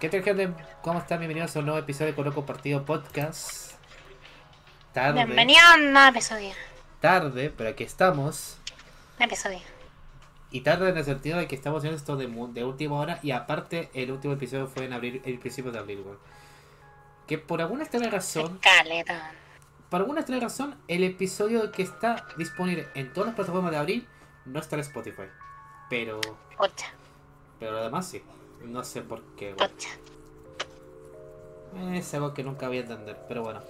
¿Qué 0.00 0.08
tal 0.08 0.22
gente? 0.22 0.54
¿Cómo 0.82 1.00
están? 1.00 1.18
Bienvenidos 1.18 1.56
a 1.56 1.58
un 1.58 1.66
nuevo 1.66 1.80
episodio 1.80 2.12
de 2.12 2.14
Coloco 2.14 2.46
Partido 2.46 2.84
Podcast. 2.84 3.72
Tarde. 4.92 5.24
Bienvenido 5.24 5.58
a 5.60 5.74
un 5.74 5.92
nuevo 5.92 6.08
episodio. 6.08 6.52
Tarde, 7.00 7.52
pero 7.56 7.70
aquí 7.70 7.82
estamos. 7.82 8.58
Un 9.18 9.24
episodio. 9.24 9.58
Y 10.52 10.60
tarde 10.60 10.90
en 10.90 10.98
el 10.98 11.04
sentido 11.04 11.38
de 11.38 11.48
que 11.48 11.56
estamos 11.56 11.78
haciendo 11.78 11.96
esto 11.96 12.16
de, 12.16 12.28
de 12.28 12.64
última 12.64 12.94
hora. 12.94 13.18
Y 13.24 13.32
aparte, 13.32 13.90
el 13.92 14.12
último 14.12 14.34
episodio 14.34 14.68
fue 14.68 14.84
en 14.84 14.92
abril, 14.92 15.20
el 15.24 15.40
principio 15.40 15.72
de 15.72 15.80
abril. 15.80 16.04
Que 17.26 17.38
por 17.38 17.60
alguna 17.60 17.82
extraña 17.82 18.08
razón, 18.08 18.58
Caleta. 18.58 19.32
por 19.90 20.00
alguna 20.00 20.20
extraña 20.20 20.42
razón, 20.42 20.76
el 20.86 21.02
episodio 21.02 21.72
que 21.72 21.82
está 21.82 22.24
disponible 22.36 22.86
en 22.94 23.12
todas 23.12 23.26
las 23.26 23.34
plataformas 23.36 23.72
de 23.72 23.78
abril 23.78 24.08
no 24.44 24.60
está 24.60 24.76
en 24.76 24.80
Spotify. 24.80 25.24
Pero, 25.90 26.20
Pocha, 26.56 26.86
pero 27.58 27.72
lo 27.72 27.82
demás 27.82 28.08
sí. 28.08 28.22
No 28.62 28.84
sé 28.84 29.02
por 29.02 29.22
qué, 29.36 29.54
weón. 29.54 29.70
pocha. 29.70 29.88
Es 31.94 32.12
algo 32.14 32.34
que 32.34 32.42
nunca 32.42 32.68
voy 32.68 32.78
a 32.78 32.80
entender, 32.80 33.18
pero 33.28 33.42
bueno. 33.42 33.60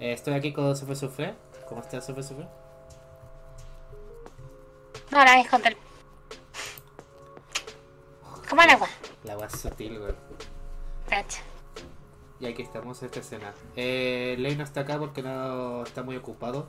Eh, 0.00 0.12
estoy 0.12 0.34
aquí 0.34 0.52
con 0.52 0.76
Sofía 0.76 0.94
Sufre. 0.94 1.34
¿Cómo 1.68 1.80
estás, 1.80 2.06
Sofía 2.06 2.22
Sufre? 2.22 2.46
No, 5.10 5.24
la 5.24 5.34
vez 5.36 5.48
contra 5.48 5.70
el. 5.70 5.76
¿Cómo 8.48 8.62
el 8.62 8.70
agua? 8.70 8.88
La 9.24 9.32
agua 9.34 9.50
sutil, 9.50 9.98
güey. 9.98 10.12
Pocha. 11.04 11.40
Y 12.40 12.46
aquí 12.46 12.62
estamos 12.62 13.00
en 13.02 13.06
esta 13.06 13.20
escena. 13.20 13.52
Eh, 13.76 14.36
Ley 14.38 14.56
no 14.56 14.64
está 14.64 14.82
acá 14.82 14.98
porque 14.98 15.22
no 15.22 15.82
está 15.82 16.02
muy 16.02 16.16
ocupado. 16.16 16.68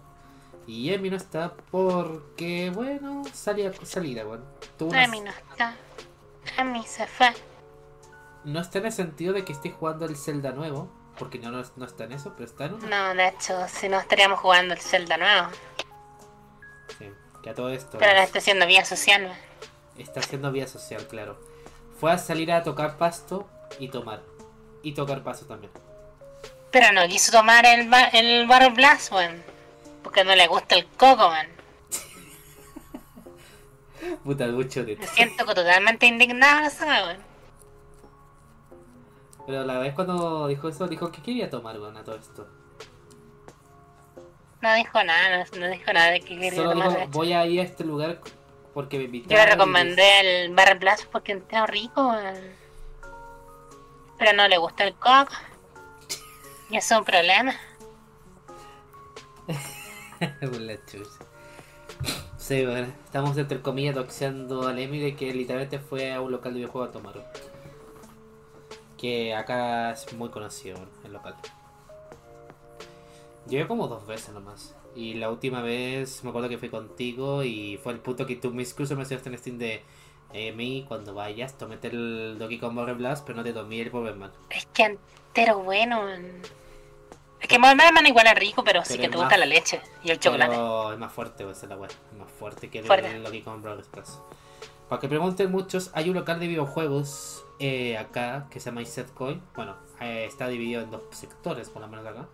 Y 0.67 0.91
Emi 0.93 1.09
no 1.09 1.15
está 1.17 1.53
porque, 1.71 2.71
bueno, 2.73 3.23
salía 3.33 3.71
salida, 3.83 4.23
bueno. 4.23 4.43
Tuvo 4.77 4.89
una- 4.89 5.03
Emi 5.05 5.21
no 5.21 5.31
está. 5.31 5.75
Emi 6.57 6.83
se 6.85 7.07
fue. 7.07 7.31
No 8.45 8.59
está 8.61 8.79
en 8.79 8.85
el 8.87 8.91
sentido 8.91 9.33
de 9.33 9.43
que 9.45 9.53
esté 9.53 9.71
jugando 9.71 10.05
el 10.05 10.15
Zelda 10.17 10.51
nuevo, 10.51 10.91
porque 11.17 11.39
no, 11.39 11.51
no, 11.51 11.63
no 11.75 11.85
está 11.85 12.05
en 12.05 12.13
eso, 12.13 12.33
pero 12.37 12.49
está 12.49 12.65
en 12.65 12.75
uno. 12.75 12.87
No, 12.87 13.13
de 13.15 13.27
hecho, 13.27 13.67
si 13.67 13.89
no 13.89 13.99
estaríamos 13.99 14.39
jugando 14.39 14.73
el 14.73 14.79
Zelda 14.79 15.17
nuevo. 15.17 15.47
Sí, 16.97 17.11
que 17.43 17.49
a 17.49 17.53
todo 17.53 17.69
esto 17.69 17.97
Pero 17.97 18.11
ahora 18.11 18.23
está 18.23 18.39
haciendo 18.39 18.65
vía 18.65 18.85
social. 18.85 19.31
está 19.97 20.19
haciendo 20.21 20.51
vía 20.51 20.67
social, 20.67 21.05
claro. 21.07 21.39
Fue 21.99 22.11
a 22.11 22.17
salir 22.17 22.51
a 22.51 22.63
tocar 22.63 22.97
pasto 22.97 23.49
y 23.79 23.89
tomar. 23.89 24.21
Y 24.81 24.93
tocar 24.93 25.21
pasto 25.23 25.45
también. 25.45 25.71
Pero 26.71 26.93
no 26.93 27.05
quiso 27.07 27.31
tomar 27.31 27.65
el, 27.65 27.89
ba- 27.89 28.07
el 28.13 28.47
Barrel 28.47 28.73
Blast, 28.73 29.11
weón. 29.11 29.43
Porque 30.03 30.23
no 30.23 30.33
le 30.35 30.47
gusta 30.47 30.75
el 30.75 30.85
coco, 30.87 31.27
weón. 31.27 31.47
Puta, 34.23 34.47
mucho 34.47 34.83
de 34.85 34.95
Me 34.95 35.07
siento 35.07 35.45
totalmente 35.45 36.05
indignado, 36.05 36.69
weón. 36.85 37.28
Pero 39.49 39.63
la 39.63 39.79
vez 39.79 39.95
cuando 39.95 40.47
dijo 40.47 40.69
eso, 40.69 40.87
dijo 40.87 41.11
que 41.11 41.23
quería 41.23 41.49
tomar, 41.49 41.79
weón, 41.79 41.97
a 41.97 42.03
todo 42.03 42.17
esto. 42.17 42.47
No 44.61 44.75
dijo 44.75 45.03
nada, 45.03 45.43
no, 45.43 45.59
no 45.59 45.69
dijo 45.71 45.91
nada 45.91 46.11
de 46.11 46.19
que 46.19 46.37
quería 46.37 46.53
Solo 46.53 46.73
tomar. 46.73 46.89
dijo, 46.89 47.07
voy 47.09 47.33
a 47.33 47.47
ir 47.47 47.59
a 47.59 47.63
este 47.63 47.83
lugar 47.83 48.19
porque 48.75 48.99
me 48.99 49.05
invitaron. 49.05 49.35
Yo 49.35 49.43
le 49.43 49.51
recomendé 49.51 50.45
el 50.45 50.53
Barrel 50.53 50.77
Blast 50.77 51.05
porque 51.05 51.31
está 51.31 51.65
rico. 51.65 52.13
Pero 54.19 54.33
no 54.33 54.47
le 54.47 54.59
gusta 54.59 54.83
el 54.83 54.93
coco. 54.93 55.33
Y 56.69 56.77
eso 56.77 56.93
es 56.93 56.99
un 56.99 57.05
problema. 57.05 57.55
Por 60.41 60.61
la 60.61 60.75
chucha. 60.85 61.25
Sí, 62.37 62.67
bueno, 62.67 62.93
estamos 63.03 63.35
entre 63.35 63.63
comillas 63.63 63.95
doxeando 63.95 64.67
al 64.67 64.77
Emi 64.77 64.99
de 64.99 65.15
que 65.15 65.33
literalmente 65.33 65.79
fue 65.79 66.13
a 66.13 66.21
un 66.21 66.33
local 66.33 66.53
de 66.53 66.59
videojuegos 66.59 66.89
a 66.89 66.91
tomar. 66.91 67.48
Que 68.99 69.33
acá 69.33 69.91
es 69.91 70.11
muy 70.13 70.29
conocido 70.29 70.77
el 71.05 71.13
local. 71.13 71.35
Llegué 73.47 73.65
como 73.67 73.87
dos 73.87 74.05
veces 74.05 74.33
nomás. 74.33 74.75
Y 74.95 75.13
la 75.13 75.29
última 75.29 75.61
vez 75.61 76.23
me 76.23 76.29
acuerdo 76.31 76.49
que 76.49 76.57
fui 76.57 76.69
contigo 76.69 77.43
y 77.43 77.79
fue 77.81 77.93
el 77.93 77.99
punto 77.99 78.25
que 78.25 78.35
tú 78.35 78.51
me 78.51 78.63
incluso 78.63 78.95
me 78.95 79.03
enseñaste 79.03 79.29
en 79.29 79.37
Steam 79.37 79.57
de 79.57 79.83
Emi, 80.33 80.85
cuando 80.87 81.13
vayas, 81.13 81.57
tómate 81.57 81.87
el 81.87 82.35
Donkey 82.37 82.59
Kong 82.59 82.75
Barrel 82.75 82.95
Blast, 82.95 83.25
pero 83.25 83.37
no 83.37 83.43
te 83.43 83.53
tomé 83.53 83.81
el 83.81 83.89
Bomberman. 83.89 84.31
Es 84.49 84.65
que 84.67 84.83
entero 84.83 85.59
bueno. 85.59 86.03
Es 87.39 87.47
que 87.47 87.57
Molman 87.57 88.05
igual 88.05 88.27
es 88.27 88.35
rico, 88.35 88.63
pero, 88.63 88.83
sí 88.83 88.97
que 88.97 89.03
te 89.03 89.09
más- 89.09 89.21
gusta 89.21 89.37
la 89.37 89.45
leche 89.45 89.81
y 90.03 90.11
el 90.11 90.19
chocolate. 90.19 90.53
Es 90.53 90.99
más 90.99 91.11
fuerte, 91.13 91.45
pues, 91.45 91.63
la 91.63 91.77
weá. 91.77 91.89
Es 91.89 92.17
más 92.17 92.29
fuerte 92.29 92.69
que 92.69 92.79
el, 92.79 92.91
el 92.91 93.23
Donkey 93.23 93.41
Kong 93.41 93.61
Brawl 93.61 93.79
Express. 93.79 94.19
Para 94.89 94.99
que 94.99 95.07
pregunten 95.07 95.51
muchos, 95.51 95.91
hay 95.93 96.09
un 96.09 96.15
local 96.15 96.39
de 96.39 96.47
videojuegos 96.47 97.45
eh, 97.59 97.95
acá 97.95 98.47
que 98.49 98.59
se 98.59 98.71
llama 98.71 98.81
Coin. 99.13 99.39
Bueno, 99.55 99.77
eh, 100.01 100.25
está 100.25 100.47
dividido 100.47 100.81
en 100.81 100.89
dos 100.89 101.03
sectores, 101.11 101.69
por 101.69 101.83
lo 101.83 101.87
menos 101.87 102.07
acá. 102.07 102.27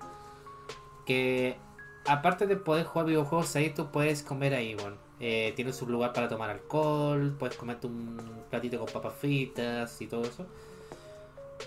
Que 1.05 1.57
aparte 2.05 2.47
de 2.47 2.55
poder 2.55 2.85
jugar 2.85 3.07
videojuegos 3.07 3.53
ahí, 3.57 3.71
tú 3.71 3.91
puedes 3.91 4.23
comer 4.23 4.53
ahí, 4.53 4.73
bueno. 4.75 4.95
Eh, 5.19 5.51
tienes 5.55 5.81
un 5.81 5.91
lugar 5.91 6.13
para 6.13 6.29
tomar 6.29 6.49
alcohol, 6.49 7.35
puedes 7.37 7.57
comerte 7.57 7.87
un 7.87 8.45
platito 8.49 8.79
con 8.79 8.87
papas 8.87 9.15
fritas 9.15 10.01
y 10.01 10.07
todo 10.07 10.23
eso. 10.23 10.45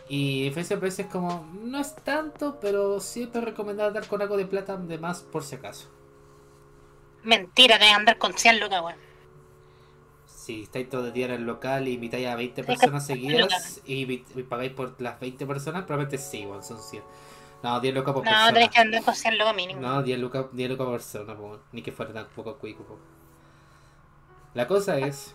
Y 0.09 0.51
precios 0.51 0.99
es 0.99 1.07
como, 1.07 1.47
no 1.65 1.79
es 1.81 1.95
tanto, 1.97 2.59
pero 2.61 2.99
siempre 3.01 3.43
recomendado 3.43 3.91
dar 3.91 4.07
con 4.07 4.23
algo 4.23 4.39
de 4.39 4.47
plata 4.47 4.77
de 4.77 4.99
más 4.99 5.21
por 5.21 5.45
si 5.45 5.57
acaso. 5.57 5.89
Mentira, 7.25 7.79
debes 7.79 7.95
andar 7.95 8.17
con 8.17 8.33
100 8.33 8.61
lucas, 8.61 8.83
weón. 8.83 9.08
Si 10.49 10.63
estáis 10.63 10.89
todo 10.89 11.07
el 11.09 11.13
día 11.13 11.27
en 11.27 11.33
el 11.33 11.43
local 11.45 11.89
y 11.89 11.93
invitáis 11.95 12.27
a 12.27 12.35
20 12.37 12.65
Sí, 12.65 12.65
personas 12.65 13.07
seguidas 13.07 13.83
y, 13.85 14.11
y 14.13 14.43
pagáis 14.45 14.73
por 14.73 15.01
las 15.01 15.21
20 15.21 15.47
personas, 15.47 15.85
probablemente 15.85 16.19
sí, 16.19 16.47
bueno, 16.47 16.63
son 16.63 16.81
100. 16.83 17.03
No, 17.63 17.81
10 17.81 17.95
lucas 17.95 18.15
por 18.15 18.25
No, 18.25 18.31
persona. 18.31 18.53
tenés 18.53 18.71
que 18.71 18.81
andar 18.81 19.03
con 19.05 19.15
100 19.15 19.39
lucas 19.39 19.55
mínimo. 19.55 19.81
No, 19.81 20.03
10 20.03 20.19
lucas, 20.19 20.47
10 20.53 20.71
lucas 20.71 20.85
por 20.87 20.95
persona, 20.97 21.37
po, 21.37 21.61
ni 21.73 21.83
que 21.83 21.93
fuera 21.93 22.13
tampoco 22.13 22.59
cuico. 22.59 22.85
po. 22.85 22.99
La 24.55 24.67
cosa 24.67 24.99
es 24.99 25.35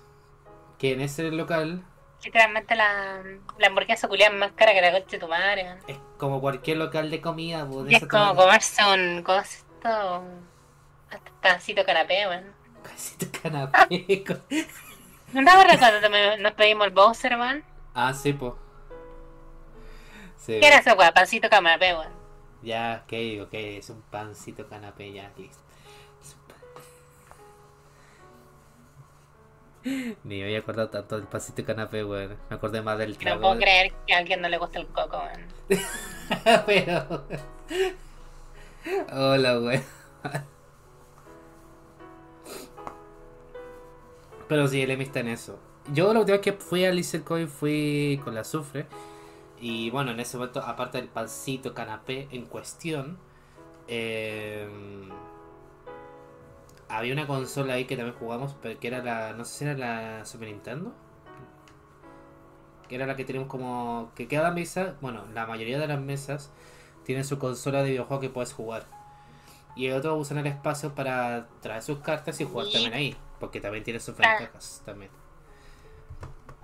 que 0.80 0.94
en 0.94 1.02
ese 1.02 1.32
local 1.32 1.86
Literalmente 2.24 2.76
la, 2.76 3.22
la 3.60 3.68
hamburguesa 3.68 4.08
culiada 4.08 4.34
es 4.34 4.40
más 4.40 4.54
cara 4.54 4.74
que 4.74 4.82
la 4.82 4.92
coche 4.92 5.18
de 5.18 5.20
tu 5.20 5.28
madre, 5.28 5.64
weón. 5.66 5.80
es 5.88 5.98
como 6.18 6.42
cualquier 6.42 6.78
local 6.78 7.10
de 7.10 7.22
comida. 7.22 7.68
po, 7.68 7.84
de 7.84 7.92
Y 7.92 7.96
es 7.96 8.06
como 8.08 8.34
tamaño. 8.34 8.36
comerse 8.36 8.82
un 8.86 9.24
costo, 9.24 10.20
un 10.22 10.50
hasta 11.10 11.32
pancito 11.42 11.86
canapé, 11.86 12.28
weón. 12.28 12.56
Casito 12.84 13.26
canapé. 13.42 14.24
¿No 15.34 15.44
te 15.44 15.50
acuerdas 15.50 15.78
cuando 15.78 16.38
nos 16.38 16.52
pedimos 16.54 16.88
el 16.88 16.94
Bowser, 16.94 17.38
weón? 17.38 17.64
Ah, 17.94 18.14
sí, 18.14 18.34
po. 18.34 18.58
Sí. 20.38 20.60
¿Qué 20.60 20.68
era 20.68 20.78
esa 20.78 20.94
weón? 20.94 21.12
Pancito 21.14 21.50
canapé, 21.50 21.94
weón. 21.94 22.12
Ya, 22.62 23.04
ok, 23.06 23.14
ok, 23.48 23.54
es 23.54 23.90
un 23.90 24.02
pancito 24.04 24.68
canapé, 24.70 25.12
ya, 25.12 25.32
listo. 25.38 25.62
Ni 30.24 30.38
me 30.40 30.44
había 30.46 30.60
acordado 30.60 30.90
tanto 30.90 31.18
del 31.18 31.28
pancito 31.28 31.66
canapé, 31.66 32.04
weón. 32.06 32.38
Me 32.50 32.56
acordé 32.56 32.82
más 32.82 32.98
del 32.98 33.12
No 33.14 33.18
trago. 33.18 33.42
puedo 33.42 33.56
de- 33.56 33.62
creer 33.62 33.94
que 34.08 34.14
a 34.14 34.18
alguien 34.20 34.42
no 34.42 34.48
le 34.50 34.58
gusta 34.58 34.80
el 34.80 34.88
coco, 34.88 35.18
weón. 35.18 35.42
Pero. 36.66 37.26
Hola, 39.12 39.60
weón. 39.60 39.84
Pero 44.48 44.68
sí, 44.68 44.82
el 44.82 44.92
Emi 44.92 45.04
está 45.04 45.20
en 45.22 45.30
eso. 45.30 45.60
Yo 45.94 46.14
la 46.14 46.20
última 46.20 46.38
vez 46.38 46.42
que 46.42 46.54
fui 46.54 46.86
a 46.86 46.94
Coin 47.24 47.48
fui 47.48 48.20
con 48.24 48.36
la 48.36 48.42
azufre. 48.42 48.86
Y 49.60 49.90
bueno, 49.92 50.12
en 50.12 50.20
ese 50.20 50.38
momento, 50.38 50.62
aparte 50.62 50.98
del 50.98 51.08
pancito 51.08 51.74
canapé 51.74 52.28
en 52.32 52.46
cuestión, 52.46 53.18
eh, 53.88 54.68
había 56.90 57.14
una 57.14 57.28
consola 57.28 57.74
ahí 57.74 57.86
que 57.86 57.96
también 57.96 58.18
jugamos, 58.18 58.56
pero 58.62 58.80
que 58.80 58.88
era 58.88 59.04
la. 59.04 59.34
No 59.34 59.46
sé 59.46 59.60
si 59.60 59.66
era 59.66 59.78
la 59.78 60.26
Super 60.26 60.50
Nintendo. 60.50 60.94
Que 62.88 62.96
era 62.96 63.06
la 63.06 63.16
que 63.16 63.26
tenemos 63.26 63.48
como. 63.48 64.12
Que 64.16 64.28
cada 64.28 64.52
mesa, 64.52 64.96
bueno, 65.02 65.24
la 65.34 65.48
mayoría 65.48 65.80
de 65.80 65.88
las 65.88 66.00
mesas 66.00 66.52
tienen 67.04 67.26
su 67.26 67.40
consola 67.40 67.84
de 67.84 67.92
videojuego 67.92 68.22
que 68.22 68.30
puedes 68.30 68.54
jugar. 68.54 68.86
Y 69.76 69.88
el 69.88 69.94
otro 69.94 70.16
usan 70.16 70.38
el 70.38 70.48
espacio 70.48 70.94
para 70.94 71.48
traer 71.62 71.82
sus 71.82 72.00
cartas 72.00 72.40
y 72.42 72.46
jugar 72.46 72.68
también 72.72 72.94
ahí. 72.94 73.18
Porque 73.44 73.60
también 73.60 73.84
tiene 73.84 74.00
sus 74.00 74.16
ventajas 74.16 74.82
también. 74.86 75.12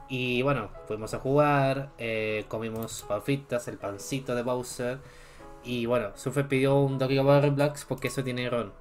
Y 0.07 0.41
bueno, 0.43 0.69
fuimos 0.87 1.13
a 1.13 1.19
jugar, 1.19 1.89
eh, 1.97 2.45
comimos 2.47 3.03
papitas, 3.05 3.67
el 3.67 3.77
pancito 3.77 4.33
de 4.33 4.43
Bowser. 4.43 4.99
Y 5.65 5.87
bueno, 5.87 6.11
Sufe 6.15 6.45
pidió 6.45 6.77
un 6.79 6.97
Donkey 6.97 7.17
Kong 7.17 7.27
Battle 7.27 7.49
Blacks 7.49 7.83
porque 7.83 8.07
eso 8.07 8.23
tiene 8.23 8.49
ron. 8.49 8.71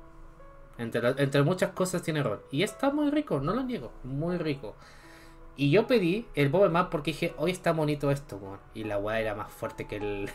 Entre, 0.79 1.03
la- 1.03 1.21
entre 1.21 1.43
muchas 1.43 1.73
cosas 1.73 2.03
tiene 2.03 2.23
ron. 2.23 2.39
Y 2.53 2.63
está 2.63 2.91
muy 2.91 3.11
rico, 3.11 3.41
no 3.41 3.53
lo 3.53 3.65
niego, 3.65 3.91
muy 4.05 4.39
rico. 4.39 4.77
Y 5.57 5.71
yo 5.73 5.89
pedí 5.89 6.29
el 6.37 6.51
Bomberman 6.51 6.89
porque 6.89 7.11
dije, 7.11 7.35
hoy 7.37 7.51
está 7.51 7.73
bonito 7.73 8.13
esto, 8.13 8.37
weón. 8.37 8.61
Y 8.75 8.85
la 8.85 8.99
weá 8.99 9.19
era 9.19 9.35
más 9.35 9.51
fuerte 9.51 9.89
que 9.89 9.97
el 9.97 10.31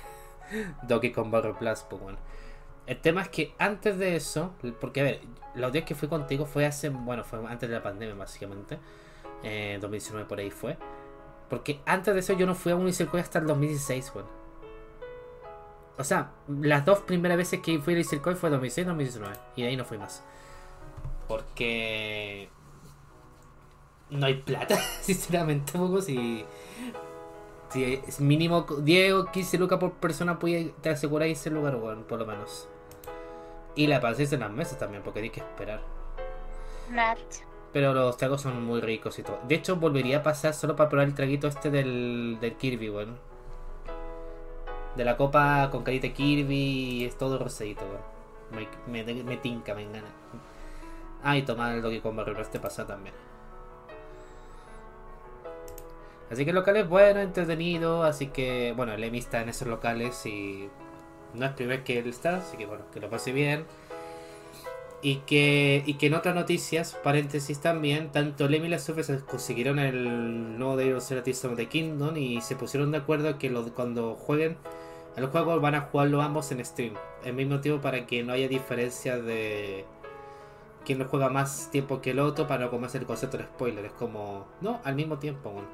Donkey 0.83 1.13
Kong 1.13 1.31
Battle 1.31 1.53
pues, 1.57 1.85
weón. 1.91 2.17
El 2.85 2.99
tema 2.99 3.21
es 3.21 3.29
que 3.29 3.53
antes 3.59 3.97
de 3.97 4.15
eso, 4.15 4.53
porque 4.81 5.01
a 5.01 5.03
ver, 5.03 5.21
los 5.55 5.71
días 5.71 5.85
que 5.85 5.95
fui 5.95 6.09
contigo 6.09 6.45
fue 6.45 6.65
hace, 6.65 6.89
bueno, 6.89 7.23
fue 7.23 7.39
antes 7.47 7.69
de 7.69 7.75
la 7.75 7.83
pandemia 7.83 8.15
básicamente, 8.15 8.77
eh, 9.43 9.77
2019 9.81 10.27
por 10.27 10.39
ahí 10.39 10.51
fue. 10.51 10.77
Porque 11.49 11.79
antes 11.85 12.13
de 12.13 12.19
eso 12.19 12.33
yo 12.33 12.45
no 12.45 12.55
fui 12.55 12.71
a 12.71 12.75
un 12.75 12.87
Isekai 12.87 13.21
hasta 13.21 13.39
el 13.39 13.47
2016, 13.47 14.11
weón. 14.15 14.27
O 15.97 16.03
sea, 16.03 16.31
las 16.47 16.83
dos 16.83 17.01
primeras 17.01 17.37
veces 17.37 17.59
que 17.61 17.79
fui 17.79 17.93
a 17.93 17.99
Isekai 17.99 18.35
fue 18.35 18.49
2006 18.49 18.87
2019. 18.87 19.35
Y 19.55 19.61
de 19.61 19.67
ahí 19.67 19.77
no 19.77 19.85
fui 19.85 19.97
más. 19.97 20.23
Porque... 21.27 22.49
No 24.09 24.25
hay 24.25 24.35
plata, 24.35 24.75
sinceramente, 25.01 25.73
poco 25.73 26.01
si... 26.01 26.45
Si 27.69 28.01
es 28.07 28.19
mínimo 28.19 28.61
10 28.61 29.13
o 29.13 29.25
15 29.31 29.57
lucas 29.57 29.79
por 29.79 29.93
persona, 29.93 30.37
pues 30.37 30.71
te 30.81 30.89
aseguráis 30.91 31.39
ese 31.39 31.49
lugar, 31.49 31.75
weón, 31.77 32.03
por 32.03 32.19
lo 32.19 32.25
menos. 32.25 32.67
Y 33.75 33.87
la 33.87 33.99
paciencia 33.99 34.35
en 34.35 34.41
las 34.41 34.51
mesas 34.51 34.77
también, 34.77 35.03
porque 35.03 35.19
hay 35.19 35.29
que 35.29 35.39
esperar. 35.39 35.81
Nat. 36.91 37.17
Pero 37.71 37.93
los 37.93 38.17
tragos 38.17 38.41
son 38.41 38.63
muy 38.63 38.81
ricos 38.81 39.17
y 39.17 39.23
todo. 39.23 39.39
De 39.47 39.55
hecho, 39.55 39.77
volvería 39.77 40.19
a 40.19 40.23
pasar 40.23 40.53
solo 40.53 40.75
para 40.75 40.89
probar 40.89 41.07
el 41.07 41.15
traguito 41.15 41.47
este 41.47 41.71
del, 41.71 42.37
del 42.39 42.55
Kirby, 42.55 42.89
weón. 42.89 43.17
De 44.95 45.03
la 45.03 45.17
copa 45.17 45.69
con 45.71 45.83
carita 45.83 46.09
Kirby 46.09 46.55
y 46.55 47.05
es 47.05 47.17
todo 47.17 47.39
rosadito, 47.39 47.83
weón. 47.83 48.67
Me, 48.87 49.03
me, 49.03 49.23
me 49.23 49.37
tinca, 49.37 49.73
me 49.73 49.83
engana. 49.83 50.09
Ah, 51.23 51.37
y 51.37 51.41
tomar 51.41 51.73
el 51.73 51.81
Donkey 51.81 52.01
Kong 52.01 52.15
Barrel 52.15 52.37
este 52.37 52.59
pasa 52.59 52.85
también. 52.85 53.15
Así 56.29 56.43
que 56.43 56.51
el 56.51 56.55
local 56.55 56.75
es 56.77 56.87
bueno, 56.87 57.21
entretenido. 57.21 58.03
Así 58.03 58.27
que, 58.27 58.73
bueno, 58.75 58.93
Emi 58.93 59.19
está 59.19 59.41
en 59.41 59.49
esos 59.49 59.67
locales 59.67 60.25
y 60.25 60.69
no 61.33 61.45
es 61.45 61.51
primer 61.53 61.83
que 61.83 61.99
él 61.99 62.07
está. 62.07 62.37
Así 62.37 62.57
que, 62.57 62.65
bueno, 62.65 62.85
que 62.91 62.99
lo 62.99 63.09
pase 63.09 63.31
bien. 63.31 63.65
Y 65.01 65.17
que, 65.17 65.83
y 65.85 65.95
que 65.95 66.07
en 66.07 66.13
otras 66.13 66.33
noticias, 66.33 66.97
paréntesis 67.03 67.59
también, 67.59 68.11
tanto 68.13 68.47
Lemmy 68.47 68.67
y 68.67 68.69
la 68.69 68.79
Sophie 68.79 69.03
se 69.03 69.19
consiguieron 69.19 69.77
el 69.77 70.57
nuevo 70.57 70.77
de 70.77 70.85
Tears 71.23 71.43
of 71.45 71.57
the 71.57 71.67
Kingdom 71.67 72.15
y 72.15 72.39
se 72.39 72.55
pusieron 72.55 72.91
de 72.91 72.99
acuerdo 72.99 73.37
que 73.37 73.49
lo, 73.49 73.65
cuando 73.73 74.15
jueguen 74.15 74.55
el 75.15 75.27
juego 75.27 75.59
van 75.59 75.75
a 75.75 75.81
jugarlo 75.81 76.21
ambos 76.21 76.51
en 76.51 76.63
stream. 76.65 76.95
El 77.23 77.33
mismo 77.33 77.59
tiempo 77.59 77.81
para 77.81 78.05
que 78.05 78.23
no 78.23 78.33
haya 78.33 78.47
diferencia 78.47 79.17
de 79.17 79.85
quién 80.85 80.99
lo 80.99 81.05
juega 81.05 81.29
más 81.29 81.69
tiempo 81.71 82.01
que 82.01 82.11
el 82.11 82.19
otro 82.19 82.47
para 82.47 82.65
no 82.65 82.71
comerse 82.71 82.97
el 82.97 83.05
concepto 83.05 83.37
de 83.37 83.43
spoiler. 83.43 83.85
Es 83.85 83.91
como, 83.93 84.47
no, 84.61 84.81
al 84.83 84.95
mismo 84.95 85.19
tiempo, 85.19 85.51
bueno. 85.51 85.67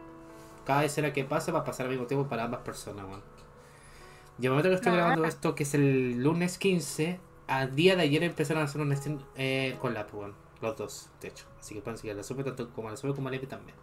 Cada 0.66 0.84
escena 0.84 1.14
que 1.14 1.24
pase 1.24 1.52
va 1.52 1.60
a 1.60 1.64
pasar 1.64 1.86
al 1.86 1.92
mismo 1.92 2.06
tiempo 2.06 2.28
para 2.28 2.44
ambas 2.44 2.62
personas, 2.62 3.08
bueno. 3.08 3.24
Y 4.42 4.46
el 4.46 4.52
momento 4.52 4.70
que 4.70 4.76
estoy 4.76 4.94
grabando 4.94 5.26
esto, 5.26 5.54
que 5.54 5.64
es 5.64 5.74
el 5.74 6.24
lunes 6.24 6.58
15, 6.58 7.20
a 7.48 7.68
día 7.68 7.96
de 7.96 8.04
ayer 8.04 8.24
empezaron 8.24 8.62
a 8.62 8.66
hacer 8.66 8.80
un 8.80 8.96
stream 8.96 9.20
eh, 9.36 9.78
con 9.82 9.94
la 9.94 10.06
bueno, 10.06 10.36
los 10.62 10.78
dos, 10.78 11.10
de 11.22 11.28
hecho. 11.28 11.46
Así 11.60 11.76
que 11.76 11.82
pueden 11.82 11.98
seguir 11.98 12.14
a 12.14 12.16
la 12.16 12.24
Sophie 12.24 12.46
tanto 12.46 12.70
como 12.72 12.88
a 12.88 12.92
la 12.92 12.98
Sophie 12.98 13.16
como 13.16 13.28
a 13.28 13.32
Levi 13.32 13.48
también. 13.48 13.76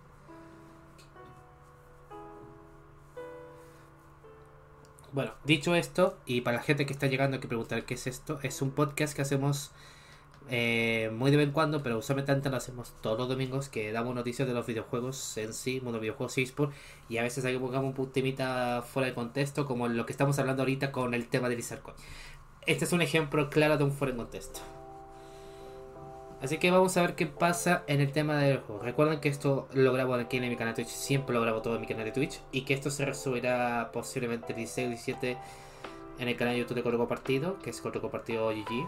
Bueno, 5.13 5.33
dicho 5.45 5.75
esto, 5.75 6.19
y 6.27 6.41
para 6.41 6.59
la 6.59 6.63
gente 6.63 6.87
que 6.87 6.93
está 6.93 7.07
llegando 7.07 7.41
que 7.41 7.49
preguntar 7.49 7.85
qué 7.85 7.95
es 7.95 8.07
esto, 8.07 8.39
es 8.43 8.61
un 8.63 8.71
podcast 8.71 9.15
que 9.15 9.23
hacemos 9.23 9.73
eh, 10.49 11.11
muy 11.13 11.31
de 11.31 11.39
vez 11.39 11.47
en 11.47 11.53
cuando, 11.53 11.83
pero 11.83 11.99
usualmente 11.99 12.33
antes 12.33 12.51
lo 12.51 12.57
hacemos 12.57 12.95
todos 13.01 13.19
los 13.19 13.29
domingos, 13.29 13.69
que 13.69 13.91
damos 13.91 14.15
noticias 14.15 14.47
de 14.47 14.55
los 14.55 14.67
videojuegos 14.67 15.37
en 15.39 15.53
sí, 15.53 15.81
mundo 15.81 15.99
videojuegos 15.99 16.39
eSport, 16.39 16.73
y 17.09 17.19
a 17.19 17.23
veces 17.23 17.45
hay 17.45 17.55
que 17.55 17.61
pongamos 17.61 17.99
un 17.99 18.13
temita 18.13 18.83
fuera 18.83 19.09
de 19.09 19.15
contexto, 19.15 19.67
como 19.67 19.89
lo 19.89 20.07
que 20.07 20.13
estamos 20.13 20.39
hablando 20.39 20.63
ahorita 20.63 20.93
con 20.93 21.15
el 21.15 21.29
tema 21.29 21.49
de 21.49 21.57
Lizardcoin. 21.57 21.97
Este 22.67 22.85
es 22.85 22.93
un 22.93 23.03
ejemplo 23.03 23.51
claro 23.51 23.77
de 23.77 23.85
un 23.85 23.93
fuera 23.93 24.13
de 24.13 24.19
contexto. 24.19 24.61
Así 26.43 26.59
que 26.59 26.71
vamos 26.71 26.97
a 26.97 27.01
ver 27.01 27.15
qué 27.15 27.27
pasa 27.27 27.83
en 27.87 28.01
el 28.01 28.13
tema 28.13 28.37
del 28.37 28.59
juego. 28.59 28.83
Recuerden 28.83 29.21
que 29.21 29.29
esto 29.29 29.69
lo 29.73 29.93
grabo 29.93 30.15
aquí 30.15 30.37
en 30.37 30.49
mi 30.49 30.57
canal 30.57 30.75
de 30.75 30.85
Twitch, 30.85 30.95
siempre 30.95 31.35
lo 31.35 31.41
grabo 31.41 31.63
todo 31.63 31.75
en 31.75 31.81
mi 31.81 31.87
canal 31.87 32.05
de 32.05 32.13
Twitch, 32.13 32.41
y 32.53 32.63
que 32.63 32.75
esto 32.75 32.91
se 32.91 33.05
resubirá 33.05 33.91
posiblemente 33.93 34.53
el 34.53 34.57
16 34.57 34.89
17 34.91 35.39
en 36.19 36.29
el 36.29 36.37
canal 36.37 36.55
de 36.55 36.61
YouTube 36.61 36.77
de 36.77 36.83
Coloco 36.83 37.09
Partido, 37.09 37.59
que 37.59 37.71
es 37.71 37.81
Coloco 37.81 38.11
Partido 38.11 38.49
GG, 38.51 38.87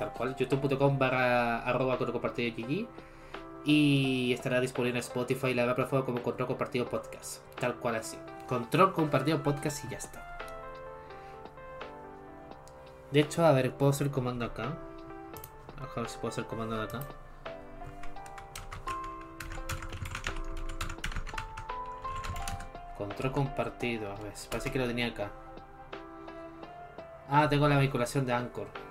tal 0.00 0.14
cual, 0.14 0.34
youtube.com 0.34 0.98
barra 0.98 1.58
arroba 1.58 1.98
Coloco 1.98 2.22
Partido 2.22 2.56
GG, 2.56 2.88
y 3.66 4.32
estará 4.32 4.58
disponible 4.58 4.98
en 4.98 5.04
Spotify 5.04 5.48
y 5.48 5.54
la 5.54 5.66
plataforma 5.74 6.06
como 6.06 6.22
Control 6.22 6.48
Compartido 6.48 6.86
Podcast, 6.86 7.42
tal 7.60 7.74
cual 7.74 7.96
así. 7.96 8.16
Control 8.48 8.94
Compartido 8.94 9.42
Podcast 9.42 9.84
y 9.84 9.90
ya 9.90 9.98
está. 9.98 10.38
De 13.10 13.20
hecho, 13.20 13.44
a 13.44 13.52
ver, 13.52 13.72
puedo 13.74 13.90
hacer 13.90 14.06
el 14.06 14.12
comando 14.12 14.46
acá. 14.46 14.72
A 15.78 16.00
ver 16.00 16.08
si 16.08 16.16
puedo 16.16 16.28
hacer 16.28 16.44
el 16.44 16.48
comando 16.48 16.78
de 16.78 16.84
acá. 16.84 17.00
Control 22.96 23.32
compartido. 23.32 24.10
A 24.12 24.14
ver, 24.16 24.32
parece 24.48 24.70
que 24.72 24.78
lo 24.78 24.86
tenía 24.86 25.08
acá. 25.08 25.30
Ah, 27.28 27.48
tengo 27.50 27.68
la 27.68 27.78
vinculación 27.78 28.24
de 28.24 28.32
Anchor. 28.32 28.89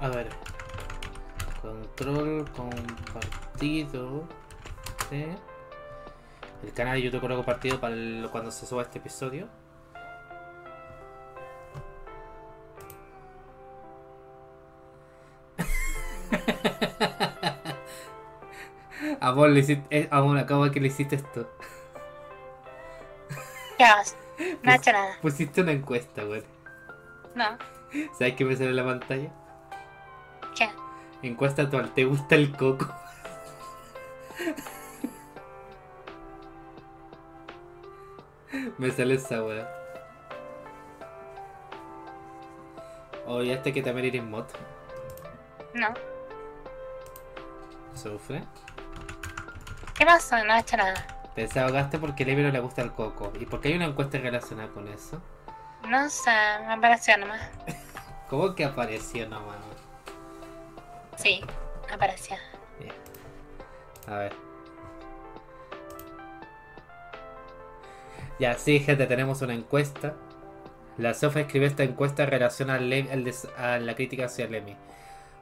A 0.00 0.08
ver. 0.08 0.28
Control 1.62 2.44
compartido. 2.52 4.24
¿sí? 5.10 5.26
El 6.62 6.72
canal 6.72 6.94
de 6.96 7.02
YouTube 7.02 7.20
Coloco 7.20 7.44
Partido 7.44 7.80
para 7.80 7.94
el- 7.94 8.28
cuando 8.30 8.50
se 8.50 8.66
suba 8.66 8.82
este 8.82 8.98
episodio. 8.98 9.48
Amor, 19.20 19.50
le 19.50 19.60
hiciste, 19.60 19.84
eh, 19.90 20.08
amor, 20.10 20.38
acabo 20.38 20.64
de 20.64 20.70
que 20.70 20.80
le 20.80 20.88
hiciste 20.88 21.16
esto. 21.16 21.48
¿Qué 23.76 23.84
haces? 23.84 24.16
No 24.62 24.72
he 24.72 24.76
hecho 24.76 24.92
nada. 24.92 25.16
Pusiste 25.22 25.60
una 25.62 25.72
encuesta, 25.72 26.24
güey. 26.24 26.42
No. 27.34 27.44
¿Sabes 28.18 28.34
qué 28.34 28.44
me 28.44 28.56
sale 28.56 28.70
en 28.70 28.76
la 28.76 28.84
pantalla? 28.84 29.30
Encuesta 31.22 31.62
actual, 31.62 31.92
¿te 31.94 32.04
gusta 32.04 32.34
el 32.36 32.56
coco? 32.56 32.86
me 38.78 38.90
sale 38.90 39.14
esa 39.14 39.42
weá. 39.42 39.68
Oye, 43.26 43.52
este 43.52 43.72
que 43.72 43.82
también 43.82 44.06
eres 44.06 44.24
mod. 44.24 44.46
No. 45.74 45.88
Sufre. 47.94 48.42
¿Qué 49.94 50.06
pasó? 50.06 50.42
No 50.44 50.54
he 50.54 50.60
hecho 50.60 50.76
nada. 50.76 50.94
Te 51.34 51.42
desahogaste 51.42 51.98
porque 51.98 52.22
a 52.22 52.26
Levi 52.26 52.42
no 52.42 52.50
le 52.50 52.60
gusta 52.60 52.82
el 52.82 52.92
coco. 52.92 53.32
¿Y 53.38 53.46
por 53.46 53.60
qué 53.60 53.68
hay 53.68 53.74
una 53.74 53.86
encuesta 53.86 54.18
relacionada 54.18 54.68
con 54.70 54.88
eso? 54.88 55.20
No 55.88 56.08
sé, 56.08 56.30
me 56.66 56.72
apareció 56.72 57.18
nomás. 57.18 57.42
¿Cómo 58.28 58.54
que 58.54 58.64
apareció 58.64 59.28
nomás? 59.28 59.56
Sí, 61.18 61.40
apareció. 61.92 62.36
Bien. 62.78 62.92
A 64.06 64.18
ver. 64.18 64.32
Ya, 68.38 68.54
sí, 68.54 68.78
gente, 68.78 69.06
tenemos 69.06 69.42
una 69.42 69.54
encuesta. 69.54 70.14
La 70.96 71.14
Sofa 71.14 71.40
escribió 71.40 71.66
esta 71.68 71.82
encuesta 71.82 72.24
en 72.24 72.30
relación 72.30 72.70
al 72.70 72.92
a 73.56 73.78
la 73.78 73.94
crítica 73.94 74.26
hacia 74.26 74.46
Lemmy. 74.48 74.76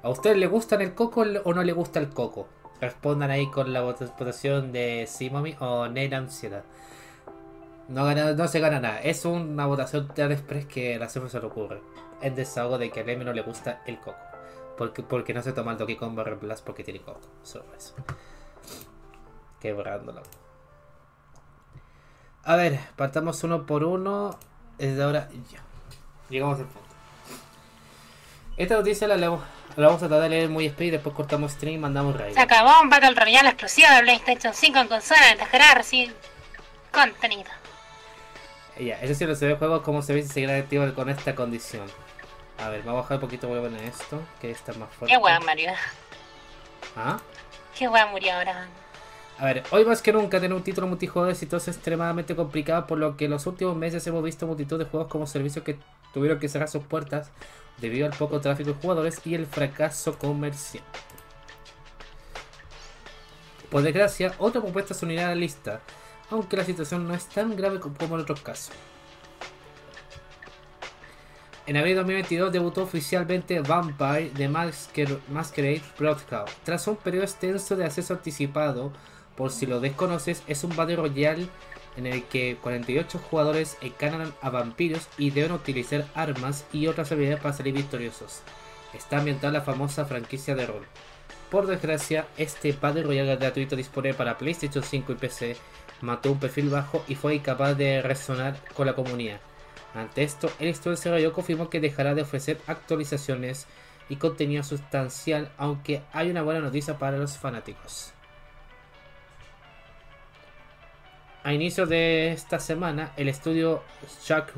¿A 0.03 0.09
ustedes 0.09 0.37
le 0.37 0.47
gustan 0.47 0.81
el 0.83 0.95
coco 0.95 1.25
o 1.45 1.55
no 1.55 1.63
le 1.63 1.73
gusta 1.73 1.99
el 1.99 2.09
coco? 2.11 2.49
Respondan 2.81 3.31
ahí 3.31 3.51
con 3.51 3.73
la 3.73 3.81
vota- 3.83 4.07
votación 4.19 4.73
de 4.73 5.07
sí, 5.09 5.31
mami 5.31 5.57
o 5.61 5.89
Nena 5.89 6.19
Ansiedad. 6.19 6.63
No, 7.89 8.05
gana- 8.05 8.33
no 8.33 8.49
se 8.49 8.61
gana 8.61 8.81
nada. 8.81 9.01
Es 9.01 9.25
una 9.25 9.67
votación 9.67 10.09
tan 10.09 10.33
express 10.33 10.67
que 10.67 10.99
la 10.99 11.09
Sofa 11.09 11.29
se 11.29 11.41
le 11.41 11.47
ocurre. 11.47 11.81
El 12.23 12.35
desahogo 12.35 12.79
de 12.79 12.91
que 12.91 13.01
a 13.01 13.05
Lemmy 13.05 13.25
no 13.25 13.33
le 13.33 13.43
gusta 13.43 13.83
el 13.87 13.99
coco. 13.99 14.17
Porque, 14.77 15.03
porque 15.03 15.33
no 15.35 15.43
se 15.43 15.53
toma 15.53 15.73
el 15.73 15.79
Donkey 15.79 15.97
Kong 15.97 16.15
Barrel 16.15 16.37
Blast 16.37 16.65
porque 16.65 16.85
tiene 16.85 17.01
coco. 17.01 17.21
Solo 17.43 17.65
eso. 17.77 17.95
Quebrándolo. 19.61 20.23
A 22.45 22.57
ver, 22.57 22.79
partamos 22.97 23.43
uno 23.45 23.67
por 23.67 23.85
uno. 23.85 24.39
Desde 24.79 25.03
ahora 25.03 25.29
ya. 25.51 25.61
Llegamos 26.29 26.59
al 26.59 26.67
punto. 26.67 26.81
Esta 28.57 28.75
noticia 28.77 29.09
la, 29.09 29.17
leemos- 29.17 29.43
la 29.77 29.87
vamos 29.87 30.03
a 30.03 30.09
tratar 30.09 30.25
de 30.25 30.29
leer 30.31 30.49
muy 30.51 30.67
speed. 30.67 30.93
Después 30.93 31.15
cortamos 31.15 31.53
stream 31.53 31.75
y 31.75 31.79
mandamos 31.79 32.17
raid. 32.17 32.35
Se 32.35 32.41
acabó 32.41 32.81
un 32.83 32.91
Battle 32.91 33.15
Royale 33.15 33.49
exclusivo 33.49 33.89
de 33.95 34.03
PlayStation 34.03 34.55
5 34.55 34.79
en 34.79 34.89
consola. 34.89 35.21
Dejará 35.39 35.75
recibir 35.75 36.15
contenido. 36.93 37.51
Ya, 38.79 39.01
eso 39.01 39.15
sí 39.15 39.25
lo 39.25 39.35
se 39.35 39.47
ve 39.47 39.53
el 39.53 39.59
juego. 39.59 39.83
Cómo 39.83 40.03
se 40.03 40.13
ve 40.13 40.23
si 40.23 40.29
seguirá 40.29 40.57
activo 40.57 40.85
con 40.95 41.09
esta 41.09 41.35
condición. 41.35 41.87
A 42.59 42.71
ver, 42.71 42.83
vamos 42.83 43.01
a 43.01 43.03
bajar 43.03 43.17
un 43.17 43.21
poquito 43.21 43.49
volumen 43.49 43.77
en 43.77 43.85
esto. 43.85 44.21
Que 44.41 44.51
está 44.51 44.73
más 44.75 44.89
fuerte. 44.95 45.15
Qué 45.15 45.23
weón 45.23 45.45
murió. 45.47 45.73
¿Ah? 46.97 47.19
Qué 47.77 47.89
weón 47.89 48.11
murió 48.11 48.35
ahora. 48.35 48.67
A 49.39 49.45
ver, 49.45 49.65
hoy 49.71 49.85
más 49.85 50.01
que 50.01 50.13
nunca 50.13 50.41
tener 50.41 50.55
un 50.55 50.63
título 50.63 50.87
multijugador 50.87 51.33
exitoso 51.33 51.71
es 51.71 51.77
extremadamente 51.77 52.35
complicado, 52.35 52.87
por 52.87 52.99
lo 52.99 53.19
que 53.19 53.27
en 53.27 53.33
los 53.33 53.47
últimos 53.47 53.77
meses 53.77 54.07
hemos 54.07 54.25
visto 54.25 54.47
multitud 54.47 54.79
de 54.79 54.87
juegos 54.87 55.09
como 55.09 55.27
servicios 55.27 55.63
que 55.63 55.79
tuvieron 56.15 56.39
que 56.39 56.49
cerrar 56.49 56.69
sus 56.69 56.85
puertas 56.85 57.31
debido 57.77 58.07
al 58.07 58.17
poco 58.17 58.41
tráfico 58.41 58.71
de 58.71 58.77
jugadores 58.77 59.21
y 59.27 59.35
el 59.35 59.47
fracaso 59.47 60.19
comercial. 60.19 60.83
Por 63.71 63.83
desgracia, 63.83 64.33
otra 64.39 64.63
propuesta 64.63 64.95
se 64.95 65.05
unirá 65.05 65.27
a 65.27 65.29
la 65.31 65.35
lista, 65.35 65.81
aunque 66.31 66.57
la 66.57 66.65
situación 66.65 67.07
no 67.07 67.13
es 67.13 67.27
tan 67.29 67.57
grave 67.57 67.79
como 67.79 67.95
en 68.01 68.21
otros 68.23 68.41
casos. 68.41 68.73
En 71.67 71.77
abril 71.77 71.95
de 71.95 72.01
2022 72.03 72.53
debutó 72.53 72.85
oficialmente 72.85 73.59
Vampire 73.59 74.31
The 74.37 74.49
Masquerade 74.49 75.83
Broadcast. 75.99 76.49
Tras 76.63 76.87
un 76.87 76.95
periodo 76.95 77.25
extenso 77.25 77.75
de 77.75 77.85
acceso 77.85 78.15
anticipado, 78.15 78.93
por 79.35 79.51
si 79.51 79.67
lo 79.67 79.81
desconoces, 79.81 80.45
es 80.47 80.63
un 80.63 80.77
Battle 80.77 80.95
Royale 80.95 81.49
en 81.97 82.07
el 82.07 82.23
que 82.23 82.57
48 82.63 83.19
jugadores 83.19 83.79
encanan 83.81 84.33
a 84.43 84.51
vampiros 84.51 85.09
y 85.19 85.31
deben 85.31 85.51
utilizar 85.51 86.07
armas 86.15 86.65
y 86.73 86.87
otras 86.87 87.11
habilidades 87.11 87.43
para 87.43 87.57
salir 87.57 87.75
victoriosos. 87.75 88.43
Está 88.95 89.19
ambientada 89.19 89.53
la 89.53 89.63
famosa 89.63 90.05
franquicia 90.05 90.55
de 90.55 90.67
rol. 90.67 90.87
Por 91.51 91.67
desgracia, 91.67 92.29
este 92.39 92.71
Battle 92.81 93.03
Royale 93.03 93.35
gratuito 93.35 93.75
dispone 93.75 94.15
para 94.15 94.39
PlayStation 94.39 94.85
5 94.85 95.13
y 95.13 95.17
PC, 95.17 95.57
mató 96.01 96.31
un 96.31 96.39
perfil 96.39 96.69
bajo 96.71 97.05
y 97.09 97.17
fue 97.17 97.35
incapaz 97.35 97.77
de 97.77 98.03
resonar 98.03 98.57
con 98.73 98.87
la 98.87 98.95
comunidad. 98.95 99.41
Ante 99.97 100.25
esto, 100.25 100.51
el 100.59 100.69
estudio 100.69 100.91
de 100.91 100.97
desarrollo 100.97 101.33
confirmó 101.33 101.71
que 101.71 101.81
dejará 101.81 102.15
de 102.15 102.21
ofrecer 102.21 102.61
actualizaciones 102.67 103.67
y 104.11 104.17
contenido 104.17 104.63
sustancial, 104.63 105.51
aunque 105.57 106.03
hay 106.13 106.31
una 106.31 106.43
buena 106.43 106.61
noticia 106.61 106.99
para 106.99 107.17
los 107.17 107.39
fanáticos. 107.39 108.13
A 111.43 111.55
inicio 111.55 111.87
de 111.87 112.33
esta 112.33 112.61
semana, 112.61 113.13
el 113.17 113.29
estudio 113.29 113.83
Chuck 114.23 114.51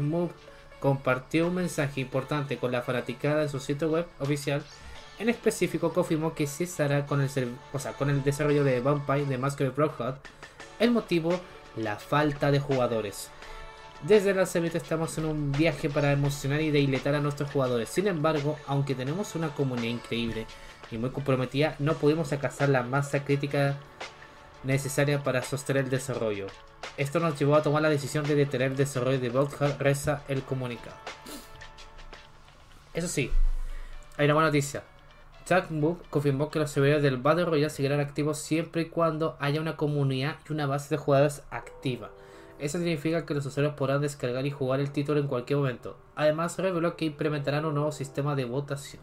compartió 0.81 1.47
un 1.47 1.55
mensaje 1.55 2.01
importante 2.01 2.57
con 2.57 2.73
la 2.73 2.83
fanaticada 2.83 3.43
en 3.43 3.49
su 3.49 3.61
sitio 3.61 3.91
web 3.91 4.07
oficial. 4.19 4.65
En 5.21 5.29
específico, 5.29 5.93
confirmó 5.93 6.35
que 6.35 6.49
cesará 6.49 7.07
con 7.07 7.21
el, 7.21 7.31
con 7.97 8.11
el 8.11 8.25
desarrollo 8.25 8.65
de 8.65 8.81
Vampire 8.81 9.27
de 9.27 9.39
Masquerade 9.39 9.77
Bloodhound. 9.77 10.19
El 10.81 10.91
motivo, 10.91 11.39
la 11.77 11.97
falta 11.97 12.51
de 12.51 12.59
jugadores. 12.59 13.31
Desde 14.03 14.31
el 14.31 14.37
lanzamiento 14.37 14.79
estamos 14.79 15.19
en 15.19 15.25
un 15.25 15.51
viaje 15.51 15.91
para 15.91 16.13
emocionar 16.13 16.61
y 16.61 16.71
deiletar 16.71 17.17
a 17.17 17.21
nuestros 17.21 17.51
jugadores. 17.51 17.89
Sin 17.89 18.07
embargo, 18.07 18.57
aunque 18.69 18.95
tenemos 18.95 19.35
una 19.35 19.49
comunidad 19.49 19.89
increíble 19.89 20.47
y 20.93 20.99
muy 20.99 21.11
comprometida, 21.11 21.75
no 21.81 21.95
pudimos 21.95 22.33
alcanzar 22.33 22.69
la 22.69 22.85
masa 22.85 23.25
crítica 23.25 23.77
necesaria 24.63 25.25
para 25.25 25.43
sostener 25.43 25.85
el 25.85 25.91
desarrollo. 25.91 26.47
Esto 26.97 27.19
nos 27.19 27.37
llevó 27.37 27.57
a 27.57 27.63
tomar 27.63 27.83
la 27.83 27.91
decisión 27.91 28.25
de 28.25 28.37
detener 28.37 28.71
el 28.71 28.77
desarrollo 28.77 29.19
de 29.19 29.31
Bloodhound, 29.31 29.81
reza 29.81 30.23
el 30.29 30.43
comunicado. 30.43 30.97
Eso 32.95 33.09
sí, 33.09 33.33
hay 34.17 34.27
una 34.27 34.35
buena 34.35 34.49
noticia. 34.49 34.85
Jack 35.45 35.71
confirmó 36.09 36.51
que 36.51 36.61
los 36.61 36.71
servidores 36.71 37.03
del 37.03 37.17
Battle 37.17 37.47
Royale 37.47 37.71
seguirán 37.71 37.99
activos 37.99 38.39
siempre 38.39 38.83
y 38.83 38.89
cuando 38.91 39.37
haya 39.41 39.61
una 39.61 39.77
comunidad 39.77 40.37
y 40.49 40.53
una 40.53 40.67
base 40.67 40.91
de 40.91 40.99
jugadores 40.99 41.43
activa. 41.51 42.11
Eso 42.59 42.79
significa 42.79 43.25
que 43.25 43.35
los 43.35 43.47
usuarios 43.47 43.75
podrán 43.75 44.01
descargar 44.01 44.45
y 44.45 44.51
jugar 44.51 44.81
el 44.81 44.91
título 44.91 45.21
en 45.21 45.29
cualquier 45.29 45.59
momento. 45.59 45.97
Además, 46.17 46.59
reveló 46.59 46.97
que 46.97 47.05
implementarán 47.05 47.65
un 47.65 47.75
nuevo 47.75 47.93
sistema 47.93 48.35
de 48.35 48.45
votación. 48.45 49.03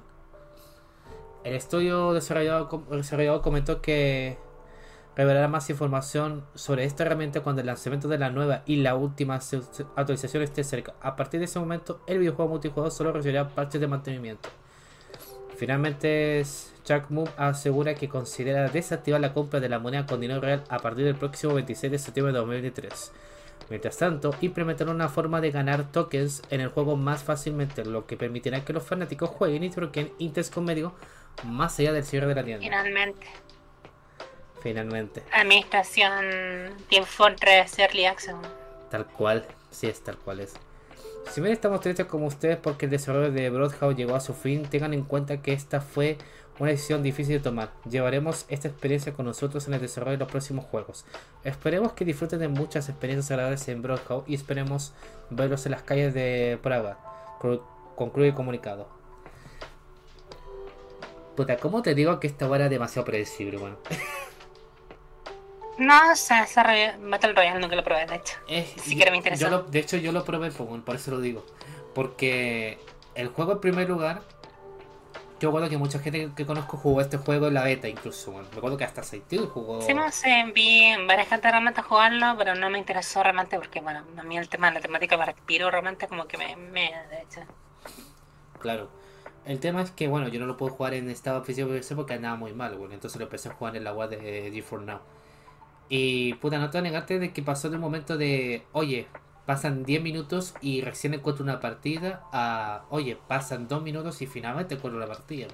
El 1.46 1.54
estudio 1.54 2.14
desarrollado, 2.14 2.70
comentó 3.42 3.82
que 3.82 4.38
revelará 5.16 5.48
más 5.48 5.70
información 5.70 6.44
sobre 6.56 6.84
esta 6.84 7.04
herramienta 7.04 7.42
cuando 7.42 7.62
el 7.62 7.68
lanzamiento 7.68 8.08
de 8.08 8.18
la 8.18 8.30
nueva 8.32 8.64
y 8.66 8.78
la 8.78 8.96
última 8.96 9.36
actualización 9.36 10.44
esté 10.44 10.64
cerca. 10.64 10.96
A 11.02 11.16
partir 11.16 11.40
de 11.40 11.46
ese 11.46 11.60
momento, 11.60 12.02
el 12.08 12.20
videojuego 12.20 12.52
multijugador 12.52 12.92
solo 12.92 13.14
recibirá 13.14 13.48
parches 13.48 13.80
de 13.80 13.88
mantenimiento. 13.88 14.50
Finalmente, 15.56 16.44
Chuck 16.84 17.10
Move 17.10 17.32
asegura 17.38 17.96
que 17.96 18.10
considera 18.10 18.68
desactivar 18.68 19.22
la 19.22 19.34
compra 19.34 19.60
de 19.60 19.70
la 19.70 19.80
moneda 19.80 20.06
con 20.06 20.20
dinero 20.20 20.42
real 20.42 20.64
a 20.68 20.80
partir 20.80 21.06
del 21.06 21.16
próximo 21.16 21.54
26 21.54 21.92
de 21.92 22.00
septiembre 22.00 22.34
de 22.34 22.40
2023. 22.40 23.12
Mientras 23.70 23.98
tanto, 23.98 24.36
implementarán 24.42 24.96
una 24.96 25.10
forma 25.10 25.42
de 25.42 25.52
ganar 25.52 25.92
tokens 25.92 26.44
en 26.52 26.62
el 26.62 26.70
juego 26.70 26.96
más 26.96 27.24
fácilmente, 27.24 27.84
lo 27.84 28.06
que 28.06 28.16
permitirá 28.16 28.64
que 28.64 28.74
los 28.74 28.84
fanáticos 28.84 29.30
jueguen 29.30 29.64
y 29.64 29.70
troquen 29.70 30.14
Intes 30.20 30.52
con 30.52 30.66
medio 30.66 30.94
más 31.44 31.80
allá 31.80 31.92
del 31.92 32.04
cierre 32.04 32.28
de 32.28 32.36
la 32.36 32.44
tienda. 32.44 32.64
Finalmente. 32.64 33.28
Finalmente. 34.62 35.24
Administración 35.32 36.76
Team 36.90 37.06
Fortress 37.06 37.80
Early 37.80 38.06
Access. 38.06 38.36
Tal 38.92 39.06
cual, 39.08 39.46
sí 39.72 39.88
es 39.88 40.04
tal 40.04 40.18
cual 40.18 40.42
es. 40.42 40.54
Si 41.32 41.42
bien 41.42 41.54
estamos 41.54 41.82
tristes 41.82 42.06
como 42.06 42.28
ustedes 42.28 42.58
porque 42.58 42.86
el 42.86 42.92
desarrollo 42.92 43.32
de 43.32 43.50
Broadhouse 43.50 43.96
llegó 43.96 44.16
a 44.16 44.20
su 44.20 44.34
fin, 44.34 44.64
tengan 44.64 44.94
en 44.94 45.04
cuenta 45.04 45.42
que 45.42 45.54
esta 45.54 45.82
fue 45.82 46.18
una 46.60 46.72
decisión 46.72 47.04
difícil 47.04 47.38
de 47.38 47.44
tomar. 47.44 47.72
Llevaremos 47.90 48.46
esta 48.50 48.68
experiencia 48.68 49.14
con 49.14 49.26
nosotros 49.26 49.68
en 49.68 49.74
el 49.74 49.82
desarrollo 49.82 50.12
de 50.14 50.18
los 50.20 50.32
próximos 50.32 50.66
juegos. 50.66 51.06
Esperemos 51.44 51.94
que 51.94 52.06
disfruten 52.06 52.40
de 52.40 52.48
muchas 52.48 52.90
experiencias 52.90 53.32
agradables 53.32 53.68
en 53.68 53.82
Broadhouse 53.82 54.24
y 54.28 54.36
esperemos 54.36 54.94
verlos 55.30 55.66
en 55.66 55.74
las 55.74 55.84
calles 55.84 56.14
de 56.14 56.60
Praga. 56.62 56.98
Concluye 57.96 58.30
el 58.30 58.36
comunicado. 58.36 58.88
Puta, 61.36 61.58
¿cómo 61.58 61.82
te 61.82 61.94
digo 61.94 62.20
que 62.20 62.28
esta 62.28 62.46
era 62.56 62.70
demasiado 62.70 63.06
predecible, 63.06 63.58
bueno? 63.58 63.78
No, 65.78 66.12
o 66.12 66.16
sea, 66.16 66.44
esa 66.44 66.64
Battle 66.64 67.34
Royale 67.34 67.60
nunca 67.60 67.76
lo 67.76 67.84
probé, 67.84 68.06
de 68.06 68.16
hecho. 68.16 68.36
sí 68.78 68.98
que 68.98 69.12
me 69.12 69.18
interesó. 69.18 69.64
de 69.64 69.80
hecho, 69.80 69.98
yo 69.98 70.14
lo 70.14 70.24
probé, 70.24 70.52
por 70.52 70.96
eso 70.96 71.12
lo 71.12 71.20
digo. 71.20 71.46
Porque 71.94 72.80
el 73.16 73.28
juego 73.30 73.54
en 73.54 73.60
primer 73.60 73.90
lugar 73.90 74.22
yo 75.40 75.50
recuerdo 75.50 75.70
que 75.70 75.78
mucha 75.78 76.00
gente 76.00 76.32
que 76.36 76.46
conozco 76.46 76.78
jugó 76.78 77.02
este 77.02 77.18
juego 77.18 77.48
en 77.48 77.54
la 77.56 77.64
beta 77.64 77.90
incluso. 77.90 78.32
Bueno, 78.32 78.48
recuerdo 78.54 78.78
que 78.78 78.86
hasta 78.86 79.04
Saitiu 79.04 79.48
jugó. 79.48 79.82
Sí, 79.82 79.94
no 79.94 80.10
sé, 80.12 80.52
vi 80.54 80.94
varias 81.08 81.28
gente 81.28 81.50
realmente 81.50 81.82
jugarlo, 81.82 82.36
pero 82.38 82.56
no 82.56 82.70
me 82.70 82.78
interesó 82.78 83.22
realmente 83.22 83.58
porque, 83.58 83.82
bueno, 83.82 84.04
a 84.18 84.24
mí 84.24 84.38
el 84.38 84.48
tema 84.48 84.68
de 84.68 84.76
la 84.76 84.82
temática 84.82 85.18
me 85.18 85.26
respiro 85.26 85.70
realmente 85.70 86.08
como 86.08 86.26
que 86.26 86.38
me, 86.38 86.56
me 86.56 86.92
de 87.10 87.22
hecho. 87.22 87.42
Claro. 88.60 88.90
El 89.46 89.60
tema 89.60 89.82
es 89.82 89.92
que, 89.92 90.08
bueno, 90.08 90.28
yo 90.30 90.40
no 90.40 90.48
lo 90.48 90.58
puedo 90.58 90.74
jugar 90.74 90.94
en 90.94 91.10
estado 91.10 91.44
físico 91.44 91.70
porque 91.96 92.14
andaba 92.14 92.36
muy 92.36 92.54
mal, 92.54 92.76
bueno, 92.78 92.94
entonces 92.96 93.20
lo 93.20 93.26
empecé 93.26 93.50
a 93.50 93.54
jugar 93.54 93.76
en 93.76 93.84
la 93.84 93.94
web 93.94 94.10
de 94.10 94.52
G4 94.52 94.82
Now. 94.82 95.00
Y 95.90 96.34
puta, 96.36 96.58
no 96.58 96.70
te 96.72 96.80
voy 96.80 96.88
a 96.88 96.90
negarte 96.90 97.20
de 97.20 97.32
que 97.32 97.44
pasó 97.44 97.70
de 97.70 97.76
un 97.76 97.82
momento 97.82 98.18
de, 98.18 98.64
oye, 98.72 99.08
pasan 99.46 99.84
10 99.84 100.02
minutos 100.02 100.54
y 100.62 100.82
recién 100.82 101.14
encuentro 101.14 101.44
una 101.44 101.60
partida 101.60 102.24
a, 102.32 102.86
oye, 102.90 103.18
pasan 103.28 103.68
2 103.68 103.84
minutos 103.84 104.22
y 104.22 104.28
finalmente 104.28 104.76
encuentro 104.76 105.00
la 105.00 105.08
partida. 105.08 105.48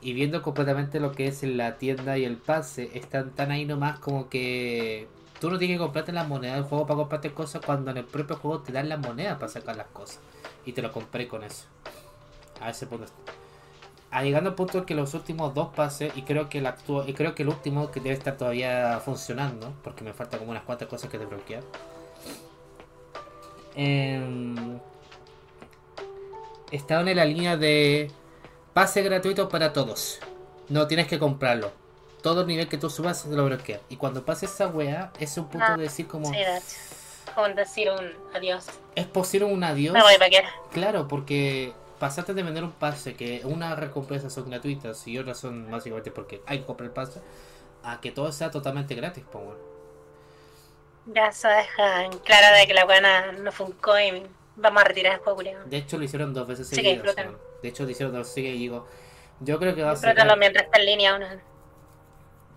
Y 0.00 0.14
viendo 0.14 0.40
completamente 0.40 0.98
lo 0.98 1.12
que 1.12 1.26
es 1.26 1.42
la 1.42 1.76
tienda 1.76 2.16
y 2.16 2.24
el 2.24 2.38
pase, 2.38 2.90
están 2.94 3.30
tan 3.32 3.50
ahí 3.50 3.66
nomás 3.66 3.98
como 3.98 4.30
que 4.30 5.08
tú 5.40 5.50
no 5.50 5.58
tienes 5.58 5.76
que 5.76 5.82
comprarte 5.82 6.12
la 6.12 6.24
moneda 6.24 6.54
del 6.54 6.64
juego 6.64 6.86
para 6.86 6.96
comprarte 6.96 7.32
cosas 7.32 7.62
cuando 7.64 7.90
en 7.90 7.98
el 7.98 8.04
propio 8.06 8.36
juego 8.36 8.60
te 8.60 8.72
dan 8.72 8.88
la 8.88 8.96
moneda 8.96 9.38
para 9.38 9.52
sacar 9.52 9.76
las 9.76 9.88
cosas. 9.88 10.20
Y 10.64 10.72
te 10.72 10.80
lo 10.80 10.90
compré 10.92 11.28
con 11.28 11.44
eso. 11.44 11.66
A 12.62 12.70
ese 12.70 12.86
punto. 12.86 13.12
A 14.10 14.22
llegando 14.22 14.50
al 14.50 14.56
punto 14.56 14.86
que 14.86 14.94
los 14.94 15.12
últimos 15.14 15.54
dos 15.54 15.68
pases, 15.74 16.16
y 16.16 16.22
creo 16.22 16.48
que 16.48 16.58
el 16.58 16.66
actual, 16.66 17.08
y 17.08 17.14
creo 17.14 17.34
que 17.34 17.42
el 17.42 17.50
último 17.50 17.90
que 17.90 18.00
debe 18.00 18.14
estar 18.14 18.36
todavía 18.36 19.00
funcionando, 19.04 19.72
porque 19.84 20.02
me 20.02 20.14
falta 20.14 20.38
como 20.38 20.50
unas 20.50 20.64
cuantas 20.64 20.88
cosas 20.88 21.10
que 21.10 21.18
desbloquear 21.18 21.62
eh, 23.76 24.78
estaban 26.70 27.08
en 27.08 27.16
la 27.16 27.24
línea 27.24 27.56
de 27.56 28.10
pase 28.72 29.02
gratuito 29.02 29.48
para 29.48 29.72
todos. 29.72 30.20
No 30.68 30.86
tienes 30.86 31.06
que 31.06 31.18
comprarlo. 31.18 31.72
Todo 32.22 32.42
el 32.42 32.46
nivel 32.46 32.68
que 32.68 32.78
tú 32.78 32.90
subas 32.90 33.20
se 33.22 33.28
lo 33.28 33.44
bloquea. 33.46 33.80
Y 33.88 33.96
cuando 33.96 34.24
pase 34.24 34.46
esa 34.46 34.68
weá, 34.68 35.12
es 35.18 35.36
un 35.36 35.48
punto 35.48 35.76
de 35.76 35.84
decir 35.84 36.06
como. 36.06 36.30
como 37.34 37.48
decir 37.48 37.90
un 37.90 38.12
adiós. 38.34 38.66
Es 38.94 39.06
posible 39.06 39.46
un 39.46 39.64
adiós. 39.64 39.94
Me 39.94 40.02
voy 40.02 40.16
para 40.18 40.30
qué. 40.30 40.42
Claro, 40.70 41.08
porque 41.08 41.72
pasaste 41.98 42.34
de 42.34 42.42
vender 42.42 42.64
un 42.64 42.72
pase 42.72 43.14
que 43.14 43.42
una 43.44 43.74
recompensa 43.74 44.30
son 44.30 44.50
gratuitas 44.50 45.06
y 45.06 45.18
otras 45.18 45.38
son 45.38 45.70
básicamente 45.70 46.10
porque 46.10 46.42
hay 46.46 46.60
que 46.60 46.64
comprar 46.64 46.88
el 46.88 46.92
pase, 46.92 47.20
a 47.82 48.00
que 48.00 48.10
todo 48.10 48.32
sea 48.32 48.50
totalmente 48.50 48.94
gratis, 48.94 49.24
pues 49.30 49.44
ya 51.14 51.32
se 51.32 51.48
deja 51.48 52.04
en 52.04 52.18
claro 52.18 52.56
de 52.56 52.66
que 52.66 52.74
la 52.74 52.84
buena 52.84 53.32
no 53.32 53.52
funcó 53.52 53.98
y 53.98 54.26
vamos 54.56 54.82
a 54.82 54.84
retirar 54.84 55.14
el 55.14 55.20
juego, 55.20 55.42
De 55.66 55.76
hecho, 55.76 55.98
lo 55.98 56.04
hicieron 56.04 56.34
dos 56.34 56.46
veces 56.46 56.68
seguidas. 56.68 57.14
de 57.62 57.68
hecho, 57.68 57.84
lo 57.84 57.90
hicieron 57.90 58.14
dos 58.14 58.28
veces 58.28 58.38
y 58.38 58.58
digo, 58.58 58.86
yo 59.40 59.58
creo 59.58 59.74
que 59.74 59.82
va 59.82 59.92
a 59.92 59.96
ser. 59.96 60.16
mientras 60.38 60.66
está 60.66 60.78
en 60.78 60.86
línea. 60.86 61.40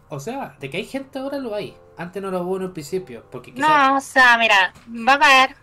O 0.10 0.20
sea, 0.20 0.56
de 0.60 0.70
que 0.70 0.78
hay 0.78 0.86
gente 0.86 1.20
ahora 1.20 1.40
lo 1.40 1.56
hay. 1.56 1.76
Antes 1.98 2.22
no 2.22 2.30
lo 2.30 2.42
hubo 2.42 2.58
en 2.58 2.64
un 2.64 2.74
principio. 2.74 3.24
Porque 3.32 3.52
No, 3.54 3.98
o 3.98 4.02
sea, 4.02 4.38
mira, 4.38 4.74
va 4.88 5.14
a 5.14 5.20
caer. 5.20 5.56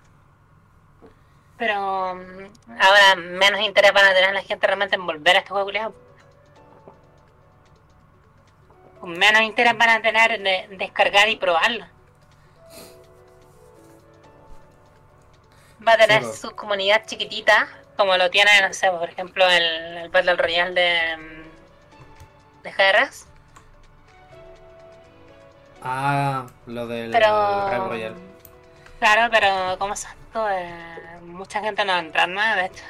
Pero 1.58 2.14
mm, 2.14 2.72
ahora 2.80 3.16
menos 3.16 3.60
interés 3.60 3.92
van 3.92 4.06
a 4.06 4.14
tener 4.14 4.32
la 4.32 4.42
gente 4.42 4.66
realmente 4.66 4.96
en 4.96 5.06
volver 5.06 5.36
a 5.36 5.38
este 5.40 5.50
juego, 5.50 5.70
Menos 9.02 9.42
interés 9.42 9.76
van 9.78 9.90
a 9.90 10.02
tener 10.02 10.32
en 10.32 10.78
descargar 10.78 11.28
y 11.28 11.36
probarlo. 11.36 11.86
Va 15.86 15.94
a 15.94 15.98
tener 15.98 16.24
su 16.24 16.54
comunidad 16.54 17.04
chiquitita, 17.06 17.68
como 17.96 18.16
lo 18.16 18.30
tiene, 18.30 18.50
no 18.66 18.72
sé, 18.74 18.90
por 18.90 19.08
ejemplo, 19.10 19.46
el, 19.48 19.64
el 19.98 20.08
Battle 20.10 20.36
Royale 20.36 20.74
de, 20.74 21.50
de 22.62 22.72
GRS. 22.72 23.26
Ah, 25.82 26.46
lo 26.66 26.86
del 26.86 27.10
Pero. 27.10 27.66
Rey 27.66 27.80
Royal. 27.80 28.22
Claro, 28.98 29.30
pero 29.30 29.78
como 29.78 29.94
es 29.94 30.04
esto? 30.04 30.48
Eh, 30.50 31.20
mucha 31.22 31.60
gente 31.60 31.84
no 31.84 31.92
va 31.92 31.98
a 31.98 32.02
entrar 32.02 32.28
nada 32.28 32.56
de 32.56 32.66
esto. 32.66 32.82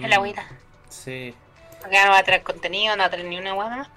Es 0.00 0.08
la 0.10 0.16
Mm, 0.16 0.20
agüita. 0.20 0.52
Sí. 0.88 1.34
Porque 1.80 2.04
no 2.04 2.10
va 2.10 2.18
a 2.18 2.24
traer 2.24 2.42
contenido, 2.42 2.96
no 2.96 3.02
va 3.02 3.06
a 3.06 3.10
traer 3.10 3.26
ni 3.26 3.38
una 3.38 3.50
agua 3.50 3.68
más. 3.70 3.88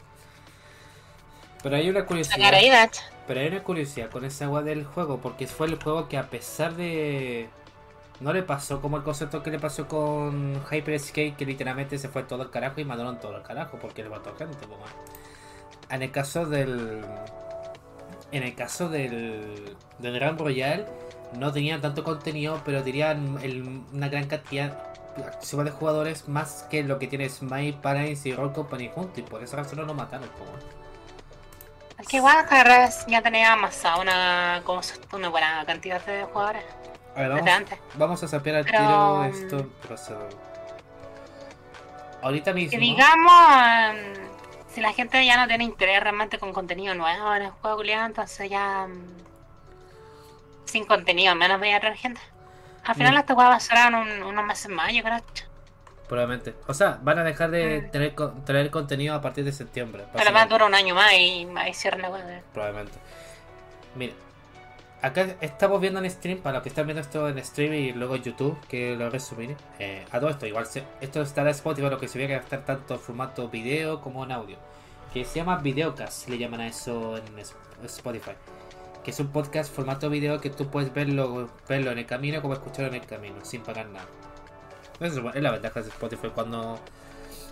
Pero 1.62 1.76
hay 1.76 1.90
una 1.90 2.06
curiosidad. 2.06 2.54
Ahí, 2.54 2.70
hecho. 2.70 3.02
Pero 3.26 3.40
hay 3.42 3.48
una 3.48 3.64
curiosidad 3.64 4.10
con 4.10 4.26
esa 4.26 4.46
agua 4.46 4.64
del 4.64 4.86
juego, 4.86 5.20
porque 5.22 5.48
fue 5.48 5.68
el 5.68 5.76
juego 5.82 6.08
que 6.10 6.18
a 6.18 6.30
pesar 6.30 6.74
de... 6.76 7.50
No 8.20 8.34
le 8.34 8.44
pasó 8.44 8.82
como 8.82 8.98
el 8.98 9.04
concepto 9.04 9.42
que 9.42 9.50
le 9.52 9.60
pasó 9.60 9.88
con 9.88 10.62
Hyper 10.70 10.94
Escape, 10.96 11.36
que 11.38 11.46
literalmente 11.46 11.98
se 11.98 12.10
fue 12.10 12.24
todo 12.24 12.44
el 12.44 12.50
carajo 12.50 12.82
y 12.82 12.86
mandaron 12.86 13.20
todo 13.20 13.38
el 13.38 13.44
carajo, 13.44 13.78
porque 13.82 14.04
le 14.04 14.10
mató 14.10 14.36
gente. 14.36 14.58
pues. 14.68 14.80
En 15.90 16.02
el 16.04 16.12
caso 16.12 16.46
del... 16.46 17.06
En 18.32 18.44
el 18.44 18.56
caso 18.56 18.90
del... 18.90 19.76
Del 20.00 20.14
Grand 20.14 20.40
Royal, 20.40 20.86
no 21.38 21.52
tenían 21.54 21.82
tanto 21.82 22.04
contenido, 22.04 22.62
pero 22.66 22.84
tenían 22.84 23.38
el- 23.42 23.84
una 23.94 24.10
gran 24.10 24.28
cantidad 24.28 24.78
de 25.16 25.72
jugadores 25.72 26.28
más 26.30 26.64
que 26.70 26.84
lo 26.84 27.00
que 27.00 27.08
tiene 27.08 27.28
Smite, 27.30 27.80
Paradise 27.82 28.30
y 28.30 28.34
Roll 28.34 28.54
Company 28.54 28.90
juntos, 28.94 29.18
y 29.18 29.22
por 29.22 29.44
esa 29.44 29.58
razón 29.58 29.80
no 29.80 29.86
lo 29.86 29.94
mataron. 29.94 30.30
pues, 30.38 30.50
bueno. 30.50 30.64
Es 31.98 32.08
que 32.08 32.18
igual 32.18 32.46
Carras 32.48 33.06
ya 33.08 33.22
tenía 33.22 33.52
amasado 33.54 34.02
una, 34.02 34.62
como 34.64 34.82
una 35.14 35.28
buena 35.30 35.66
cantidad 35.66 36.02
de 36.06 36.24
jugadores 36.24 36.64
A 37.16 37.20
ver, 37.22 37.30
vamos. 37.30 37.70
Vamos 37.96 38.24
a 38.24 38.28
sapear 38.28 38.56
al 38.58 38.66
tiro 38.66 39.18
mm, 39.18 39.24
esto. 39.26 39.68
procedor. 39.88 40.30
Ahorita 42.22 42.54
mismo. 42.54 42.72
Que 42.72 42.78
digamos, 42.78 43.34
em, 43.92 44.14
si 44.74 44.82
la 44.82 44.94
gente 44.94 45.26
ya 45.26 45.38
no 45.38 45.48
tiene 45.48 45.64
interés 45.64 46.02
realmente 46.02 46.38
con 46.38 46.54
contenido 46.54 46.94
nuevo 46.96 47.34
en 47.36 47.44
el 47.44 47.52
juego, 47.52 47.82
entonces 47.84 48.50
ya 48.50 48.86
em, 48.86 49.02
sin 50.66 50.86
contenido 50.86 51.34
menos 51.36 51.60
voy 51.60 51.72
a 51.72 51.80
traer 51.80 51.96
gente. 51.98 52.22
Al 52.86 52.96
final 52.96 53.14
Mm. 53.16 53.18
esta 53.20 53.34
juego 53.36 53.50
va 53.50 53.56
a 53.56 53.60
ser 53.60 53.78
unos 53.94 54.46
meses 54.46 54.70
más, 54.70 54.92
yo 54.94 55.02
creo. 55.04 55.20
Probablemente. 56.08 56.56
O 56.68 56.74
sea, 56.74 56.98
van 57.04 57.20
a 57.20 57.24
dejar 57.24 57.52
de 57.52 57.82
Mm. 57.84 57.92
tener, 57.92 58.16
traer 58.46 58.72
contenido 58.72 59.14
a 59.16 59.22
partir 59.22 59.44
de 59.46 59.52
septiembre. 59.52 60.04
Pero 60.14 60.14
más 60.14 60.24
básicamente. 60.24 60.54
dura 60.54 60.66
un 60.66 60.76
año 60.76 60.96
más 60.96 61.14
y 61.14 61.48
ahí 61.56 61.74
cierran 61.74 62.02
la 62.02 62.10
web. 62.10 62.44
Probablemente. 62.54 62.98
Mira. 63.96 64.14
Acá 65.02 65.38
estamos 65.40 65.80
viendo 65.80 66.02
en 66.04 66.12
stream, 66.12 66.40
para 66.40 66.56
los 66.56 66.64
que 66.64 66.70
están 66.70 66.86
viendo 66.86 67.00
esto 67.00 67.30
en 67.30 67.42
stream 67.44 67.74
y 67.74 67.94
luego 67.94 68.16
en 68.16 68.24
YouTube, 68.24 68.60
que 68.68 68.98
lo 68.98 69.10
resumiré. 69.10 69.56
Eh, 69.80 70.06
a 70.12 70.20
todo 70.20 70.30
esto, 70.30 70.46
igual 70.46 70.68
esto 71.00 71.22
estará 71.22 71.50
en 71.50 71.56
Spotify, 71.56 71.90
lo 71.90 71.98
que 71.98 72.10
se 72.10 72.20
ve 72.20 72.28
que 72.28 72.34
va 72.34 72.42
a 72.42 72.44
estar 72.44 72.66
tanto 72.66 72.96
en 72.96 73.00
formato 73.00 73.48
video 73.48 74.02
como 74.02 74.26
en 74.26 74.34
audio. 74.34 74.58
Que 75.14 75.24
se 75.24 75.36
llama 75.36 75.56
Videocast, 75.58 76.28
le 76.28 76.38
llaman 76.38 76.60
a 76.60 76.68
eso 76.68 77.18
en 77.18 77.40
Spotify. 77.86 78.32
Que 79.02 79.12
es 79.12 79.20
un 79.22 79.30
podcast 79.30 79.74
formato 79.74 80.10
video 80.10 80.42
que 80.42 80.50
tú 80.50 80.70
puedes 80.70 80.94
verlo, 80.94 81.50
verlo 81.70 81.92
en 81.92 82.00
el 82.00 82.06
camino 82.06 82.42
como 82.42 82.54
escucharlo 82.54 82.90
en 82.90 83.02
el 83.02 83.08
camino, 83.08 83.38
sin 83.44 83.62
pagar 83.62 83.88
nada. 83.88 84.06
Eso 85.00 85.30
es 85.30 85.42
la 85.42 85.52
ventaja 85.52 85.82
de 85.82 85.88
Spotify 85.88 86.28
cuando 86.36 86.78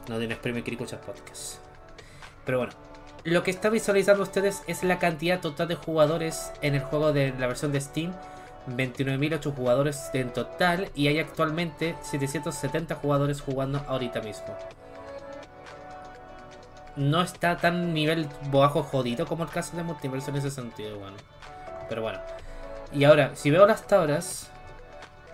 no 0.10 0.18
tienes 0.20 0.38
premio 0.40 0.60
y 0.60 0.64
quieres 0.64 0.82
escuchar 0.82 1.00
podcast. 1.00 1.60
Pero 2.44 2.58
bueno, 2.58 2.74
lo 3.24 3.44
que 3.44 3.52
está 3.52 3.70
visualizando 3.70 4.24
ustedes 4.24 4.64
es 4.68 4.84
la 4.84 5.00
cantidad 5.00 5.40
total 5.40 5.68
de 5.68 5.76
jugadores 5.76 6.52
en 6.62 6.76
el 6.76 6.82
juego 6.82 7.14
de 7.14 7.34
la 7.38 7.48
versión 7.48 7.72
de 7.72 7.82
Steam. 7.82 8.14
29.008 8.68 9.56
jugadores 9.56 10.10
en 10.14 10.32
total 10.34 10.90
y 10.94 11.08
hay 11.08 11.20
actualmente 11.20 11.96
770 12.02 12.96
jugadores 12.96 13.42
jugando 13.42 13.80
ahorita 13.88 14.22
mismo. 14.22 14.58
No 16.98 17.22
está 17.22 17.58
tan 17.58 17.94
nivel 17.94 18.28
bajo 18.52 18.84
jodido 18.84 19.26
como 19.26 19.44
el 19.44 19.50
caso 19.50 19.78
de 19.78 19.84
Multiverso 19.84 20.32
en 20.32 20.38
ese 20.38 20.52
sentido, 20.52 21.00
bueno. 21.00 21.16
Pero 21.88 22.02
bueno. 22.02 22.20
Y 22.92 23.04
ahora, 23.04 23.36
si 23.36 23.52
veo 23.52 23.66
las 23.68 23.86
tablas, 23.88 24.50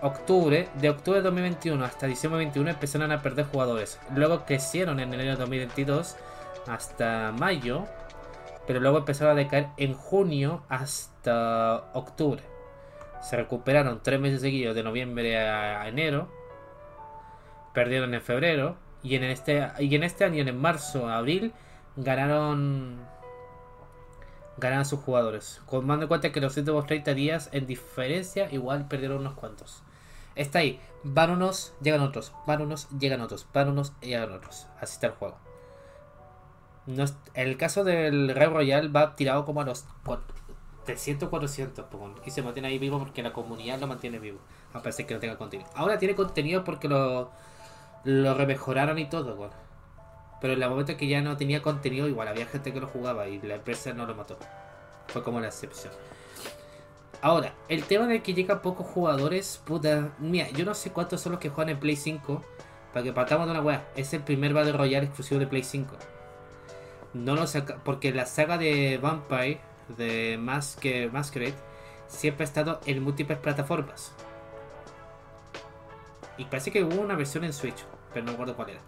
octubre, 0.02 0.68
de 0.74 0.90
octubre 0.90 1.20
de 1.20 1.24
2021 1.24 1.84
hasta 1.84 2.06
diciembre 2.06 2.38
21 2.38 2.70
empezaron 2.70 3.10
a 3.12 3.22
perder 3.22 3.46
jugadores. 3.46 3.98
Luego 4.14 4.44
crecieron 4.44 5.00
en 5.00 5.14
enero 5.14 5.30
de 5.30 5.36
2022 5.36 6.16
hasta 6.66 7.32
mayo, 7.32 7.86
pero 8.66 8.80
luego 8.80 8.98
empezaron 8.98 9.32
a 9.32 9.40
decaer 9.40 9.68
en 9.76 9.94
junio 9.94 10.62
hasta 10.68 11.90
octubre. 11.92 12.42
Se 13.22 13.36
recuperaron 13.36 14.00
tres 14.02 14.20
meses 14.20 14.40
seguidos 14.40 14.74
de 14.74 14.82
noviembre 14.82 15.38
a 15.38 15.88
enero, 15.88 16.28
perdieron 17.72 18.14
en 18.14 18.20
febrero 18.20 18.76
y 19.02 19.16
en 19.16 19.24
este 19.24 19.68
y 19.78 19.94
en 19.94 20.02
este 20.02 20.24
año 20.24 20.42
en 20.42 20.58
marzo 20.58 21.08
a 21.08 21.18
abril 21.18 21.52
ganaron 21.96 22.98
ganaron 24.56 24.84
sus 24.84 25.00
jugadores. 25.00 25.60
Más 25.82 26.00
de 26.00 26.06
cuenta 26.06 26.32
que 26.32 26.40
los 26.40 26.56
últimos 26.56 26.86
30 26.86 27.14
días 27.14 27.48
en 27.52 27.66
diferencia 27.66 28.50
igual 28.52 28.88
perdieron 28.88 29.18
unos 29.18 29.34
cuantos. 29.34 29.82
Está 30.36 30.60
ahí, 30.60 30.80
van 31.02 31.30
unos, 31.30 31.74
llegan 31.80 32.00
otros, 32.00 32.32
van 32.46 32.62
unos, 32.62 32.88
llegan 32.98 33.20
otros, 33.20 33.46
van 33.52 33.68
unos, 33.68 33.92
llegan 34.00 34.32
otros. 34.32 34.66
Así 34.80 34.94
está 34.94 35.08
el 35.08 35.12
juego. 35.12 35.38
No 36.86 37.04
el 37.34 37.56
caso 37.56 37.82
del 37.84 38.34
Rey 38.34 38.48
Royal 38.48 38.94
va 38.94 39.16
tirado 39.16 39.44
como 39.44 39.60
a 39.62 39.64
los 39.64 39.86
cua- 40.04 40.20
300, 40.84 41.30
400 41.30 41.86
Pokémon, 41.86 42.14
y 42.26 42.30
se 42.30 42.42
mantiene 42.42 42.68
ahí 42.68 42.78
vivo 42.78 42.98
porque 42.98 43.22
la 43.22 43.32
comunidad 43.32 43.78
lo 43.80 43.86
mantiene 43.86 44.18
vivo, 44.18 44.38
a 44.74 44.82
pesar 44.82 44.98
de 44.98 45.06
que 45.06 45.14
no 45.14 45.20
tenga 45.20 45.38
contenido. 45.38 45.68
Ahora 45.74 45.98
tiene 45.98 46.14
contenido 46.14 46.62
porque 46.62 46.88
lo, 46.88 47.30
lo 48.04 48.34
remejoraron 48.34 48.98
y 48.98 49.06
todo, 49.08 49.34
weón. 49.34 49.50
Pero 50.42 50.52
en 50.52 50.62
el 50.62 50.68
momento 50.68 50.94
que 50.98 51.06
ya 51.08 51.22
no 51.22 51.38
tenía 51.38 51.62
contenido, 51.62 52.06
igual 52.06 52.28
había 52.28 52.44
gente 52.44 52.70
que 52.74 52.80
lo 52.80 52.86
jugaba 52.86 53.26
y 53.28 53.40
la 53.40 53.54
empresa 53.54 53.94
no 53.94 54.04
lo 54.04 54.14
mató. 54.14 54.36
Fue 55.08 55.22
como 55.22 55.40
la 55.40 55.46
excepción. 55.46 55.92
Ahora, 57.22 57.54
el 57.68 57.84
tema 57.84 58.06
de 58.06 58.22
que 58.22 58.34
llegan 58.34 58.60
pocos 58.60 58.86
jugadores, 58.86 59.62
puta, 59.64 60.10
mira, 60.18 60.50
yo 60.50 60.66
no 60.66 60.74
sé 60.74 60.90
cuántos 60.90 61.22
son 61.22 61.32
los 61.32 61.40
que 61.40 61.48
juegan 61.48 61.70
en 61.70 61.80
Play 61.80 61.96
5. 61.96 62.42
Para 62.92 63.02
que 63.02 63.12
partamos 63.14 63.46
de 63.46 63.52
una 63.52 63.62
weá, 63.62 63.88
es 63.96 64.12
el 64.12 64.20
primer 64.22 64.52
Battle 64.52 64.72
Royale 64.72 65.06
exclusivo 65.06 65.40
de 65.40 65.46
Play 65.46 65.62
5. 65.64 65.96
No 67.14 67.34
lo 67.36 67.46
saca, 67.46 67.76
porque 67.84 68.12
la 68.12 68.26
saga 68.26 68.58
de 68.58 68.98
Vampire, 69.00 69.60
de 69.88 70.36
Masker, 70.38 71.12
Masquerade, 71.12 71.54
siempre 72.08 72.44
ha 72.44 72.48
estado 72.48 72.80
en 72.86 73.02
múltiples 73.02 73.38
plataformas. 73.38 74.12
Y 76.36 76.44
parece 76.46 76.70
que 76.72 76.82
hubo 76.82 77.00
una 77.00 77.14
versión 77.14 77.44
en 77.44 77.52
Switch, 77.52 77.84
pero 78.12 78.26
no 78.26 78.32
recuerdo 78.32 78.56
cuál 78.56 78.70
era. 78.70 78.80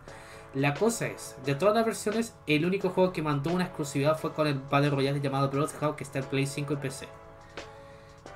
La 0.55 0.75
cosa 0.75 1.07
es, 1.07 1.37
de 1.45 1.55
todas 1.55 1.75
las 1.75 1.85
versiones, 1.85 2.35
el 2.47 2.65
único 2.65 2.91
juego 2.91 3.13
que 3.13 3.23
mantuvo 3.23 3.55
una 3.55 3.65
exclusividad 3.67 4.19
fue 4.19 4.33
con 4.33 4.47
el 4.47 4.59
Battle 4.59 4.91
Royale 4.91 5.21
llamado 5.21 5.51
Bloodhound, 5.51 5.97
que 5.97 6.05
está 6.05 6.19
en 6.21 6.25
Play 6.27 6.47
5 6.47 6.73
y 6.73 6.77
PC. 6.77 7.09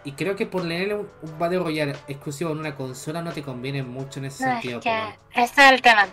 Y 0.04 0.12
creo 0.12 0.36
que 0.36 0.46
por 0.46 0.64
leerle 0.64 0.94
un, 0.94 1.08
un 1.22 1.38
Battle 1.38 1.58
Royale 1.60 1.96
exclusivo 2.08 2.52
en 2.52 2.58
una 2.58 2.74
consola 2.74 3.22
no 3.22 3.32
te 3.32 3.42
conviene 3.42 3.82
mucho 3.82 4.18
en 4.20 4.26
ese 4.26 4.44
No, 4.44 4.52
sentido. 4.52 4.78
es 4.78 4.84
que 4.84 5.18
ese 5.34 5.66
es 5.66 5.72
el 5.72 5.82
tema. 5.82 6.06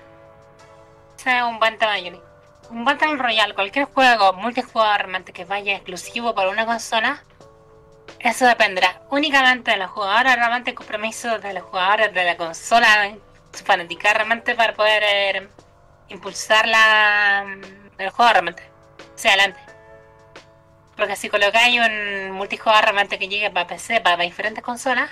Ese 1.18 1.38
es 1.38 1.44
un 1.44 1.60
buen 1.60 1.78
tema, 1.78 2.00
Yuri. 2.00 2.22
Un 2.70 2.84
Battle 2.84 3.16
Royale, 3.16 3.54
cualquier 3.54 3.86
juego 3.86 4.34
multijugador 4.34 4.98
realmente 4.98 5.32
que 5.32 5.46
vaya 5.46 5.76
exclusivo 5.76 6.36
para 6.36 6.50
una 6.50 6.66
consola, 6.66 7.24
eso 8.20 8.46
dependerá 8.46 9.02
únicamente 9.10 9.72
de 9.72 9.78
los 9.78 9.92
jugadores, 9.92 10.36
realmente 10.36 10.74
compromiso 10.74 11.40
de 11.40 11.54
los 11.54 11.64
jugadores 11.64 12.14
de 12.14 12.24
la 12.24 12.36
consola, 12.36 13.16
su 13.54 13.64
fanática 13.64 14.14
realmente 14.14 14.56
para 14.56 14.74
poder 14.74 15.04
eh, 15.06 15.48
impulsar 16.10 16.68
la, 16.68 17.46
el 17.98 18.10
juego 18.10 18.32
realmente 18.32 18.64
hacia 19.16 19.32
adelante. 19.32 19.60
Porque 20.96 21.16
si 21.16 21.30
colocáis 21.30 21.80
un 21.80 22.32
multijugador 22.32 22.86
realmente 22.86 23.20
que 23.20 23.28
llegue 23.28 23.52
para 23.52 23.68
PC, 23.68 24.02
para, 24.02 24.18
para 24.18 24.24
diferentes 24.24 24.64
consolas, 24.64 25.12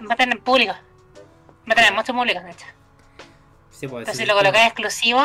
va 0.00 0.14
a 0.14 0.16
tener 0.16 0.40
público. 0.40 0.72
Va 0.72 1.72
a 1.72 1.74
tener 1.74 1.92
mucho 1.92 2.12
público, 2.12 2.40
de 2.40 2.50
hecho. 2.50 2.66
Sí, 3.70 3.86
pues, 3.86 4.04
Pero 4.04 4.12
ese 4.12 4.22
si 4.22 4.26
lo 4.26 4.34
colocáis 4.34 4.66
exclusivo, 4.66 5.22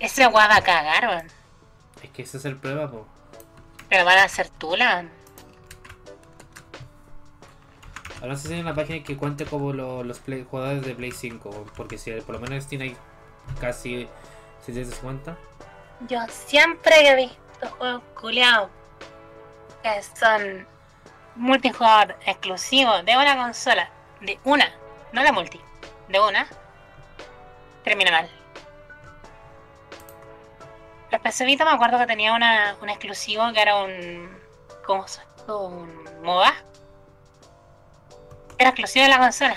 ese 0.00 0.26
weá 0.26 0.48
va 0.48 0.56
a 0.56 0.62
cagar, 0.62 1.08
weón. 1.08 1.26
Es 2.02 2.10
que 2.10 2.22
ese 2.22 2.36
es 2.38 2.44
el 2.44 2.56
problema, 2.56 2.90
po. 2.90 3.06
Pero 3.88 4.04
van 4.04 4.18
a 4.18 4.24
hacer 4.24 4.48
tula. 4.50 5.04
Ahora 8.20 8.36
si 8.36 8.52
hay 8.52 8.60
una 8.60 8.74
página 8.74 9.04
que 9.04 9.16
cuente 9.16 9.44
como 9.44 9.72
lo- 9.72 10.02
los 10.02 10.18
play- 10.20 10.44
jugadores 10.48 10.84
de 10.84 10.94
Play 10.94 11.12
5, 11.12 11.66
porque 11.76 11.98
si 11.98 12.10
por 12.22 12.34
lo 12.36 12.40
menos 12.40 12.66
hay 12.72 12.96
casi 13.60 14.08
750. 14.64 15.36
Yo 16.08 16.18
siempre 16.28 17.08
he 17.08 17.14
visto 17.14 17.68
juegos 17.78 18.02
culiados 18.20 18.70
que 19.82 20.02
son 20.18 20.66
multijugador 21.36 22.16
exclusivos 22.26 23.04
de 23.04 23.16
una 23.16 23.36
consola, 23.36 23.90
de 24.20 24.38
una, 24.44 24.70
no 25.12 25.22
la 25.22 25.32
multi, 25.32 25.60
de 26.08 26.18
una, 26.20 26.46
termina 27.84 28.10
mal. 28.10 28.30
PC 31.26 31.44
Vita 31.44 31.64
me 31.64 31.72
acuerdo 31.72 31.98
que 31.98 32.06
tenía 32.06 32.32
una, 32.34 32.76
un 32.80 32.88
exclusivo 32.88 33.52
que 33.52 33.60
era 33.60 33.82
un. 33.82 34.30
¿Cómo 34.86 35.08
se 35.08 35.20
llama? 35.20 35.56
Un 35.56 36.22
MOBA. 36.22 36.54
Era 38.58 38.70
exclusivo 38.70 39.02
de 39.02 39.08
la 39.10 39.18
consola. 39.18 39.56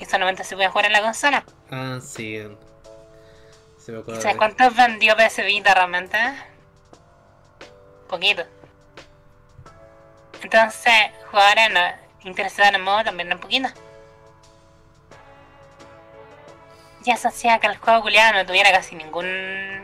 Y 0.00 0.04
solamente 0.04 0.42
se 0.42 0.56
podía 0.56 0.70
jugar 0.70 0.86
en 0.86 0.92
la 0.92 1.02
consola. 1.02 1.44
Ah, 1.70 2.00
sí. 2.02 2.36
Se 3.78 3.92
me 3.92 4.00
acuerda 4.00 4.20
¿Sabes 4.20 4.34
de- 4.34 4.38
cuántos 4.38 4.74
vendió 4.74 5.14
PS 5.16 5.44
Vita 5.44 5.72
realmente? 5.72 6.18
poquito. 8.08 8.42
Entonces, 10.42 10.92
jugadores 11.30 11.70
no, 11.72 11.80
interesados 12.28 12.70
en 12.70 12.74
el 12.76 12.82
modo 12.82 13.04
también 13.04 13.32
un 13.32 13.38
poquito. 13.38 13.68
Eso 17.10 17.28
hacía 17.28 17.58
que 17.58 17.66
el 17.68 17.76
juego 17.76 18.02
culiado 18.02 18.34
no 18.34 18.46
tuviera 18.46 18.70
casi 18.72 18.94
ningún. 18.94 19.82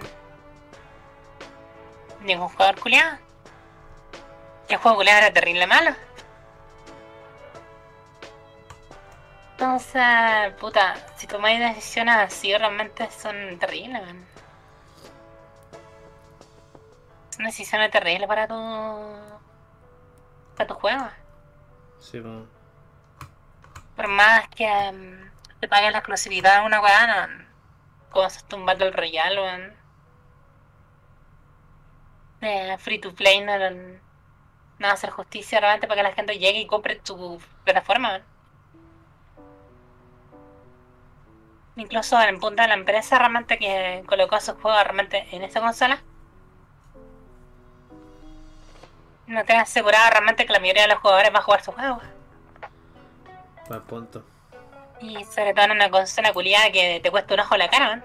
ningún 2.21 2.49
jugador 2.49 2.81
culiado. 2.81 3.19
El 4.69 4.77
juego 4.79 4.97
culiado 4.99 5.19
era 5.19 5.33
terrible 5.33 5.67
malo. 5.67 5.95
Entonces, 9.53 10.03
puta, 10.59 10.97
si 11.17 11.27
tomáis 11.27 11.61
decisiones 11.61 12.17
así 12.17 12.57
realmente 12.57 13.09
son 13.11 13.59
terribles, 13.59 14.03
man. 14.03 14.27
Son 17.31 17.45
decisiones 17.45 17.91
terribles 17.91 18.27
para 18.27 18.49
tu. 18.49 18.55
para 20.57 20.67
tu 20.67 20.75
juego. 20.75 21.05
Sí, 22.01 22.21
po. 22.21 22.47
Por 23.95 24.09
más 24.09 24.49
que 24.49 24.67
mm, 24.67 25.32
te 25.63 25.69
paguen 25.69 25.93
la 25.93 25.99
exclusividad 25.99 26.57
a 26.57 26.65
una 26.65 26.81
weá, 26.81 27.07
no. 27.07 27.45
Como 28.11 28.27
haces 28.27 28.45
un 28.53 28.67
Battle 28.67 28.91
Royale, 28.91 29.41
weón. 29.41 29.77
De 32.41 32.77
free 32.79 32.99
to 32.99 33.15
play 33.15 33.41
no, 33.41 33.57
no, 33.57 34.01
no 34.81 34.89
hacer 34.89 35.11
justicia 35.11 35.61
realmente 35.61 35.87
para 35.87 36.03
que 36.03 36.09
la 36.09 36.15
gente 36.17 36.37
llegue 36.41 36.59
y 36.59 36.67
compre 36.67 36.97
tu 36.97 37.41
plataforma. 37.63 38.23
Incluso 41.77 42.21
en 42.21 42.41
punta 42.41 42.63
de 42.63 42.69
la 42.69 42.75
empresa 42.75 43.21
realmente 43.21 43.57
que 43.57 44.03
colocó 44.07 44.35
esos 44.35 44.61
juegos 44.61 44.83
realmente 44.83 45.29
en 45.31 45.45
esta 45.45 45.61
consola. 45.61 46.03
No 49.29 49.45
te 49.45 49.53
has 49.53 49.71
asegurado 49.71 50.11
realmente 50.11 50.45
que 50.45 50.53
la 50.53 50.59
mayoría 50.59 50.83
de 50.83 50.89
los 50.89 50.99
jugadores 50.99 51.33
va 51.33 51.39
a 51.39 51.43
jugar 51.43 51.63
sus 51.63 51.75
juegos. 51.77 52.03
Buen 53.69 53.83
punto. 53.83 54.32
Y 55.03 55.25
sobre 55.25 55.53
todo 55.53 55.65
en 55.67 55.73
una 55.73 55.91
consola 55.91 56.33
culiada 56.33 56.71
que 56.71 57.01
te 57.03 57.11
cuesta 57.11 57.35
un 57.35 57.41
ojo 57.41 57.57
la 57.57 57.69
cara, 57.69 57.97
¿no? 57.97 58.03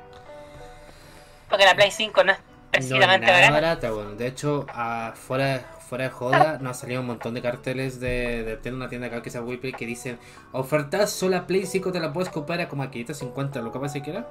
Porque 1.49 1.65
la 1.65 1.75
Play 1.75 1.91
5 1.91 2.23
no 2.23 2.31
es 2.33 2.39
No 2.39 2.45
precisamente 2.71 3.25
nada 3.27 3.37
barata. 3.51 3.51
barata, 3.53 3.91
bueno. 3.91 4.11
De 4.15 4.27
hecho, 4.27 4.65
ah, 4.69 5.13
fuera, 5.15 5.59
fuera 5.87 6.05
de 6.05 6.09
joda, 6.09 6.57
nos 6.59 6.77
ha 6.77 6.81
salido 6.81 7.01
un 7.01 7.07
montón 7.07 7.33
de 7.35 7.41
carteles 7.41 7.99
de, 7.99 8.43
de 8.43 8.57
tener 8.57 8.75
una 8.75 8.89
tienda 8.89 9.07
acá 9.07 9.21
que 9.21 9.29
se 9.29 9.37
llama 9.37 9.49
Weplay 9.51 9.73
que 9.73 9.85
dicen 9.85 10.19
ofertas 10.51 11.11
solo 11.11 11.37
a 11.37 11.47
Play 11.47 11.65
5 11.65 11.91
te 11.91 11.99
la 11.99 12.11
puedes 12.11 12.29
comprar 12.29 12.59
a 12.61 12.67
como 12.67 12.83
a 12.83 12.91
550, 12.91 13.61
lo 13.61 13.71
que 13.71 13.79
pasa 13.79 14.01
que 14.01 14.09
era. 14.11 14.27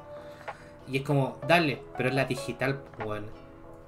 Y 0.88 0.98
es 0.98 1.02
como, 1.02 1.38
dale, 1.48 1.82
pero 1.96 2.08
es 2.10 2.14
la 2.14 2.26
digital, 2.26 2.80
bueno. 3.04 3.28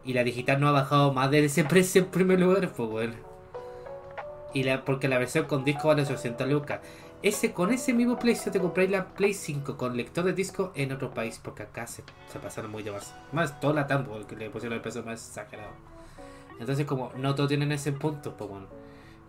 Y 0.05 0.15
la 0.15 0.25
digital 0.25 0.61
no 0.61 0.69
ha 0.69 0.73
bajado 0.73 1.13
más 1.13 1.31
de 1.31 1.45
ese 1.45 1.65
precio 1.65 2.03
en 2.03 2.09
primer 2.09 2.41
lugar, 2.41 2.71
pues 2.71 2.89
bueno. 2.89 3.15
Y 4.55 4.63
la, 4.63 4.85
porque 4.85 5.09
la 5.09 5.19
versión 5.19 5.45
con 5.45 5.65
disco 5.65 5.89
vale 5.89 6.03
800 6.03 6.49
lucas. 6.49 6.81
Ese, 7.21 7.53
con 7.53 7.73
ese 7.73 7.93
mismo 7.93 8.17
precio 8.19 8.53
te 8.53 8.61
compráis 8.61 8.91
la 8.91 9.09
Play 9.09 9.35
5 9.35 9.77
con 9.77 9.97
lector 9.97 10.25
de 10.25 10.33
disco 10.33 10.71
en 10.77 10.93
otro 10.93 11.13
país, 11.13 11.41
porque 11.43 11.65
acá 11.65 11.87
se, 11.87 12.05
se 12.33 12.39
pasaron 12.39 12.71
muy 12.71 12.85
de. 12.85 12.93
Más 13.33 13.59
toda 13.61 13.75
la 13.75 13.87
tambo, 13.89 14.25
que 14.27 14.37
le 14.37 14.51
pusieron 14.51 14.77
el 14.77 14.83
precio 14.83 15.03
más 15.03 15.27
exagerado. 15.27 15.73
Entonces, 16.61 16.87
como 16.87 17.13
no 17.17 17.35
todos 17.35 17.49
tienen 17.49 17.73
ese 17.73 17.93
punto, 17.93 18.37
pues 18.37 18.49
bueno. 18.51 18.67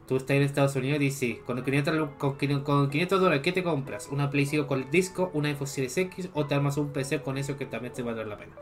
Tú 0.07 0.17
estás 0.17 0.37
en 0.37 0.41
Estados 0.43 0.75
Unidos 0.75 0.97
y 0.97 1.05
dices, 1.05 1.37
con 1.45 1.63
500, 1.63 1.95
lu- 1.95 2.17
con, 2.17 2.35
500 2.37 2.65
con 2.65 2.89
500 2.89 3.21
dólares, 3.21 3.41
¿qué 3.43 3.51
te 3.51 3.63
compras? 3.63 4.07
¿Una 4.07 4.29
Play 4.29 4.45
5 4.47 4.65
con 4.67 4.81
el 4.81 4.89
disco, 4.91 5.29
una 5.33 5.53
Xbox 5.55 5.69
Series 5.71 5.97
X 5.97 6.29
o 6.33 6.45
te 6.47 6.55
armas 6.55 6.77
un 6.77 6.91
PC 6.91 7.21
con 7.21 7.37
eso 7.37 7.57
que 7.57 7.65
también 7.67 7.93
te 7.93 8.01
va 8.03 8.11
a 8.11 8.13
valer 8.15 8.27
la 8.27 8.37
pena? 8.37 8.53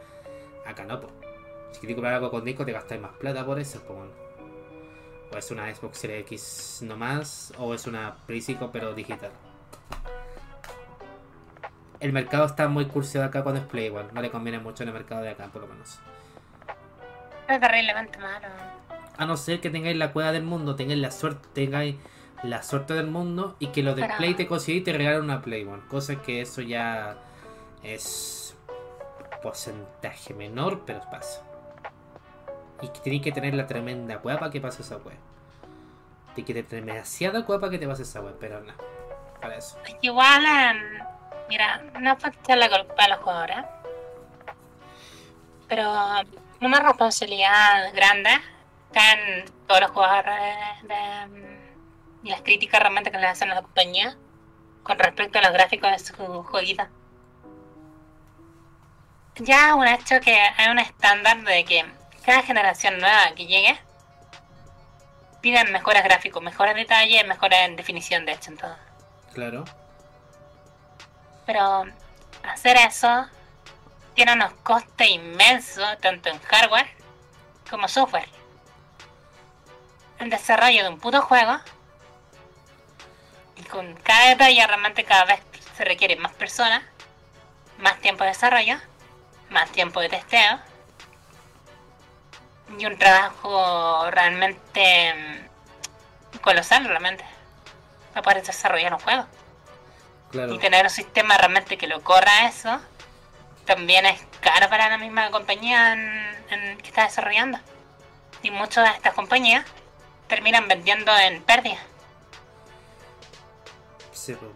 Acá 0.66 0.84
no, 0.86 1.00
pues. 1.00 1.12
Si 1.72 1.80
quieres 1.80 1.96
comprar 1.96 2.14
algo 2.16 2.32
con 2.32 2.44
disco, 2.46 2.66
te 2.66 2.72
gastáis 2.74 3.02
más 3.02 3.12
plata 3.18 3.46
por 3.46 3.60
eso, 3.60 3.82
pues 3.88 3.98
bueno. 3.98 4.27
O 5.34 5.38
es 5.38 5.52
una 5.52 5.74
Xbox 5.74 5.98
Series 5.98 6.22
X 6.22 6.80
nomás, 6.84 7.54
o 7.58 7.74
es 7.74 7.86
una 7.88 8.16
Play 8.26 8.42
5 8.42 8.70
pero 8.72 8.94
digital. 8.94 9.32
El 12.00 12.14
mercado 12.14 12.46
está 12.46 12.68
muy 12.68 12.86
cursiado 12.86 13.26
acá 13.28 13.44
cuando 13.44 13.62
es 13.62 13.68
Play, 13.68 13.86
igual. 13.88 14.10
No 14.14 14.22
le 14.22 14.30
conviene 14.30 14.60
mucho 14.60 14.84
en 14.84 14.90
el 14.90 14.94
mercado 14.94 15.22
de 15.22 15.30
acá, 15.30 15.48
por 15.48 15.64
lo 15.64 15.68
menos. 15.68 16.00
Es 17.48 17.60
terriblemente 17.60 18.18
malo. 18.20 18.48
A 19.18 19.26
no 19.26 19.36
ser 19.36 19.60
que 19.60 19.70
tengáis 19.72 19.98
la 19.98 20.14
cueva 20.14 20.32
del 20.32 20.44
mundo, 20.44 20.76
tengáis 20.76 21.00
la 21.00 21.10
suerte, 21.12 21.48
tengáis 21.54 21.96
la 22.44 22.62
suerte 22.62 22.94
del 22.94 23.08
mundo 23.08 23.56
y 23.58 23.68
que 23.68 23.82
los 23.82 23.96
de 23.96 24.04
Pero- 24.04 24.18
Play 24.18 24.36
te 24.36 24.46
consigáis 24.48 24.82
y 24.82 24.86
te 24.86 24.94
regalen 24.94 25.24
una 25.24 25.42
Play 25.42 25.64
One. 25.66 25.82
Cosa 25.90 26.22
que 26.22 26.42
eso 26.42 26.62
ya 26.62 27.18
es 27.82 28.56
porcentaje 29.42 30.36
menor, 30.36 30.84
pero 30.86 31.02
pasa. 31.10 31.42
Y 32.82 32.90
tenéis 32.90 33.22
que 33.24 33.32
tener 33.32 33.54
la 33.54 33.66
tremenda 33.66 34.22
para 34.22 34.50
que 34.50 34.62
pase 34.62 34.82
esa 34.82 34.98
wea. 34.98 35.18
Tienes 36.36 36.46
que 36.46 36.64
tener 36.64 36.86
demasiada 36.86 37.46
cueva 37.46 37.62
para 37.62 37.72
que 37.72 37.80
te 37.80 37.88
pase 37.88 38.04
esa 38.04 38.22
wea, 38.22 38.34
pero 38.40 38.62
no. 38.62 38.74
Para 39.42 39.56
eso. 39.56 39.80
Igual, 40.02 40.46
em, 40.46 41.00
mira, 41.50 41.82
no 42.00 42.12
es 42.12 42.22
para 42.22 42.36
echarle 42.36 42.70
la 42.70 42.84
culpa 42.84 43.04
a 43.04 43.08
los 43.10 43.20
jugadores, 43.20 43.58
pero 45.68 45.92
una 46.62 46.80
responsabilidad 46.80 47.94
grande 47.94 48.30
caen 48.94 49.46
todos 49.68 49.82
los 49.82 49.92
jugadores 49.92 50.34
de, 50.84 50.96
em, 50.96 51.58
y 52.24 52.30
las 52.30 52.42
críticas 52.42 52.80
realmente 52.80 53.12
que 53.12 53.18
le 53.18 53.28
hacen 53.28 53.52
a 53.52 53.56
la 53.56 53.62
compañía 53.62 54.16
con 54.84 54.98
respecto 54.98 55.40
a 55.40 55.42
los 55.42 55.52
gráficos 55.54 55.92
de 55.92 56.00
su 56.00 56.44
jueguito. 56.44 56.84
Ya 59.36 59.76
un 59.76 59.88
hecho 59.88 60.20
que 60.20 60.34
hay 60.34 60.72
un 60.72 60.80
estándar 60.80 61.44
de 61.44 61.64
que 61.66 61.86
cada 62.28 62.44
generación 62.44 63.00
nueva 63.00 63.32
que 63.36 63.48
llegue 63.48 63.80
piden 65.40 65.72
mejores 65.72 66.04
gráficos, 66.04 66.44
mejores 66.44 66.76
detalles, 66.76 67.26
mejores 67.26 67.58
definición 67.78 68.26
de 68.26 68.34
hecho 68.34 68.52
en 68.52 68.58
todo. 68.58 68.76
Claro. 69.34 69.64
Pero 71.46 71.86
hacer 72.44 72.76
eso 72.76 73.26
tiene 74.14 74.34
unos 74.34 74.52
costes 74.56 75.08
inmensos, 75.08 75.98
tanto 76.02 76.28
en 76.28 76.38
hardware 76.42 76.90
como 77.70 77.88
software. 77.88 78.28
El 80.20 80.30
desarrollo 80.30 80.84
de 80.84 80.90
un 80.90 81.00
puto 81.00 81.22
juego, 81.22 81.58
y 83.56 83.64
con 83.64 83.96
cada 84.04 84.32
detalle 84.32 84.68
realmente 84.68 85.06
cada 85.06 85.24
vez 85.24 85.40
se 85.78 85.86
requiere 85.86 86.18
más 86.18 86.34
personas, 86.34 86.84
más 87.78 88.02
tiempo 88.02 88.26
de 88.26 88.32
desarrollo, 88.32 88.76
más 89.50 89.72
tiempo 89.72 90.02
de 90.02 90.10
testeo, 90.10 90.60
y 92.78 92.86
un 92.86 92.98
trabajo 92.98 94.10
realmente 94.12 95.14
mm, 96.34 96.38
colosal 96.40 96.86
realmente 96.86 97.24
para 98.14 98.22
poder 98.22 98.44
desarrollar 98.44 98.94
un 98.94 99.00
juego 99.00 99.26
Claro. 100.32 100.54
y 100.54 100.60
tener 100.60 100.84
un 100.84 100.90
sistema 100.90 101.38
realmente 101.38 101.78
que 101.78 101.88
lo 101.88 102.02
corra 102.04 102.48
eso 102.48 102.80
también 103.66 104.06
es 104.06 104.22
caro 104.42 104.70
para 104.70 104.90
la 104.90 104.98
misma 104.98 105.30
compañía 105.32 105.94
en- 105.94 106.36
en 106.50 106.78
que 106.78 106.88
está 106.88 107.04
desarrollando 107.04 107.60
y 108.44 108.52
muchas 108.52 108.84
de 108.90 108.96
estas 108.96 109.14
compañías 109.14 109.66
terminan 110.28 110.68
vendiendo 110.68 111.16
en 111.18 111.42
pérdida 111.44 111.80
Sí, 114.12 114.34
pues. 114.34 114.52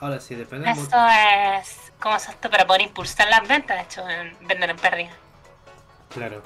Ahora 0.00 0.18
sí, 0.20 0.34
depende 0.34 0.68
mucho. 0.74 0.82
eso 0.82 1.06
es 1.08 1.92
como 2.00 2.16
es 2.16 2.28
esto 2.28 2.50
para 2.50 2.66
poder 2.66 2.82
impulsar 2.82 3.28
las 3.28 3.46
ventas 3.46 3.76
de 3.76 3.82
hecho 3.84 4.08
en 4.08 4.36
vender 4.46 4.70
en 4.70 4.76
pérdida 4.78 5.10
Claro. 6.10 6.42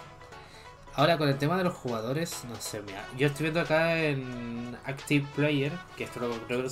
Ahora 0.97 1.19
con 1.19 1.29
el 1.29 1.39
tema 1.39 1.57
de 1.59 1.65
los 1.65 1.75
jugadores, 1.75 2.45
no 2.49 2.57
sé, 2.57 2.81
mira, 2.81 3.07
yo 3.19 3.27
estoy 3.27 3.45
viendo 3.45 3.61
acá 3.61 3.99
en 3.99 4.77
Active 4.87 5.27
Player, 5.35 5.73
que 5.97 6.05
esto 6.05 6.21
lo 6.21 6.31
creo 6.47 6.63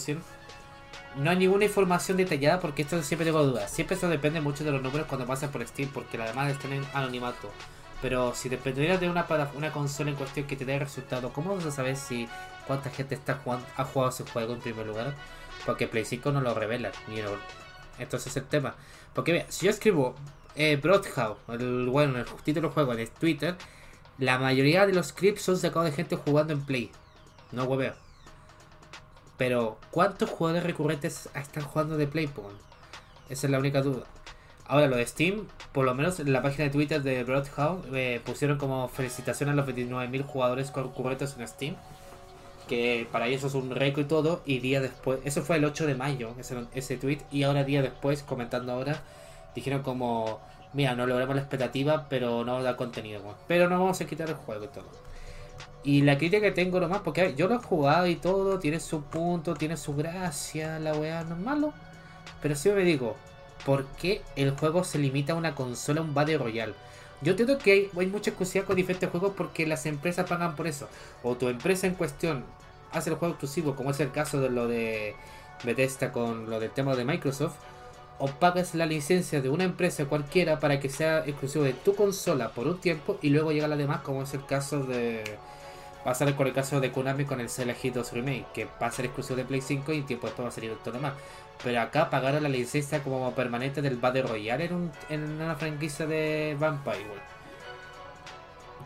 no 1.16 1.30
hay 1.30 1.37
ninguna 1.37 1.64
información 1.64 2.16
detallada 2.16 2.58
porque 2.60 2.82
esto 2.82 3.00
siempre 3.02 3.24
tengo 3.24 3.44
dudas. 3.44 3.70
Siempre 3.70 3.96
eso 3.96 4.08
depende 4.08 4.40
mucho 4.40 4.64
de 4.64 4.72
los 4.72 4.82
números 4.82 5.06
cuando 5.06 5.26
pasan 5.26 5.50
por 5.50 5.64
Steam, 5.66 5.88
porque 5.90 6.20
además 6.20 6.50
están 6.50 6.72
en 6.72 6.84
anonimato. 6.92 7.50
Pero 8.02 8.34
si 8.34 8.48
dependiera 8.48 8.98
de 8.98 9.08
una 9.08 9.26
una 9.54 9.72
consola 9.72 10.10
en 10.10 10.16
cuestión 10.16 10.46
que 10.46 10.56
te 10.56 10.64
dé 10.64 10.78
resultado, 10.78 11.32
¿cómo 11.32 11.54
vas 11.54 11.66
a 11.66 11.70
saber 11.70 11.96
si 11.96 12.28
cuánta 12.66 12.90
gente 12.90 13.14
está 13.14 13.34
jugando, 13.37 13.66
ha 13.76 13.84
jugado 13.84 14.10
ese 14.10 14.24
juego 14.24 14.54
en 14.54 14.60
primer 14.60 14.87
lugar? 14.87 15.14
Porque 15.64 15.87
Play 15.87 16.04
5 16.04 16.32
no 16.32 16.40
lo 16.40 16.52
revela, 16.52 16.90
ni 17.08 17.22
lo... 17.22 17.38
Entonces 17.98 18.32
es 18.32 18.37
el 18.37 18.48
tema. 18.48 18.74
Porque 19.14 19.32
mira, 19.32 19.46
si 19.48 19.66
yo 19.66 19.70
escribo 19.70 20.16
eh, 20.56 20.76
Broadhouse, 20.76 21.38
el, 21.48 21.87
bueno, 21.88 22.18
el 22.18 22.26
título 22.42 22.68
del 22.68 22.74
juego 22.74 22.92
en 22.94 23.08
Twitter, 23.08 23.56
la 24.18 24.38
mayoría 24.38 24.87
de 24.87 24.92
los 24.92 25.12
clips 25.12 25.42
son 25.42 25.57
sacados 25.59 25.87
de 25.87 25.96
gente 25.96 26.16
jugando 26.16 26.53
en 26.53 26.64
Play. 26.64 26.90
No 27.53 27.64
hueveo. 27.64 27.94
Pero, 29.37 29.79
¿cuántos 29.90 30.31
jugadores 30.31 30.64
recurrentes 30.64 31.29
están 31.35 31.64
jugando 31.64 31.96
de 31.96 32.07
Play? 32.07 32.31
Esa 33.29 33.46
es 33.46 33.50
la 33.50 33.59
única 33.59 33.83
duda. 33.83 34.05
Ahora, 34.66 34.87
lo 34.87 34.96
de 34.96 35.07
Steam, 35.07 35.48
por 35.72 35.85
lo 35.85 35.94
menos 35.94 36.20
en 36.20 36.33
la 36.33 36.42
página 36.42 36.64
de 36.64 36.70
Twitter 36.70 37.03
de 37.03 37.24
Broadhouse, 37.24 37.85
eh, 37.92 38.20
pusieron 38.24 38.57
como 38.57 38.88
felicitación 38.88 39.50
a 39.50 39.55
los 39.55 39.66
29.000 39.66 40.22
jugadores 40.24 40.70
concurrentes 40.70 41.35
en 41.38 41.48
Steam. 41.48 41.77
Que 42.68 43.07
para 43.12 43.27
ellos 43.27 43.44
es 43.44 43.55
un 43.55 43.70
récord 43.70 44.05
y 44.05 44.09
todo. 44.09 44.42
Y 44.46 44.61
día 44.61 44.81
después, 44.81 45.18
eso 45.24 45.42
fue 45.42 45.57
el 45.57 45.64
8 45.64 45.87
de 45.87 45.96
mayo, 45.96 46.35
ese, 46.38 46.57
ese 46.74 46.96
tweet. 46.96 47.18
Y 47.31 47.42
ahora, 47.42 47.64
día 47.64 47.83
después, 47.83 48.22
comentando 48.22 48.72
ahora, 48.72 49.03
dijeron 49.55 49.83
como: 49.83 50.40
Mira, 50.74 50.94
no 50.94 51.06
logramos 51.06 51.37
la 51.37 51.42
expectativa, 51.42 52.06
pero 52.08 52.44
no 52.44 52.62
da 52.62 52.76
contenido. 52.76 53.22
Pero 53.46 53.68
no 53.68 53.78
vamos 53.78 54.00
a 54.00 54.06
quitar 54.06 54.28
el 54.28 54.34
juego 54.34 54.64
y 54.64 54.68
todo. 54.68 54.87
Y 55.84 56.02
la 56.02 56.18
crítica 56.18 56.40
que 56.40 56.50
tengo 56.50 56.80
nomás, 56.80 57.02
porque 57.02 57.20
a 57.20 57.30
yo 57.30 57.46
lo 57.46 57.56
he 57.56 57.58
jugado 57.58 58.06
y 58.06 58.16
todo, 58.16 58.58
tiene 58.58 58.80
su 58.80 59.02
punto, 59.02 59.54
tiene 59.54 59.76
su 59.76 59.94
gracia, 59.94 60.78
la 60.80 60.94
weá, 60.94 61.22
no 61.24 61.37
es 61.37 61.40
malo. 61.40 61.72
Pero 62.42 62.56
sí 62.56 62.70
me 62.70 62.82
digo, 62.82 63.16
¿por 63.64 63.87
qué 63.87 64.22
el 64.34 64.50
juego 64.52 64.82
se 64.82 64.98
limita 64.98 65.34
a 65.34 65.37
una 65.37 65.54
consola, 65.54 66.00
un 66.00 66.14
Battle 66.14 66.38
Royale? 66.38 66.74
Yo 67.20 67.30
entiendo 67.30 67.58
que 67.58 67.72
hay, 67.72 67.90
hay 67.96 68.06
mucha 68.06 68.30
exclusividad 68.30 68.66
con 68.66 68.76
diferentes 68.76 69.08
juegos 69.10 69.32
porque 69.37 69.66
las 69.66 69.87
empresas 69.87 70.28
pagan 70.28 70.56
por 70.56 70.66
eso. 70.66 70.88
O 71.22 71.37
tu 71.37 71.48
empresa 71.48 71.87
en 71.87 71.94
cuestión 71.94 72.44
hace 72.92 73.10
el 73.10 73.16
juego 73.16 73.34
exclusivo, 73.34 73.76
como 73.76 73.90
es 73.90 74.00
el 74.00 74.10
caso 74.10 74.40
de 74.40 74.50
lo 74.50 74.66
de 74.66 75.14
Bethesda 75.64 76.12
con 76.12 76.50
lo 76.50 76.60
del 76.60 76.70
tema 76.70 76.96
de 76.96 77.04
Microsoft. 77.04 77.56
O 78.18 78.29
pagas 78.29 78.74
la 78.74 78.87
licencia 78.87 79.40
de 79.40 79.48
una 79.48 79.64
empresa 79.64 80.05
cualquiera 80.07 80.61
para 80.61 80.79
que 80.79 80.88
sea 80.88 81.24
exclusivo 81.27 81.64
de 81.64 81.72
tu 81.72 81.94
consola 81.94 82.50
por 82.50 82.66
un 82.66 82.79
tiempo 82.79 83.18
y 83.22 83.31
luego 83.31 83.53
llega 83.53 83.66
la 83.66 83.77
demás, 83.77 84.03
como 84.03 84.22
es 84.22 84.35
el 84.35 84.44
caso 84.46 84.85
de. 84.85 85.24
Ser 86.14 86.35
con 86.35 86.46
el 86.46 86.53
caso 86.53 86.81
de 86.81 86.92
Konami 86.92 87.24
con 87.24 87.40
el 87.40 87.48
Silent 87.48 87.83
Hill 87.83 87.94
2 87.94 88.12
Remake, 88.12 88.46
que 88.53 88.68
va 88.81 88.88
a 88.88 88.90
ser 88.90 89.07
exclusivo 89.07 89.37
de 89.37 89.44
Play 89.46 89.62
5 89.62 89.90
y 89.94 90.03
tiempo 90.03 90.27
después 90.27 90.44
va 90.44 90.50
a 90.50 90.53
salir 90.53 90.77
todo 90.85 90.92
demás. 90.92 91.14
Pero 91.62 91.81
acá 91.81 92.11
pagaron 92.11 92.42
la 92.42 92.50
licencia 92.50 93.03
como 93.03 93.35
permanente 93.35 93.81
del 93.81 93.96
Battle 93.96 94.22
Royale 94.22 94.66
en, 94.66 94.74
un, 94.74 94.92
en 95.09 95.40
una 95.40 95.55
franquicia 95.55 96.07
de 96.07 96.57
Vampire. 96.61 97.07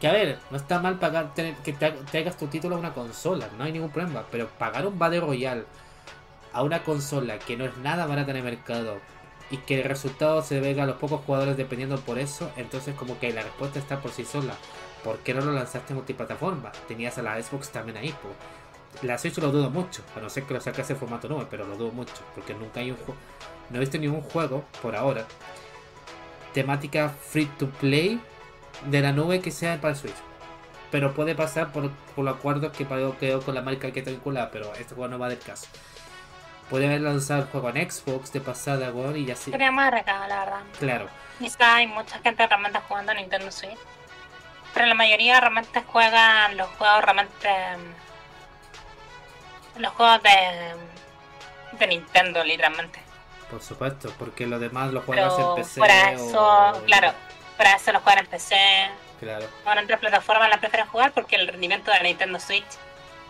Que 0.00 0.06
a 0.06 0.12
ver, 0.12 0.38
no 0.50 0.56
está 0.56 0.78
mal 0.78 0.98
pagar 0.98 1.34
tener, 1.34 1.56
que 1.56 1.72
te, 1.72 1.90
traigas 1.90 2.36
tu 2.36 2.46
título 2.46 2.76
a 2.76 2.78
una 2.78 2.94
consola, 2.94 3.48
no 3.58 3.64
hay 3.64 3.72
ningún 3.72 3.90
problema. 3.90 4.24
Pero 4.30 4.46
pagar 4.46 4.86
un 4.86 4.96
Battle 4.96 5.20
Royale 5.20 5.64
a 6.52 6.62
una 6.62 6.84
consola 6.84 7.38
que 7.38 7.56
no 7.56 7.64
es 7.64 7.76
nada 7.78 8.06
barata 8.06 8.30
en 8.30 8.38
el 8.38 8.44
mercado 8.44 8.98
y 9.50 9.58
que 9.58 9.80
el 9.80 9.84
resultado 9.84 10.42
se 10.42 10.60
venga 10.60 10.82
a 10.82 10.86
los 10.86 10.96
pocos 10.96 11.22
jugadores 11.24 11.56
dependiendo 11.56 11.98
por 12.00 12.18
eso, 12.18 12.50
entonces 12.56 12.94
como 12.94 13.18
que 13.18 13.32
la 13.32 13.42
respuesta 13.42 13.78
está 13.78 14.00
por 14.00 14.10
sí 14.10 14.24
sola. 14.24 14.54
¿Por 15.02 15.18
qué 15.18 15.32
no 15.32 15.40
lo 15.40 15.52
lanzaste 15.52 15.94
multiplataforma? 15.94 16.72
Tenías 16.86 17.18
a 17.18 17.22
la 17.22 17.40
Xbox 17.40 17.70
también 17.70 17.96
ahí, 17.96 18.10
po. 18.10 18.28
La 19.02 19.16
Switch 19.16 19.38
lo 19.38 19.52
dudo 19.52 19.70
mucho, 19.70 20.02
a 20.16 20.20
no 20.20 20.28
ser 20.28 20.44
que 20.44 20.54
lo 20.54 20.60
sacase 20.60 20.94
en 20.94 20.98
formato 20.98 21.28
nube, 21.28 21.46
pero 21.48 21.66
lo 21.66 21.76
dudo 21.76 21.92
mucho, 21.92 22.14
porque 22.34 22.54
nunca 22.54 22.80
hay 22.80 22.90
un 22.90 22.96
juego. 22.96 23.14
No 23.70 23.76
he 23.76 23.80
visto 23.80 23.98
ningún 23.98 24.22
juego, 24.22 24.64
por 24.82 24.96
ahora, 24.96 25.26
temática 26.52 27.08
free 27.08 27.46
to 27.58 27.68
play 27.68 28.20
de 28.90 29.00
la 29.00 29.12
nube 29.12 29.40
que 29.40 29.50
sea 29.50 29.80
para 29.80 29.94
Switch. 29.94 30.14
Pero 30.90 31.14
puede 31.14 31.34
pasar 31.34 31.70
por, 31.70 31.90
por 32.16 32.24
los 32.24 32.36
acuerdos 32.36 32.72
que 32.72 32.86
quedó 33.20 33.42
con 33.42 33.54
la 33.54 33.62
marca 33.62 33.90
que 33.92 34.00
está 34.00 34.10
vinculada, 34.10 34.50
pero 34.50 34.72
juego 34.72 35.08
no 35.08 35.18
va 35.18 35.28
del 35.28 35.38
caso. 35.38 35.66
Puede 36.70 36.86
haber 36.86 37.00
lanzado 37.00 37.42
el 37.42 37.48
juego 37.48 37.70
en 37.70 37.90
Xbox 37.90 38.32
de 38.32 38.40
pasada, 38.40 38.90
weón, 38.90 39.16
y 39.16 39.24
ya 39.24 39.34
sí. 39.36 39.50
Sería 39.50 39.70
más 39.70 39.88
arriesgado, 39.88 40.26
la 40.28 40.38
verdad. 40.40 40.60
Claro, 40.78 41.08
Quizá 41.38 41.76
hay 41.76 41.86
mucha 41.86 42.18
gente 42.18 42.46
realmente 42.46 42.78
jugando 42.88 43.14
Nintendo 43.14 43.50
Switch. 43.52 43.78
Pero 44.74 44.86
la 44.86 44.94
mayoría 44.94 45.40
realmente 45.40 45.82
juegan 45.86 46.56
los 46.56 46.68
juegos 46.70 47.02
realmente. 47.04 47.48
mm, 49.76 49.80
Los 49.80 49.92
juegos 49.94 50.22
de. 50.22 50.74
de 51.78 51.86
Nintendo, 51.86 52.42
literalmente. 52.44 53.00
por 53.50 53.62
supuesto, 53.62 54.12
porque 54.18 54.46
lo 54.46 54.58
demás 54.58 54.92
lo 54.92 55.00
juegas 55.02 55.32
Pero 55.36 55.50
en 55.56 55.62
PC. 55.62 55.80
para 55.80 56.10
o- 56.10 56.12
eso, 56.28 56.82
claro, 56.84 57.12
para 57.56 57.76
eso 57.76 57.92
lo 57.92 58.00
juegan 58.00 58.24
en 58.24 58.30
PC. 58.30 58.56
Claro, 59.20 59.46
O 59.64 59.70
en 59.72 59.78
otras 59.78 60.00
plataformas 60.00 60.50
la 60.50 60.58
prefieren 60.58 60.86
jugar 60.88 61.12
porque 61.12 61.36
el 61.36 61.48
rendimiento 61.48 61.90
de 61.90 61.96
la 61.96 62.02
Nintendo 62.02 62.38
Switch, 62.40 62.66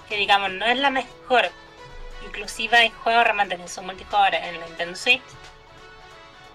que 0.09 0.17
digamos 0.17 0.51
no 0.51 0.65
es 0.67 0.77
la 0.79 0.91
mejor. 0.91 1.49
Inclusive 2.29 2.77
hay 2.77 2.91
juegos 2.91 3.25
realmente 3.25 3.57
que 3.57 3.69
son 3.69 3.87
multijugador 3.87 4.35
en 4.35 4.61
la 4.61 4.67
Nintendo 4.67 4.97
Switch. 4.97 5.23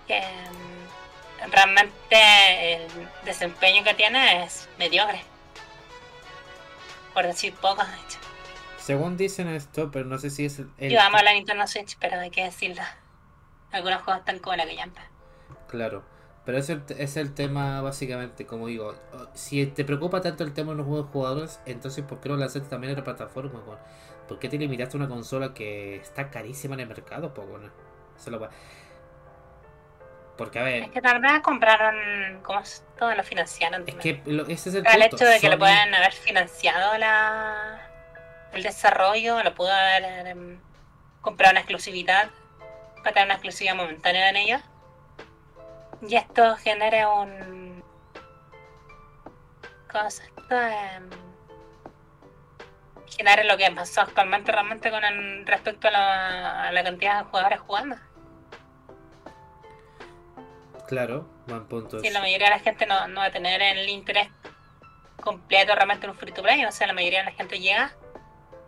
Que 0.07 0.21
mm, 0.21 1.51
realmente 1.51 2.75
el 2.75 2.87
desempeño 3.25 3.83
que 3.83 3.93
tiene 3.93 4.43
es 4.43 4.69
mediocre. 4.77 5.21
Por 7.13 7.25
decir 7.25 7.53
poco, 7.55 7.83
de 7.83 7.93
hecho. 7.93 8.19
Según 8.77 9.17
dicen 9.17 9.47
esto, 9.47 9.91
pero 9.91 10.05
no 10.05 10.17
sé 10.17 10.29
si 10.29 10.45
es 10.45 10.59
el. 10.59 10.91
Yo 10.91 11.01
amo 11.01 11.17
la 11.19 11.33
Nintendo 11.33 11.65
Switch, 11.67 11.97
pero 11.99 12.19
hay 12.19 12.29
que 12.29 12.43
decirlo. 12.43 12.83
Algunos 13.71 14.01
juegos 14.03 14.19
están 14.19 14.39
como 14.39 14.55
la 14.55 14.65
que 14.65 14.75
llampa. 14.75 15.01
Claro. 15.67 16.03
Pero 16.45 16.57
es 16.57 16.69
el, 16.69 16.83
es 16.97 17.15
el 17.15 17.33
tema 17.33 17.81
básicamente, 17.81 18.45
como 18.45 18.67
digo, 18.67 18.95
si 19.33 19.65
te 19.65 19.85
preocupa 19.85 20.21
tanto 20.21 20.43
el 20.43 20.53
tema 20.53 20.71
de 20.71 20.79
los 20.79 20.85
juegos 20.85 21.09
jugadores, 21.09 21.59
entonces 21.65 22.03
¿por 22.03 22.19
qué 22.19 22.27
no 22.27 22.35
lanzaste 22.35 22.67
también 22.67 22.91
en 22.91 22.97
la 22.97 23.03
plataforma? 23.05 23.61
weón? 23.65 23.79
¿Por 24.27 24.39
qué 24.39 24.49
te 24.49 24.57
limitaste 24.57 24.97
a 24.97 24.99
una 25.01 25.09
consola 25.09 25.53
que 25.53 25.95
está 25.97 26.29
carísima 26.31 26.75
en 26.75 26.81
el 26.81 26.87
mercado? 26.87 27.33
po, 27.33 27.41
weón? 27.43 27.71
Eso 28.17 28.29
lo 28.31 28.39
va- 28.39 28.49
Porque 30.37 30.57
a 30.59 30.63
ver, 30.63 30.83
Es 30.83 30.89
que 30.91 31.01
tal 31.01 31.21
vez 31.21 31.41
compraron, 31.41 32.41
como 32.41 32.59
es- 32.59 32.83
todo 32.97 33.13
lo 33.13 33.23
financiaron. 33.23 33.83
es 33.87 33.95
que 33.95 34.21
lo- 34.25 34.47
ese 34.47 34.69
es 34.69 34.75
el 34.75 34.85
el 34.87 34.91
punto. 35.01 35.15
hecho 35.17 35.25
de 35.25 35.39
que 35.39 35.49
lo 35.49 35.59
puedan 35.59 35.93
haber 35.93 36.13
financiado 36.13 36.97
la 36.97 37.89
el 38.53 38.63
desarrollo, 38.63 39.41
lo 39.43 39.53
pudo 39.55 39.71
haber 39.71 40.27
em, 40.27 40.59
comprado 41.21 41.51
una 41.51 41.59
exclusividad 41.61 42.29
para 42.97 43.13
tener 43.13 43.25
una 43.25 43.33
exclusividad 43.35 43.75
momentánea 43.75 44.29
en 44.29 44.35
ellos. 44.37 44.61
Y 46.07 46.15
esto 46.15 46.55
genera 46.57 47.09
un. 47.09 47.83
¿Cómo 49.91 50.09
se 50.09 50.23
esto? 50.25 50.55
Genera 53.17 53.43
lo 53.43 53.57
que 53.57 53.69
pasó 53.71 54.01
actualmente 54.01 54.51
realmente 54.51 54.89
con 54.89 55.03
el- 55.03 55.45
respecto 55.45 55.87
a 55.87 55.91
la, 55.91 56.67
a 56.67 56.71
la 56.71 56.83
cantidad 56.83 57.19
de 57.19 57.29
jugadores 57.29 57.59
jugando. 57.59 57.95
Claro, 60.87 61.27
buen 61.47 61.65
punto. 61.65 61.97
Eso. 61.97 62.13
la 62.13 62.19
mayoría 62.19 62.47
de 62.47 62.55
la 62.55 62.59
gente 62.59 62.85
no, 62.85 63.07
no 63.07 63.21
va 63.21 63.25
a 63.27 63.31
tener 63.31 63.61
el 63.61 63.87
interés 63.89 64.27
completo 65.21 65.73
realmente 65.73 66.05
en 66.05 66.11
un 66.11 66.17
free 66.17 66.31
to 66.33 66.41
play, 66.41 66.63
o 66.65 66.71
sea, 66.71 66.87
la 66.87 66.93
mayoría 66.93 67.19
de 67.19 67.25
la 67.25 67.31
gente 67.31 67.59
llega, 67.59 67.95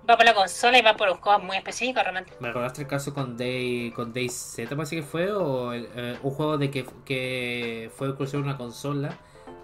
va 0.09 0.15
por 0.15 0.25
la 0.25 0.33
consola 0.33 0.77
y 0.77 0.81
va 0.81 0.95
por 0.95 1.09
un 1.09 1.17
juego 1.17 1.39
muy 1.39 1.57
específico 1.57 1.99
realmente. 2.01 2.31
¿Me 2.39 2.47
recordaste 2.47 2.81
el 2.83 2.87
caso 2.87 3.13
con 3.13 3.35
Day, 3.37 3.91
con 3.91 4.13
Day 4.13 4.29
Z, 4.29 4.73
parece 4.75 4.95
que 4.97 5.03
fue? 5.03 5.31
¿O 5.33 5.73
el, 5.73 5.89
eh, 5.95 6.17
un 6.23 6.31
juego 6.31 6.57
de 6.57 6.71
que, 6.71 6.85
que 7.05 7.91
fue 7.95 8.07
exclusivo 8.07 8.41
una 8.41 8.57
consola? 8.57 9.09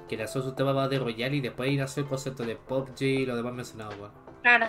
Que 0.10 0.18
lanzó 0.18 0.42
su 0.42 0.54
tema 0.54 0.90
de 0.90 1.00
Royale 1.00 1.38
y 1.38 1.42
después 1.42 1.72
nació 1.78 2.04
el 2.04 2.10
concepto 2.10 2.44
de 2.44 2.58
PUBG 2.58 3.02
y 3.02 3.26
lo 3.26 3.38
demás 3.38 3.54
mencionado, 3.54 3.92
weón. 3.92 4.12
Claro, 4.42 4.68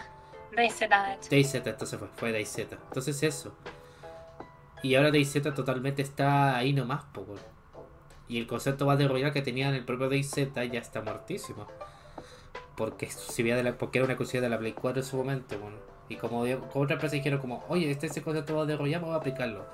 DayZ 0.55 0.81
de 0.81 0.87
hecho. 0.87 1.31
DayZ, 1.31 1.55
entonces 1.67 1.99
fue, 1.99 2.09
fue 2.17 2.33
DayZ. 2.33 2.59
Entonces 2.59 3.23
eso. 3.23 3.55
Y 4.83 4.95
ahora 4.97 5.11
DayZ 5.11 5.43
totalmente 5.55 6.03
está 6.03 6.57
ahí 6.57 6.73
nomás, 6.73 7.05
po, 7.13 7.23
weón. 7.23 7.41
Y 8.29 8.39
el 8.39 8.47
concepto 8.47 8.87
Battle 8.87 9.09
Royale 9.09 9.33
que 9.33 9.43
tenía 9.43 9.69
en 9.69 9.75
el 9.75 9.85
propio 9.85 10.09
DayZ 10.09 10.53
ya 10.55 10.81
está 10.81 11.03
muertísimo. 11.03 11.67
Porque, 12.77 13.07
exclusividad 13.07 13.57
de 13.57 13.63
la, 13.63 13.79
porque 13.79 13.99
era 13.99 14.07
una 14.07 14.15
exclusividad 14.15 14.43
de 14.43 14.49
la 14.49 14.59
Play 14.59 14.73
4 14.73 15.03
en 15.03 15.07
su 15.07 15.17
momento, 15.17 15.59
bueno. 15.59 15.77
Y 16.09 16.17
como, 16.17 16.41
como 16.41 16.85
otra 16.85 16.95
empresa 16.95 17.15
dijeron 17.15 17.41
como, 17.41 17.65
oye, 17.69 17.91
este 17.91 18.07
es 18.07 18.17
el 18.17 18.23
concepto 18.23 18.57
Battle 18.57 18.77
Royale, 18.77 19.03
vamos 19.03 19.15
a 19.15 19.19
aplicarlo. 19.19 19.67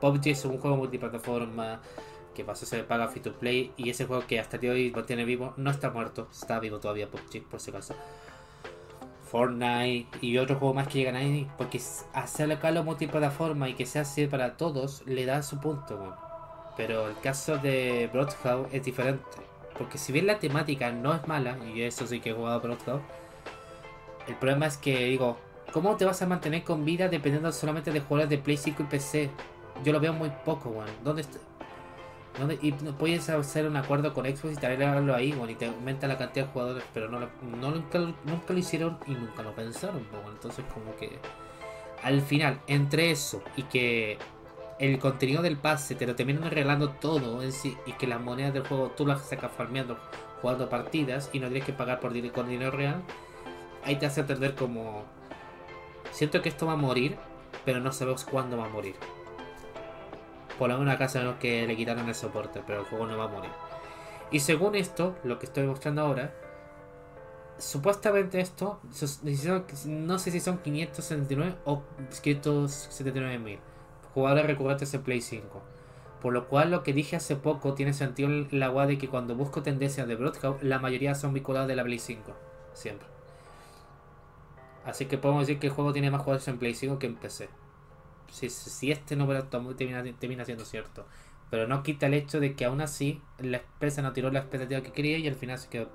PUBG 0.00 0.28
es 0.28 0.44
un 0.44 0.58
juego 0.58 0.76
multiplataforma 0.76 1.80
que 2.34 2.44
pasó 2.44 2.64
a 2.64 2.68
ser 2.68 2.86
paga 2.86 3.08
free 3.08 3.22
to 3.22 3.32
play. 3.38 3.72
Y 3.76 3.90
ese 3.90 4.06
juego 4.06 4.26
que 4.26 4.38
hasta 4.38 4.56
el 4.56 4.60
día 4.60 4.70
de 4.72 4.76
hoy 4.76 4.90
mantiene 4.90 5.24
vivo, 5.24 5.54
no 5.56 5.70
está 5.70 5.90
muerto, 5.90 6.28
está 6.30 6.60
vivo 6.60 6.78
todavía 6.78 7.10
PUBG, 7.10 7.44
por 7.44 7.60
si 7.60 7.70
acaso. 7.70 7.94
Fortnite 9.32 10.06
y 10.20 10.36
otros 10.36 10.58
juegos 10.58 10.76
más 10.76 10.88
que 10.88 10.98
llegan 10.98 11.16
ahí. 11.16 11.48
Porque 11.56 11.80
hacerlo 12.12 12.54
acá 12.54 12.70
multiplataforma 12.82 13.68
y 13.70 13.74
que 13.74 13.86
sea 13.86 14.02
así 14.02 14.26
para 14.26 14.58
todos 14.58 15.02
le 15.06 15.24
da 15.24 15.42
su 15.42 15.58
punto, 15.58 15.96
weón. 15.96 16.14
Pero 16.76 17.08
el 17.08 17.18
caso 17.20 17.56
de 17.56 18.10
Broadhouse 18.12 18.68
es 18.72 18.84
diferente. 18.84 19.22
Porque 19.76 19.96
si 19.96 20.12
bien 20.12 20.26
la 20.26 20.38
temática 20.38 20.92
no 20.92 21.14
es 21.14 21.26
mala, 21.26 21.56
y 21.74 21.80
eso 21.80 22.06
sí 22.06 22.20
que 22.20 22.30
he 22.30 22.32
jugado 22.34 22.60
Broadhouse, 22.60 23.02
el 24.28 24.36
problema 24.36 24.66
es 24.66 24.76
que 24.76 25.06
digo, 25.06 25.38
¿cómo 25.72 25.96
te 25.96 26.04
vas 26.04 26.20
a 26.20 26.26
mantener 26.26 26.62
con 26.62 26.84
vida 26.84 27.08
dependiendo 27.08 27.50
solamente 27.52 27.90
de 27.90 28.00
jugadores 28.00 28.28
de 28.28 28.38
Play 28.38 28.58
5 28.58 28.82
y 28.82 28.86
PC? 28.86 29.30
Yo 29.82 29.92
lo 29.92 30.00
veo 30.00 30.12
muy 30.12 30.30
poco, 30.44 30.68
weón. 30.68 30.90
¿Dónde 31.02 31.22
está? 31.22 31.38
Y 32.60 32.72
puedes 32.72 33.28
hacer 33.28 33.66
un 33.66 33.76
acuerdo 33.76 34.14
con 34.14 34.24
Xbox 34.24 34.54
y 34.54 34.56
traerlo 34.56 35.14
ahí, 35.14 35.32
weón, 35.32 35.50
y 35.50 35.54
te 35.54 35.66
aumenta 35.66 36.06
la 36.08 36.16
cantidad 36.18 36.46
de 36.46 36.52
jugadores, 36.52 36.84
pero 36.94 37.08
no, 37.08 37.20
no 37.20 37.70
nunca, 37.70 37.98
lo- 37.98 38.58
hicieron 38.58 38.98
y 39.06 39.12
nunca 39.12 39.42
lo 39.42 39.54
pensaron. 39.54 40.06
Entonces 40.32 40.64
como 40.72 40.96
que 40.96 41.18
al 42.02 42.20
final, 42.22 42.60
entre 42.66 43.10
eso 43.10 43.42
y 43.56 43.62
que 43.64 44.18
el 44.78 44.98
contenido 44.98 45.42
del 45.42 45.56
pase 45.56 45.94
te 45.94 46.06
lo 46.06 46.16
terminan 46.16 46.44
arreglando 46.44 46.88
todo 46.90 47.42
en 47.42 47.52
sí 47.52 47.76
y 47.86 47.92
que 47.92 48.06
las 48.06 48.20
monedas 48.20 48.54
del 48.54 48.66
juego 48.66 48.90
tú 48.96 49.06
las 49.06 49.22
sacas 49.28 49.52
farmeando 49.52 49.96
jugando 50.40 50.68
partidas 50.68 51.30
y 51.32 51.38
no 51.38 51.46
tienes 51.46 51.64
que 51.64 51.72
pagar 51.72 52.00
por 52.00 52.12
con 52.32 52.48
dinero 52.48 52.72
real, 52.72 53.02
ahí 53.84 53.96
te 53.96 54.06
hace 54.06 54.22
entender 54.22 54.56
como 54.56 55.04
siento 56.10 56.42
que 56.42 56.48
esto 56.48 56.66
va 56.66 56.72
a 56.72 56.76
morir, 56.76 57.16
pero 57.64 57.78
no 57.78 57.92
sabemos 57.92 58.24
cuándo 58.24 58.56
va 58.56 58.64
a 58.64 58.68
morir. 58.68 58.96
Por 60.62 60.70
lo 60.70 60.78
menos 60.78 60.94
acá 60.94 61.08
sabemos 61.08 61.38
que 61.40 61.66
le 61.66 61.74
quitaron 61.74 62.08
el 62.08 62.14
soporte, 62.14 62.62
pero 62.64 62.78
el 62.78 62.84
juego 62.84 63.08
no 63.08 63.18
va 63.18 63.24
a 63.24 63.26
morir. 63.26 63.50
Y 64.30 64.38
según 64.38 64.76
esto, 64.76 65.16
lo 65.24 65.40
que 65.40 65.46
estoy 65.46 65.66
mostrando 65.66 66.02
ahora, 66.02 66.32
supuestamente 67.58 68.38
esto, 68.38 68.78
no 69.86 70.18
sé 70.20 70.30
si 70.30 70.38
son 70.38 70.58
569 70.58 71.56
o 71.64 71.82
579 72.22 73.38
mil 73.40 73.58
jugadores 74.14 74.46
recurrentes 74.46 74.94
en 74.94 75.02
Play 75.02 75.20
5. 75.20 75.60
Por 76.20 76.32
lo 76.32 76.46
cual 76.46 76.70
lo 76.70 76.84
que 76.84 76.92
dije 76.92 77.16
hace 77.16 77.34
poco 77.34 77.74
tiene 77.74 77.92
sentido 77.92 78.28
en 78.28 78.46
la 78.52 78.68
guada 78.68 78.86
de 78.86 78.98
que 78.98 79.08
cuando 79.08 79.34
busco 79.34 79.64
tendencias 79.64 80.06
de 80.06 80.14
Broadcast, 80.14 80.62
la 80.62 80.78
mayoría 80.78 81.16
son 81.16 81.34
vinculadas 81.34 81.66
de 81.66 81.74
la 81.74 81.82
Play 81.82 81.98
5. 81.98 82.32
Siempre. 82.72 83.08
Así 84.84 85.06
que 85.06 85.18
podemos 85.18 85.44
decir 85.44 85.58
que 85.58 85.66
el 85.66 85.72
juego 85.72 85.92
tiene 85.92 86.12
más 86.12 86.20
jugadores 86.20 86.46
en 86.46 86.58
Play 86.58 86.76
5 86.76 87.00
que 87.00 87.08
en 87.08 87.16
PC. 87.16 87.48
Si, 88.32 88.50
si 88.50 88.90
este 88.90 89.14
número 89.14 89.44
termina, 89.44 90.02
termina 90.18 90.44
siendo 90.44 90.64
cierto. 90.64 91.06
Pero 91.50 91.68
no 91.68 91.82
quita 91.82 92.06
el 92.06 92.14
hecho 92.14 92.40
de 92.40 92.54
que 92.54 92.64
aún 92.64 92.80
así 92.80 93.20
la 93.38 93.58
empresa 93.58 94.00
no 94.00 94.12
tiró 94.12 94.30
la 94.30 94.40
expectativa 94.40 94.80
que 94.80 94.90
quería 94.90 95.18
y 95.18 95.28
al 95.28 95.34
final 95.34 95.58
se 95.58 95.68
quedó. 95.68 95.88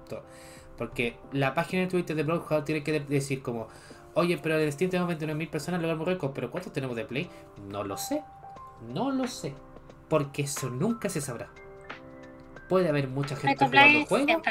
Porque 0.77 1.17
la 1.31 1.55
página 1.55 1.81
de 1.81 1.87
Twitter 1.87 2.15
de 2.15 2.23
Bloodhound 2.23 2.63
tiene 2.63 2.83
que 2.83 2.99
decir 2.99 3.41
como, 3.41 3.67
oye, 4.13 4.37
pero 4.37 4.55
el 4.55 4.71
Steam 4.71 4.91
tenemos 4.91 5.11
29.000 5.15 5.49
personas, 5.49 5.81
logramos 5.81 6.07
récord, 6.07 6.31
pero 6.33 6.51
¿cuántos 6.51 6.71
tenemos 6.71 6.95
de 6.95 7.05
Play? 7.05 7.27
No 7.69 7.83
lo 7.83 7.97
sé. 7.97 8.21
No 8.93 9.11
lo 9.11 9.27
sé. 9.27 9.53
Porque 10.07 10.43
eso 10.43 10.69
nunca 10.69 11.09
se 11.09 11.21
sabrá. 11.21 11.49
Puede 12.67 12.89
haber 12.89 13.07
mucha 13.07 13.35
gente 13.35 13.65
jugando 13.65 13.99
el 13.99 14.05
juego. 14.05 14.41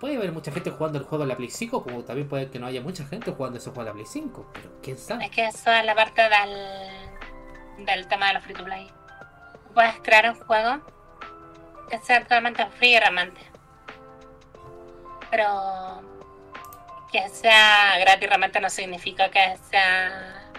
Puede 0.00 0.16
haber 0.16 0.32
mucha 0.32 0.52
gente 0.52 0.70
jugando 0.70 0.98
el 0.98 1.04
juego 1.04 1.24
en 1.24 1.28
la 1.28 1.36
Play 1.36 1.50
5, 1.50 1.82
como 1.82 2.02
también 2.04 2.28
puede 2.28 2.50
que 2.50 2.58
no 2.58 2.66
haya 2.66 2.80
mucha 2.80 3.06
gente 3.06 3.30
jugando 3.30 3.58
ese 3.58 3.70
juego 3.70 3.82
en 3.82 3.86
la 3.86 3.92
Play 3.92 4.06
5. 4.06 4.50
Pero 4.52 4.70
quién 4.82 4.98
sabe. 4.98 5.24
Es 5.24 5.30
que 5.30 5.46
eso 5.46 5.72
es 5.72 5.84
la 5.84 5.94
parte 5.94 6.22
del, 6.22 7.86
del 7.86 8.06
tema 8.08 8.28
de 8.28 8.34
los 8.34 8.42
free 8.42 8.54
to 8.54 8.64
play. 8.64 8.90
Puedes 9.74 9.94
crear 10.02 10.28
un 10.28 10.36
juego 10.44 10.82
que 11.88 11.98
sea 11.98 12.22
totalmente 12.22 12.66
free 12.78 12.98
realmente. 12.98 13.40
Pero 15.30 16.02
que 17.10 17.28
sea 17.28 17.98
gratis 18.00 18.28
realmente 18.28 18.60
no 18.60 18.68
significa 18.68 19.30
que 19.30 19.56
sea 19.70 20.50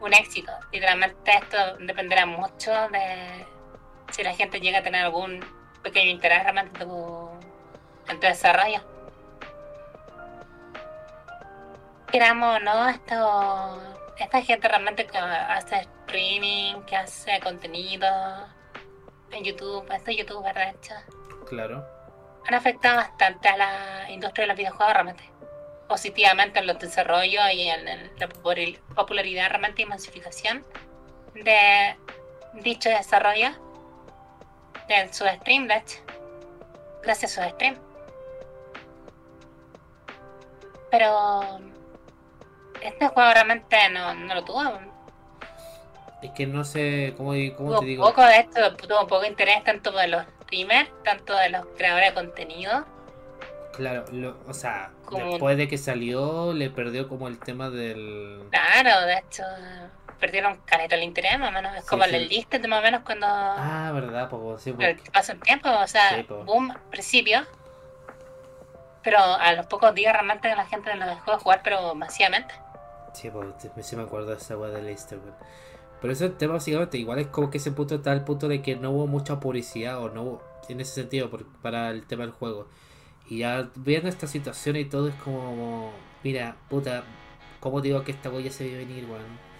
un 0.00 0.14
éxito. 0.14 0.52
Literalmente 0.72 1.30
esto 1.30 1.76
dependerá 1.80 2.26
mucho 2.26 2.70
de 2.88 3.46
si 4.12 4.22
la 4.22 4.34
gente 4.34 4.60
llega 4.60 4.78
a 4.78 4.82
tener 4.82 5.04
algún 5.04 5.44
pequeño 5.82 6.10
interés 6.10 6.42
realmente 6.44 6.82
en 6.82 6.88
tu, 6.88 7.30
en 8.08 8.20
tu 8.20 8.26
desarrollo. 8.26 8.80
Queramos 12.10 12.62
no, 12.62 12.88
esto, 12.88 13.82
esta 14.18 14.42
gente 14.42 14.68
realmente 14.68 15.06
que 15.06 15.18
hace 15.18 15.76
streaming, 15.76 16.82
que 16.82 16.96
hace 16.96 17.40
contenido 17.40 18.06
en 19.30 19.44
YouTube, 19.44 19.90
este 19.90 20.14
youtuber 20.14 20.54
de 20.54 20.70
hecho. 20.70 20.94
Claro. 21.48 21.84
Han 22.46 22.54
afectado 22.54 22.96
bastante 22.96 23.48
a 23.48 23.56
la 23.56 24.10
industria 24.10 24.44
de 24.44 24.48
los 24.48 24.56
videojuegos 24.56 24.92
realmente. 24.92 25.24
Positivamente 25.88 26.58
en 26.58 26.66
los 26.66 26.78
desarrollos 26.78 27.44
y 27.52 27.68
en, 27.68 27.84
la 28.18 28.28
popularidad 28.94 29.48
realmente 29.48 29.82
y 29.82 29.86
masificación 29.86 30.64
de 31.34 31.96
dicho 32.54 32.90
desarrollo 32.90 33.71
en 35.00 35.12
su 35.12 35.24
stream, 35.26 35.68
de 35.68 35.76
hecho. 35.76 35.98
Gracias 37.02 37.38
a 37.38 37.44
su 37.44 37.50
stream. 37.50 37.76
Pero 40.90 41.60
este 42.82 43.08
juego 43.08 43.32
realmente 43.32 43.76
no, 43.90 44.14
no 44.14 44.34
lo 44.34 44.44
tuvo. 44.44 44.62
Es 46.22 46.30
que 46.32 46.46
no 46.46 46.64
sé 46.64 47.14
cómo, 47.16 47.32
cómo 47.56 47.80
te 47.80 47.86
digo. 47.86 48.04
Poco 48.04 48.22
de 48.22 48.38
esto, 48.38 48.76
tuvo 48.76 49.06
poco 49.06 49.24
interés 49.24 49.64
tanto 49.64 49.90
de 49.92 50.08
los 50.08 50.24
streamers, 50.42 50.90
tanto 51.02 51.34
de 51.34 51.50
los 51.50 51.66
creadores 51.76 52.10
de 52.10 52.14
contenido. 52.14 52.84
Claro, 53.72 54.04
o 54.46 54.52
sea, 54.52 54.90
después 55.10 55.56
de 55.56 55.66
que 55.66 55.78
salió, 55.78 56.52
le 56.52 56.68
perdió 56.70 57.08
como 57.08 57.26
el 57.26 57.38
tema 57.38 57.70
del. 57.70 58.42
Claro, 58.50 59.06
de 59.06 59.14
hecho, 59.14 59.42
perdieron 60.22 60.56
caleta 60.64 60.94
el 60.94 61.02
interés, 61.02 61.36
más 61.36 61.48
o 61.48 61.52
menos. 61.52 61.76
Es 61.76 61.84
como 61.84 62.04
el 62.04 62.28
list 62.28 62.54
más 62.68 62.78
o 62.78 62.82
menos 62.82 63.02
cuando. 63.04 63.26
Ah, 63.28 63.90
verdad, 63.92 64.30
pues 64.30 64.62
sí. 64.62 64.72
Pues. 64.72 64.96
Pasa 65.12 65.32
el 65.32 65.40
tiempo, 65.40 65.68
o 65.68 65.86
sea, 65.88 66.24
boom, 66.46 66.70
al 66.70 66.80
principio. 66.90 67.40
Pero 69.02 69.18
a 69.18 69.52
los 69.54 69.66
pocos 69.66 69.92
días 69.96 70.12
realmente 70.12 70.54
la 70.54 70.64
gente 70.64 70.94
lo 70.94 71.06
dejó 71.06 71.32
de 71.32 71.38
jugar, 71.38 71.60
pero 71.64 71.96
masivamente. 71.96 72.54
Sí, 73.14 73.30
pues 73.30 73.84
sí 73.84 73.96
me 73.96 74.02
acuerdo 74.02 74.30
de 74.30 74.36
esa 74.36 74.56
weá 74.56 74.70
de 74.70 74.80
Leicester, 74.80 75.18
Pero 76.00 76.12
ese 76.12 76.28
tema 76.30 76.54
básicamente 76.54 76.98
igual 76.98 77.18
es 77.18 77.26
como 77.26 77.50
que 77.50 77.58
ese 77.58 77.72
punto 77.72 77.96
está 77.96 78.12
al 78.12 78.24
punto 78.24 78.46
de 78.46 78.62
que 78.62 78.76
no 78.76 78.92
hubo 78.92 79.08
mucha 79.08 79.40
publicidad 79.40 79.98
o 79.98 80.08
no 80.08 80.22
hubo, 80.22 80.42
en 80.68 80.80
ese 80.80 80.94
sentido 80.94 81.30
para 81.60 81.90
el 81.90 82.06
tema 82.06 82.22
del 82.22 82.32
juego. 82.32 82.68
Y 83.28 83.38
ya 83.38 83.70
viendo 83.74 84.08
esta 84.08 84.28
situación 84.28 84.76
y 84.76 84.84
todo 84.84 85.08
es 85.08 85.14
como, 85.16 85.90
mira, 86.22 86.56
puta, 86.70 87.02
¿cómo 87.58 87.80
digo 87.80 88.04
que 88.04 88.12
esta 88.12 88.30
ya 88.38 88.52
se 88.52 88.64
ve 88.68 88.76
venir, 88.78 89.04
weón? 89.06 89.51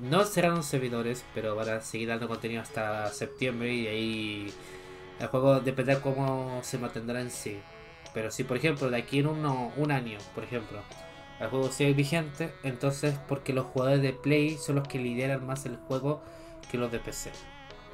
No 0.00 0.24
serán 0.24 0.62
servidores, 0.62 1.24
pero 1.34 1.54
van 1.54 1.68
a 1.68 1.80
seguir 1.80 2.08
dando 2.08 2.26
contenido 2.26 2.62
hasta 2.62 3.08
septiembre 3.08 3.74
y 3.74 3.86
ahí 3.86 4.54
el 5.18 5.26
juego 5.26 5.60
dependerá 5.60 6.00
cómo 6.00 6.60
se 6.62 6.78
mantendrá 6.78 7.20
en 7.20 7.30
sí. 7.30 7.60
Pero 8.14 8.30
si 8.30 8.44
por 8.44 8.56
ejemplo 8.56 8.88
de 8.90 8.96
aquí 8.96 9.18
en 9.18 9.26
uno, 9.26 9.72
un 9.76 9.92
año, 9.92 10.18
por 10.34 10.44
ejemplo, 10.44 10.82
el 11.38 11.48
juego 11.48 11.70
sigue 11.70 11.92
vigente, 11.92 12.52
entonces 12.62 13.18
porque 13.28 13.52
los 13.52 13.66
jugadores 13.66 14.00
de 14.00 14.14
Play 14.14 14.56
son 14.56 14.76
los 14.76 14.88
que 14.88 14.98
lideran 14.98 15.46
más 15.46 15.66
el 15.66 15.76
juego 15.76 16.22
que 16.70 16.78
los 16.78 16.90
de 16.90 16.98
PC. 16.98 17.30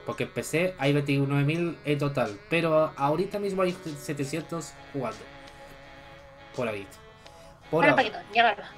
Porque 0.06 0.24
en 0.24 0.32
PC 0.32 0.74
hay 0.78 0.94
29.000 0.94 1.76
en 1.84 1.98
total, 1.98 2.38
pero 2.48 2.92
ahorita 2.96 3.40
mismo 3.40 3.62
hay 3.62 3.72
700 3.72 4.72
jugando. 4.92 5.18
Por 6.54 6.68
ahí. 6.68 6.86
Por 7.68 7.84
ahora. 7.84 8.70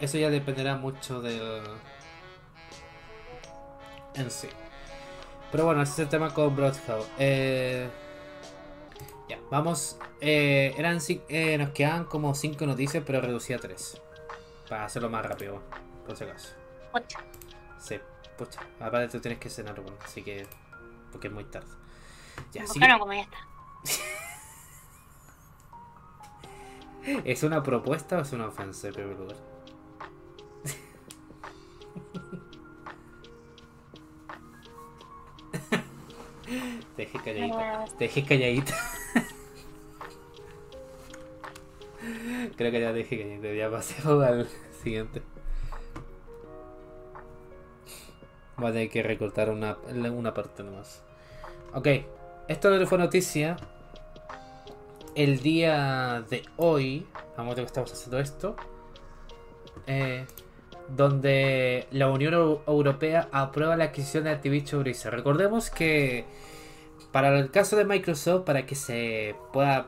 Eso 0.00 0.18
ya 0.18 0.28
dependerá 0.28 0.76
mucho 0.76 1.22
del 1.22 1.62
en 4.14 4.30
sí. 4.30 4.48
Pero 5.50 5.66
bueno, 5.66 5.82
ese 5.82 5.92
es 5.92 5.98
el 6.00 6.08
tema 6.08 6.32
con 6.32 6.56
Broadhouse. 6.56 7.06
Eh, 7.18 7.88
ya, 9.28 9.38
vamos. 9.50 9.98
Eh, 10.20 10.74
eran 10.76 10.98
eh, 11.08 11.58
nos 11.58 11.70
quedan 11.70 12.04
como 12.04 12.34
5 12.34 12.66
noticias, 12.66 13.02
pero 13.06 13.20
reducía 13.20 13.56
a 13.56 13.58
3. 13.58 14.00
Para 14.68 14.84
hacerlo 14.86 15.10
más 15.10 15.26
rápido, 15.26 15.60
por 16.06 16.16
si 16.16 16.24
acaso. 16.24 16.54
Pucha. 16.90 17.18
Sí, 17.78 18.00
pucha. 18.38 18.60
Aparte 18.80 19.08
tú 19.08 19.20
tienes 19.20 19.38
que 19.38 19.50
cenar, 19.50 19.78
bueno, 19.80 19.98
así 20.02 20.22
que. 20.22 20.46
Porque 21.10 21.28
es 21.28 21.32
muy 21.34 21.44
tarde. 21.44 21.68
Ya, 22.52 22.66
sí. 22.66 22.80
como 22.98 23.12
ya 23.12 23.20
está. 23.20 23.36
¿Es 27.24 27.42
una 27.42 27.62
propuesta 27.62 28.16
o 28.18 28.22
es 28.22 28.32
una 28.32 28.46
ofensa 28.46 28.88
en 28.88 28.94
primer 28.94 29.18
lugar? 29.18 29.51
Te 36.96 37.02
dejé 37.02 37.18
calladita. 37.18 37.84
Te 37.98 38.04
dejé 38.04 38.24
calladita. 38.24 38.74
Creo 42.56 42.70
que 42.70 42.80
ya 42.80 42.92
dejé 42.92 43.18
calladita. 43.18 43.52
Ya 43.54 43.70
pasemos 43.70 44.24
al 44.24 44.48
siguiente. 44.82 45.22
Voy 48.56 48.70
a 48.70 48.72
tener 48.72 48.90
que 48.90 49.02
recortar 49.02 49.50
una, 49.50 49.78
una 49.88 50.34
parte 50.34 50.62
nomás. 50.62 51.02
Ok. 51.74 51.88
Esto 52.48 52.70
no 52.70 52.86
fue 52.86 52.98
noticia. 52.98 53.56
El 55.14 55.40
día 55.40 56.24
de 56.28 56.42
hoy. 56.56 57.06
A 57.36 57.42
ver 57.42 57.54
que 57.54 57.62
estamos 57.62 57.92
haciendo 57.92 58.18
esto. 58.18 58.56
Eh, 59.86 60.26
donde 60.88 61.86
la 61.90 62.08
Unión 62.08 62.34
Europea 62.66 63.28
aprueba 63.32 63.76
la 63.76 63.84
adquisición 63.84 64.24
de 64.24 64.30
Activision 64.30 64.82
Blizzard. 64.82 65.14
Recordemos 65.14 65.70
que 65.70 66.26
para 67.12 67.38
el 67.38 67.50
caso 67.50 67.76
de 67.76 67.84
Microsoft, 67.84 68.44
para 68.44 68.66
que 68.66 68.74
se 68.74 69.36
pueda 69.52 69.86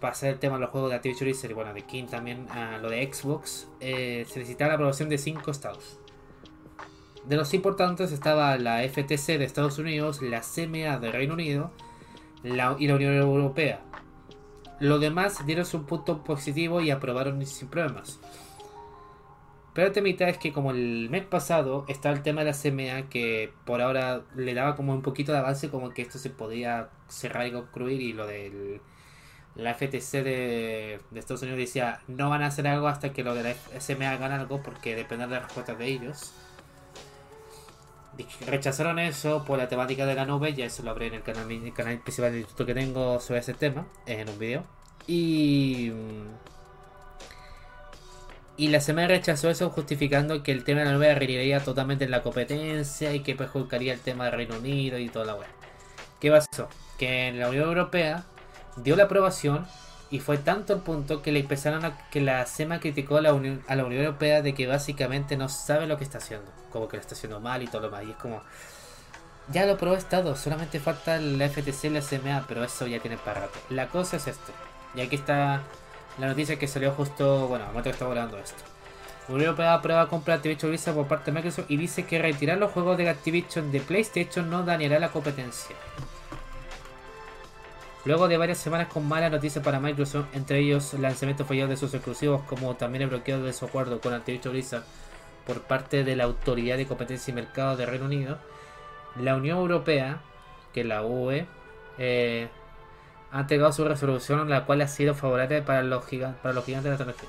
pasar 0.00 0.30
el 0.30 0.38
tema 0.38 0.56
de 0.56 0.60
los 0.60 0.70
juegos 0.70 0.90
de 0.90 0.96
Activision 0.96 1.26
Blizzard 1.26 1.50
y 1.50 1.54
bueno, 1.54 1.72
de 1.72 1.82
King 1.82 2.04
también 2.04 2.48
a 2.50 2.78
lo 2.78 2.90
de 2.90 3.10
Xbox, 3.10 3.66
eh, 3.80 4.26
se 4.28 4.38
necesitaba 4.38 4.68
la 4.68 4.74
aprobación 4.74 5.08
de 5.08 5.18
cinco 5.18 5.50
estados. 5.50 5.98
De 7.24 7.36
los 7.36 7.54
importantes 7.54 8.12
estaba 8.12 8.56
la 8.58 8.82
FTC 8.86 9.38
de 9.38 9.44
Estados 9.44 9.78
Unidos, 9.78 10.22
la 10.22 10.42
CMA 10.42 10.98
de 10.98 11.10
Reino 11.10 11.34
Unido 11.34 11.72
y 12.44 12.50
la 12.50 12.94
Unión 12.94 13.14
Europea. 13.14 13.80
Los 14.78 15.00
demás 15.00 15.44
dieron 15.46 15.64
su 15.64 15.86
punto 15.86 16.22
positivo 16.22 16.80
y 16.80 16.90
aprobaron 16.90 17.44
sin 17.46 17.68
problemas. 17.68 18.20
Pero 19.76 19.88
el 19.88 19.92
temita 19.92 20.26
es 20.26 20.38
que 20.38 20.54
como 20.54 20.70
el 20.70 21.10
mes 21.10 21.26
pasado 21.26 21.84
está 21.86 22.10
el 22.10 22.22
tema 22.22 22.42
de 22.42 22.50
la 22.50 22.56
CMA 22.56 23.10
que 23.10 23.52
por 23.66 23.82
ahora 23.82 24.22
le 24.34 24.54
daba 24.54 24.74
como 24.74 24.94
un 24.94 25.02
poquito 25.02 25.32
de 25.32 25.38
avance 25.38 25.68
como 25.68 25.90
que 25.90 26.00
esto 26.00 26.18
se 26.18 26.30
podía 26.30 26.88
cerrar 27.08 27.46
y 27.46 27.52
concluir 27.52 28.00
y 28.00 28.14
lo 28.14 28.26
del 28.26 28.80
la 29.54 29.74
FTC 29.74 30.22
de, 30.24 31.00
Estados 31.14 31.42
Unidos 31.42 31.58
decía 31.58 32.00
no 32.08 32.30
van 32.30 32.42
a 32.42 32.46
hacer 32.46 32.66
algo 32.66 32.88
hasta 32.88 33.12
que 33.12 33.22
lo 33.22 33.34
de 33.34 33.42
la 33.42 33.54
CMA 33.78 34.12
hagan 34.12 34.32
algo 34.32 34.62
porque 34.62 34.96
depende 34.96 35.26
de 35.26 35.32
las 35.32 35.42
respuestas 35.42 35.78
de 35.78 35.86
ellos. 35.86 36.32
Rechazaron 38.46 38.98
eso 38.98 39.44
por 39.44 39.58
la 39.58 39.68
temática 39.68 40.06
de 40.06 40.14
la 40.14 40.24
nube, 40.24 40.54
ya 40.54 40.64
eso 40.64 40.82
lo 40.84 40.92
abrí 40.92 41.08
en 41.08 41.14
el 41.14 41.22
canal, 41.22 41.52
el 41.52 41.74
canal 41.74 41.98
principal 41.98 42.30
del 42.30 42.40
instituto 42.40 42.64
que 42.64 42.72
tengo 42.72 43.20
sobre 43.20 43.40
ese 43.40 43.52
tema, 43.52 43.86
en 44.06 44.26
un 44.30 44.38
video. 44.38 44.64
Y 45.06 45.92
y 48.56 48.68
la 48.68 48.80
semana 48.80 49.08
rechazó 49.08 49.50
eso 49.50 49.68
justificando 49.70 50.42
que 50.42 50.52
el 50.52 50.64
tema 50.64 50.80
de 50.80 50.86
la 50.86 50.92
nube 50.92 51.14
reiría 51.14 51.60
totalmente 51.60 52.04
en 52.04 52.10
la 52.10 52.22
competencia 52.22 53.12
y 53.12 53.20
que 53.20 53.34
perjudicaría 53.34 53.92
el 53.92 54.00
tema 54.00 54.24
de 54.24 54.30
Reino 54.30 54.56
Unido 54.56 54.98
y 54.98 55.08
toda 55.08 55.26
la 55.26 55.34
web. 55.34 55.48
¿Qué 56.20 56.30
pasó? 56.30 56.68
Que 56.98 57.28
en 57.28 57.38
la 57.38 57.50
Unión 57.50 57.68
Europea 57.68 58.24
dio 58.76 58.96
la 58.96 59.04
aprobación 59.04 59.66
Y 60.10 60.20
fue 60.20 60.38
tanto 60.38 60.72
el 60.72 60.80
punto 60.80 61.20
que 61.20 61.32
le 61.32 61.40
empezaron 61.40 61.84
a 61.84 61.98
que 62.10 62.20
la 62.20 62.46
SEMA 62.46 62.78
criticó 62.78 63.16
a 63.16 63.20
la, 63.20 63.34
Unión, 63.34 63.62
a 63.66 63.74
la 63.74 63.84
Unión 63.84 64.04
Europea 64.04 64.40
de 64.40 64.54
que 64.54 64.68
básicamente 64.68 65.36
no 65.36 65.48
sabe 65.48 65.86
lo 65.86 65.98
que 65.98 66.04
está 66.04 66.18
haciendo. 66.18 66.50
Como 66.70 66.86
que 66.88 66.96
lo 66.96 67.00
está 67.00 67.16
haciendo 67.16 67.40
mal 67.40 67.62
y 67.62 67.66
todo 67.66 67.82
lo 67.82 67.88
demás. 67.88 68.04
Y 68.06 68.12
es 68.12 68.16
como, 68.16 68.40
ya 69.52 69.66
lo 69.66 69.76
probó 69.76 69.96
Estado, 69.96 70.36
solamente 70.36 70.78
falta 70.78 71.16
el 71.16 71.42
FTC 71.42 71.84
y 71.86 71.90
la 71.90 72.02
SMA, 72.02 72.44
pero 72.46 72.62
eso 72.62 72.86
ya 72.86 73.00
tiene 73.00 73.16
para 73.16 73.42
rato. 73.42 73.58
La 73.68 73.88
cosa 73.88 74.16
es 74.16 74.28
esto. 74.28 74.52
Y 74.94 75.00
aquí 75.00 75.16
está 75.16 75.62
la 76.18 76.28
noticia 76.28 76.58
que 76.58 76.66
salió 76.66 76.92
justo, 76.92 77.48
bueno, 77.48 77.64
al 77.64 77.70
momento 77.70 77.90
que 77.90 77.94
estamos 77.94 78.12
hablando 78.12 78.38
esto. 78.38 78.62
Europea 79.28 79.74
aprueba 79.74 80.08
comprar 80.08 80.36
Activision 80.36 80.70
Blizzard 80.70 80.94
por 80.94 81.08
parte 81.08 81.30
de 81.30 81.34
Microsoft 81.34 81.66
y 81.68 81.76
dice 81.76 82.06
que 82.06 82.20
retirar 82.20 82.58
los 82.58 82.70
juegos 82.70 82.96
de 82.96 83.08
Activision 83.08 83.72
de 83.72 83.80
PlayStation 83.80 84.48
no 84.48 84.62
dañará 84.62 84.98
la 85.00 85.08
competencia. 85.08 85.74
Luego 88.04 88.28
de 88.28 88.36
varias 88.36 88.58
semanas 88.58 88.86
con 88.86 89.08
malas 89.08 89.32
noticias 89.32 89.64
para 89.64 89.80
Microsoft, 89.80 90.26
entre 90.32 90.60
ellos 90.60 90.94
el 90.94 91.02
lanzamiento 91.02 91.44
fallado 91.44 91.70
de 91.70 91.76
sus 91.76 91.92
exclusivos, 91.92 92.42
como 92.42 92.76
también 92.76 93.02
el 93.02 93.08
bloqueo 93.08 93.42
de 93.42 93.52
su 93.52 93.64
acuerdo 93.64 94.00
con 94.00 94.14
Activision 94.14 94.52
Blizzard 94.52 94.84
por 95.44 95.62
parte 95.62 96.04
de 96.04 96.14
la 96.14 96.24
Autoridad 96.24 96.76
de 96.76 96.86
Competencia 96.86 97.32
y 97.32 97.34
Mercado 97.34 97.76
de 97.76 97.84
Reino 97.84 98.04
Unido, 98.04 98.38
la 99.20 99.34
Unión 99.34 99.58
Europea, 99.58 100.20
que 100.72 100.82
es 100.82 100.86
la 100.86 101.02
UE, 101.02 101.46
eh, 101.98 102.48
ha 103.36 103.40
entregado 103.40 103.70
su 103.70 103.84
resolución 103.84 104.40
en 104.40 104.48
la 104.48 104.64
cual 104.64 104.80
ha 104.80 104.88
sido 104.88 105.14
favorable 105.14 105.60
para 105.60 105.82
los, 105.82 106.04
para 106.42 106.54
los 106.54 106.64
gigantes 106.64 106.84
de 106.84 106.90
la 106.90 106.96
tecnología. 106.96 107.28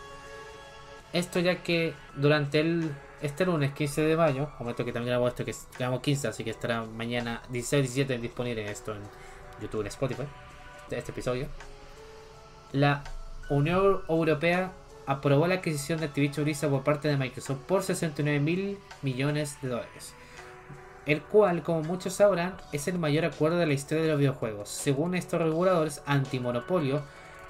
Esto 1.11 1.39
ya 1.39 1.61
que 1.61 1.93
durante 2.15 2.61
el 2.61 2.91
este 3.21 3.45
lunes 3.45 3.73
15 3.73 4.03
de 4.03 4.15
mayo, 4.15 4.49
momento 4.59 4.85
que 4.85 4.93
también 4.93 5.09
grabamos 5.09 5.31
esto 5.31 5.43
que 5.43 5.53
grabamos 5.77 6.01
15, 6.01 6.29
así 6.29 6.43
que 6.43 6.51
estará 6.51 6.83
mañana 6.85 7.41
16 7.49 7.93
17 7.93 8.19
disponible 8.19 8.71
esto 8.71 8.93
en 8.93 9.01
YouTube 9.61 9.83
y 9.83 9.87
Spotify 9.87 10.23
este 10.91 11.11
episodio, 11.11 11.47
la 12.71 13.03
Unión 13.49 14.01
Europea 14.07 14.71
aprobó 15.07 15.47
la 15.47 15.55
adquisición 15.55 15.99
de 15.99 16.05
Activision 16.05 16.45
Blizzard 16.45 16.69
por 16.69 16.83
parte 16.83 17.09
de 17.09 17.17
Microsoft 17.17 17.59
por 17.67 17.83
69 17.83 18.39
mil 18.39 18.77
millones 19.01 19.57
de 19.61 19.69
dólares. 19.69 20.13
El 21.07 21.21
cual, 21.21 21.63
como 21.63 21.83
muchos 21.83 22.15
sabrán, 22.15 22.57
es 22.73 22.89
el 22.89 22.99
mayor 22.99 23.23
acuerdo 23.23 23.57
de 23.57 23.65
la 23.65 23.73
historia 23.73 24.03
de 24.03 24.09
los 24.09 24.19
videojuegos. 24.19 24.67
Según 24.67 25.15
estos 25.15 25.41
reguladores 25.41 26.01
antimonopolio, 26.05 27.01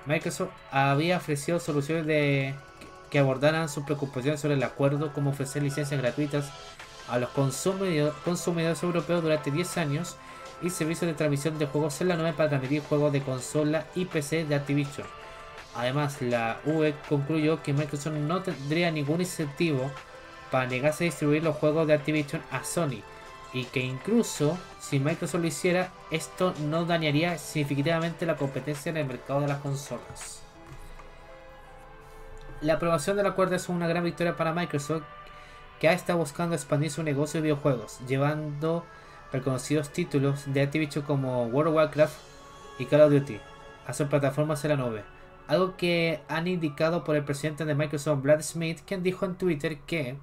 Microsoft 0.06 0.52
había 0.72 1.18
ofrecido 1.18 1.60
soluciones 1.60 2.06
de 2.06 2.54
que 3.10 3.18
abordaran 3.18 3.68
sus 3.68 3.84
preocupaciones 3.84 4.42
sobre 4.42 4.54
el 4.54 4.64
acuerdo, 4.64 5.12
como 5.12 5.32
ofrecer 5.32 5.64
licencias 5.64 6.00
gratuitas 6.00 6.52
a 7.10 7.18
los 7.18 7.30
consumidores 7.32 8.84
europeos 8.84 9.24
durante 9.24 9.50
10 9.50 9.78
años 9.78 10.18
y 10.62 10.70
servicios 10.70 11.10
de 11.10 11.16
transmisión 11.16 11.58
de 11.58 11.66
juegos 11.66 12.00
en 12.02 12.10
la 12.10 12.16
nube 12.16 12.34
para 12.34 12.50
transmitir 12.50 12.84
juegos 12.84 13.12
de 13.12 13.24
consola 13.24 13.88
y 13.96 14.06
PC 14.06 14.46
de 14.46 14.54
Activision. 14.54 15.08
Además, 15.76 16.22
la 16.22 16.60
UE 16.66 16.94
concluyó 17.10 17.64
que 17.64 17.74
Microsoft 17.74 18.14
no 18.14 18.44
tendría 18.44 18.92
ningún 18.92 19.22
incentivo 19.22 19.92
para 20.52 20.68
negarse 20.68 21.06
a 21.06 21.06
distribuir 21.06 21.44
los 21.44 21.56
juegos 21.56 21.88
de 21.88 21.94
Activision 21.96 22.44
a 22.52 22.64
Sony 22.64 23.02
y 23.54 23.66
que 23.66 23.80
incluso 23.80 24.58
si 24.80 25.00
Microsoft 25.00 25.42
lo 25.42 25.48
hiciera, 25.48 25.92
esto 26.12 26.54
no 26.62 26.86
dañaría 26.86 27.38
significativamente 27.38 28.26
la 28.26 28.36
competencia 28.36 28.90
en 28.90 28.98
el 28.98 29.06
mercado 29.06 29.42
de 29.42 29.48
las 29.48 29.60
consolas. 29.60 30.42
La 32.62 32.74
aprobación 32.74 33.18
del 33.18 33.28
acuerdo 33.28 33.56
es 33.56 33.70
una 33.70 33.88
gran 33.88 34.04
victoria 34.04 34.36
para 34.36 34.54
Microsoft, 34.54 35.04
que 35.80 35.88
ha 35.88 35.94
estado 35.94 36.20
buscando 36.20 36.56
expandir 36.56 36.90
su 36.90 37.04
negocio 37.04 37.40
de 37.40 37.44
videojuegos, 37.44 38.00
llevando 38.08 38.84
reconocidos 39.32 39.92
títulos 39.92 40.52
de 40.52 40.62
Activision 40.62 41.06
como 41.06 41.46
World 41.46 41.70
of 41.70 41.76
Warcraft 41.76 42.18
y 42.80 42.86
Call 42.86 43.02
of 43.02 43.12
Duty 43.12 43.40
a 43.86 43.94
sus 43.94 44.08
plataformas 44.08 44.64
en 44.66 44.72
la 44.72 44.78
nube. 44.78 45.04
Algo 45.48 45.78
que 45.78 46.20
han 46.28 46.48
indicado 46.48 47.04
por 47.04 47.16
el 47.16 47.24
presidente 47.24 47.64
de 47.64 47.74
Microsoft, 47.74 48.22
Brad 48.22 48.42
Smith, 48.42 48.82
quien 48.86 49.02
dijo 49.02 49.26
en 49.26 49.36
Twitter 49.36 49.80
que 49.80 50.18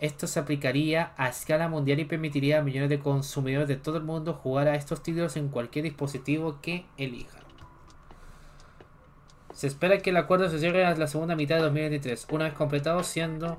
esto 0.00 0.26
se 0.26 0.40
aplicaría 0.40 1.12
a 1.16 1.28
escala 1.28 1.68
mundial 1.68 2.00
y 2.00 2.06
permitiría 2.06 2.58
a 2.58 2.62
millones 2.62 2.88
de 2.88 2.98
consumidores 2.98 3.68
de 3.68 3.76
todo 3.76 3.98
el 3.98 4.02
mundo 4.02 4.34
jugar 4.34 4.66
a 4.68 4.74
estos 4.74 5.02
títulos 5.02 5.36
en 5.36 5.48
cualquier 5.48 5.84
dispositivo 5.84 6.58
que 6.62 6.86
elijan. 6.96 7.42
Se 9.52 9.66
espera 9.66 9.98
que 9.98 10.10
el 10.10 10.16
acuerdo 10.16 10.48
se 10.48 10.58
cierre 10.58 10.86
a 10.86 10.94
la 10.94 11.06
segunda 11.06 11.36
mitad 11.36 11.56
de 11.56 11.62
2023, 11.62 12.28
una 12.30 12.44
vez 12.44 12.54
completado, 12.54 13.02
siendo 13.02 13.58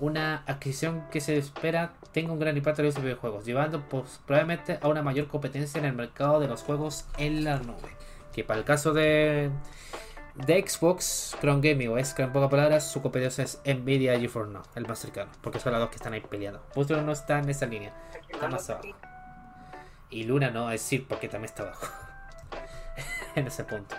una 0.00 0.42
adquisición 0.46 1.04
que 1.10 1.20
se 1.20 1.36
espera 1.38 1.92
tenga 2.12 2.32
un 2.32 2.40
gran 2.40 2.56
impacto 2.56 2.82
en 2.82 2.86
los 2.86 3.00
videojuegos, 3.00 3.44
llevando 3.44 3.88
pues, 3.88 4.20
probablemente 4.26 4.78
a 4.82 4.88
una 4.88 5.02
mayor 5.02 5.28
competencia 5.28 5.78
en 5.78 5.84
el 5.84 5.92
mercado 5.92 6.40
de 6.40 6.48
los 6.48 6.62
juegos 6.62 7.06
en 7.18 7.44
la 7.44 7.58
nube. 7.58 7.96
Que 8.32 8.42
para 8.42 8.58
el 8.58 8.64
caso 8.64 8.92
de, 8.92 9.50
de 10.46 10.66
Xbox, 10.66 11.36
Crown 11.40 11.60
Gaming 11.60 11.88
o 11.88 11.98
es 11.98 12.16
en 12.18 12.32
pocas 12.32 12.50
palabras, 12.50 12.90
su 12.90 13.02
competencia 13.02 13.44
es 13.44 13.60
Nvidia 13.64 14.14
y 14.14 14.20
GeForce 14.20 14.52
Now, 14.52 14.62
el 14.76 14.86
más 14.86 14.98
cercano, 14.98 15.30
porque 15.40 15.58
son 15.58 15.72
las 15.72 15.80
dos 15.80 15.90
que 15.90 15.96
están 15.96 16.12
ahí 16.12 16.20
peleando. 16.20 16.62
Vosotros 16.74 17.04
no 17.04 17.12
está 17.12 17.38
en 17.38 17.48
esa 17.48 17.66
línea, 17.66 17.92
está 18.28 18.48
más 18.48 18.70
abajo. 18.70 18.88
Y 20.10 20.24
Luna 20.24 20.50
no, 20.50 20.70
es 20.70 20.80
decir, 20.80 21.06
porque 21.06 21.28
también 21.28 21.50
está 21.50 21.64
abajo. 21.64 21.86
en 23.34 23.46
ese 23.46 23.64
punto. 23.64 23.94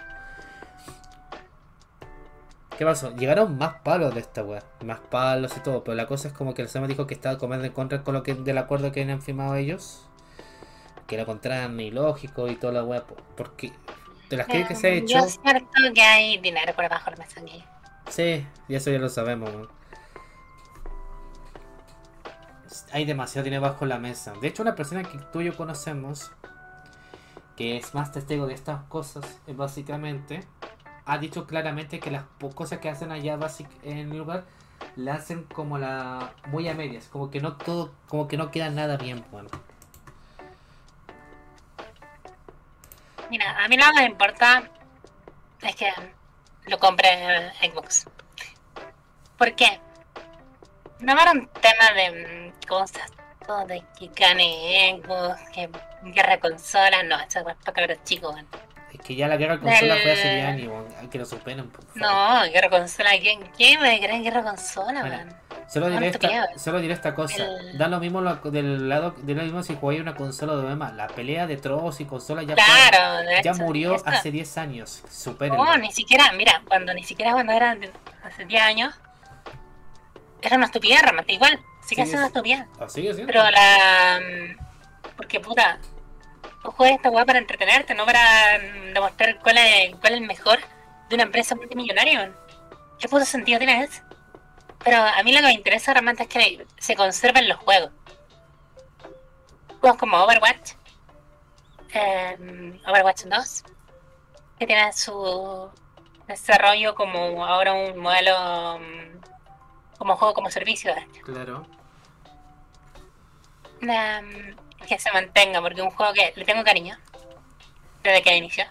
¿Qué 2.79 2.85
pasó? 2.85 3.13
Llegaron 3.15 3.57
más 3.57 3.81
palos 3.83 4.13
de 4.13 4.21
esta 4.21 4.41
weá. 4.41 4.63
Más 4.85 4.99
palos 4.99 5.55
y 5.57 5.59
todo. 5.59 5.83
Pero 5.83 5.95
la 5.95 6.07
cosa 6.07 6.29
es 6.29 6.33
como 6.33 6.53
que 6.53 6.61
el 6.61 6.69
SEMA 6.69 6.87
dijo 6.87 7.07
que 7.07 7.13
estaba 7.13 7.37
comiendo 7.37 7.65
en 7.65 7.73
contra 7.73 8.03
con 8.03 8.13
lo 8.13 8.23
que, 8.23 8.35
del 8.35 8.57
acuerdo 8.57 8.93
que 8.93 9.01
habían 9.01 9.21
firmado 9.21 9.55
ellos. 9.55 10.07
Que 11.05 11.17
lo 11.17 11.23
encontraban 11.23 11.77
ilógico 11.77 12.47
y 12.47 12.55
toda 12.55 12.71
la 12.71 12.83
weá. 12.85 13.03
Porque 13.35 13.73
de 14.30 14.38
las 14.38 14.47
que, 14.47 14.65
que 14.65 14.75
se 14.75 14.88
ha 14.88 14.89
hecho. 14.91 15.19
Yo 15.19 15.25
es 15.25 15.39
cierto 15.41 15.67
que 15.93 16.01
hay 16.01 16.38
dinero 16.38 16.73
por 16.73 16.86
abajo 16.86 17.11
de 17.11 17.17
la 17.17 17.25
mesa 17.25 17.41
aquí. 17.41 17.63
Sí, 18.09 18.45
y 18.67 18.75
eso 18.75 18.91
ya 18.91 18.99
lo 18.99 19.09
sabemos. 19.09 19.49
Hay 22.91 23.05
demasiado 23.05 23.43
dinero 23.43 23.61
bajo 23.61 23.86
la 23.86 23.99
mesa. 23.99 24.34
De 24.41 24.47
hecho, 24.47 24.63
una 24.63 24.75
persona 24.75 25.03
que 25.03 25.17
tú 25.32 25.41
y 25.41 25.45
yo 25.45 25.57
conocemos, 25.57 26.32
que 27.55 27.77
es 27.77 27.93
más 27.93 28.11
testigo 28.11 28.47
de 28.47 28.53
estas 28.53 28.84
cosas, 28.84 29.25
básicamente 29.47 30.43
ha 31.05 31.17
dicho 31.17 31.47
claramente 31.47 31.99
que 31.99 32.11
las 32.11 32.23
cosas 32.53 32.80
que 32.80 32.89
hacen 32.89 33.11
allá 33.11 33.38
en 33.84 33.97
el 33.97 34.17
lugar 34.17 34.45
la 34.95 35.15
hacen 35.15 35.43
como 35.43 35.77
la 35.77 36.34
muy 36.47 36.67
a 36.67 36.73
medias, 36.73 37.07
como 37.07 37.30
que 37.32 37.41
no 37.41 37.57
todo, 37.57 37.91
como 38.07 38.27
que 38.27 38.38
no 38.38 38.51
queda 38.51 38.69
nada 38.69 38.97
bien 38.97 39.25
bueno. 39.32 39.49
Mira, 43.30 43.63
a 43.63 43.67
mí 43.67 43.77
lo 43.77 43.86
que 43.93 44.01
me 44.01 44.05
importa 44.05 44.63
es 45.61 45.75
que 45.75 45.91
lo 46.65 46.80
compré 46.80 47.09
en 47.13 47.71
Xbox. 47.71 48.07
¿Por 49.38 49.55
qué? 49.55 49.80
No 50.99 51.13
era 51.13 51.32
un 51.32 51.47
tema 51.47 51.91
de 51.95 52.53
cosas, 52.67 53.09
todo 53.45 53.65
de 53.65 53.84
que 53.97 54.07
gane 54.07 55.01
Xbox, 55.01 55.49
que 55.51 55.69
guerra 56.03 56.39
consola, 56.39 57.03
no, 57.03 57.19
eso 57.19 57.39
es 57.39 57.55
para 57.73 57.88
los 57.88 58.03
chicos, 58.03 58.34
bueno. 58.34 58.47
Es 58.91 58.99
que 58.99 59.15
ya 59.15 59.27
la 59.27 59.38
guerra 59.38 59.59
consola 59.59 59.95
fue 60.01 60.11
hace 60.11 60.41
años, 60.41 60.84
que 61.09 61.19
lo 61.19 61.25
superen. 61.25 61.71
No, 61.95 62.43
guerra 62.51 62.69
consola, 62.69 63.11
¿quién, 63.21 63.39
quién 63.55 63.82
va 63.82 63.93
a 63.93 63.99
querer 63.99 64.21
guerra 64.23 64.43
consola, 64.43 65.03
man? 65.03 65.39
Solo 65.70 65.88
diré, 65.88 66.07
esta, 66.07 66.30
solo 66.57 66.80
diré 66.80 66.95
esta 66.95 67.13
cosa. 67.13 67.45
Da 67.76 67.88
lo 67.88 67.99
mismo 67.99 68.22
lo, 68.22 68.36
del 68.38 68.89
lado 68.89 69.13
de 69.17 69.36
lo 69.36 69.43
mismo 69.43 69.61
si 69.61 69.76
jugáis 69.76 70.01
una 70.01 70.15
consola 70.15 70.55
de 70.55 70.67
demás. 70.67 70.93
La 70.95 71.05
pelea 71.07 71.45
de 71.45 71.57
trozos 71.57 72.01
y 72.01 72.05
consola 72.05 72.41
ya, 72.41 72.55
claro, 72.55 73.30
ya 73.43 73.53
murió 73.53 73.95
hace 74.03 74.32
10 74.32 74.57
años. 74.57 75.03
Superen. 75.11 75.55
No, 75.55 75.78
ni 75.78 75.91
siquiera, 75.91 76.32
mira, 76.32 76.63
cuando 76.67 76.91
ni 76.95 77.03
siquiera 77.03 77.34
cuando 77.34 77.53
era 77.53 77.78
hace 78.24 78.45
10 78.45 78.61
años, 78.63 78.95
era 80.41 80.55
una 80.55 80.65
estupidez 80.65 81.03
realmente. 81.03 81.34
Igual, 81.34 81.59
sigue 81.86 82.03
siendo 82.03 82.22
una 82.22 82.28
estupidez. 82.28 82.65
Ah, 82.80 82.89
sigue 82.89 83.13
siendo. 83.13 83.32
Pero 83.32 83.43
la. 83.51 84.20
Mm, 84.20 84.57
porque 85.17 85.39
puta, 85.39 85.78
tú 86.63 86.72
juegas 86.72 86.95
esta 86.95 87.11
weá 87.11 87.26
para 87.26 87.38
entretenerte, 87.38 87.93
no 87.93 88.07
para 88.07 88.57
demostrar 88.91 89.38
cuál 89.38 89.59
es, 89.59 89.95
cuál 89.97 90.13
es 90.13 90.22
el 90.22 90.26
mejor 90.26 90.57
de 91.09 91.15
una 91.15 91.26
empresa 91.26 91.53
multimillonaria. 91.53 92.32
¿Qué 92.97 93.07
puto 93.07 93.24
sentido 93.24 93.59
tiene 93.59 93.84
eso? 93.84 94.01
Pero 94.84 94.97
a 94.97 95.21
mí 95.23 95.34
lo 95.34 95.39
que 95.39 95.47
me 95.47 95.53
interesa 95.53 95.93
realmente 95.93 96.23
es 96.23 96.30
que 96.30 96.65
se 96.77 96.95
conserven 96.95 97.49
los 97.49 97.57
juegos. 97.57 97.91
Juegos 99.80 99.97
como 99.97 100.17
Overwatch, 100.17 100.73
eh, 101.93 102.80
Overwatch 102.88 103.23
2, 103.23 103.63
que 104.57 104.67
tiene 104.67 104.91
su 104.93 105.69
desarrollo 106.27 106.95
como 106.95 107.45
ahora 107.45 107.73
un 107.73 107.97
modelo 107.97 108.80
mm, 108.80 109.97
como 109.97 110.15
juego 110.15 110.34
como 110.34 110.49
servicio. 110.49 110.93
Claro. 111.23 111.65
Um, 113.82 114.55
que 114.88 114.99
se 114.99 115.11
mantenga, 115.11 115.61
porque 115.61 115.82
es 115.82 115.86
un 115.86 115.91
juego 115.91 116.13
que 116.13 116.34
le 116.36 116.45
tengo 116.45 116.63
cariño 116.63 116.97
desde 118.03 118.21
que 118.21 118.38
inició. 118.38 118.65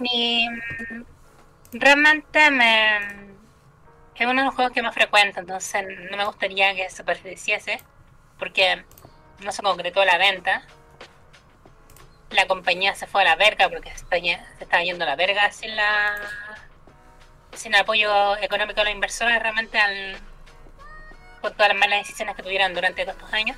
Y 0.00 0.48
mm, 0.48 1.04
realmente 1.72 2.50
me 2.50 3.29
es 4.20 4.26
uno 4.26 4.42
de 4.42 4.44
los 4.44 4.54
juegos 4.54 4.74
que 4.74 4.82
más 4.82 4.94
frecuento, 4.94 5.40
entonces 5.40 5.82
no 6.10 6.16
me 6.18 6.26
gustaría 6.26 6.74
que 6.74 6.90
se 6.90 7.02
perdiese 7.02 7.80
porque 8.38 8.84
no 9.38 9.50
se 9.50 9.62
concretó 9.62 10.04
la 10.04 10.18
venta. 10.18 10.62
la 12.30 12.46
compañía 12.46 12.94
se 12.94 13.06
fue 13.06 13.22
a 13.22 13.24
la 13.24 13.36
verga 13.36 13.70
porque 13.70 13.90
se, 13.96 14.04
estaba 14.60 14.82
yendo 14.82 15.04
a 15.04 15.08
la 15.08 15.16
verga 15.16 15.50
sin 15.50 15.74
la 15.74 16.16
sin 17.54 17.74
apoyo 17.74 18.36
económico 18.36 18.80
de 18.80 18.84
los 18.84 18.94
inversores 18.94 19.40
realmente 19.40 19.78
al, 19.78 20.18
por 21.40 21.52
todas 21.52 21.68
las 21.68 21.78
malas 21.78 22.00
decisiones 22.00 22.36
que 22.36 22.42
tuvieron 22.42 22.74
durante 22.74 23.02
estos 23.02 23.32
años. 23.32 23.56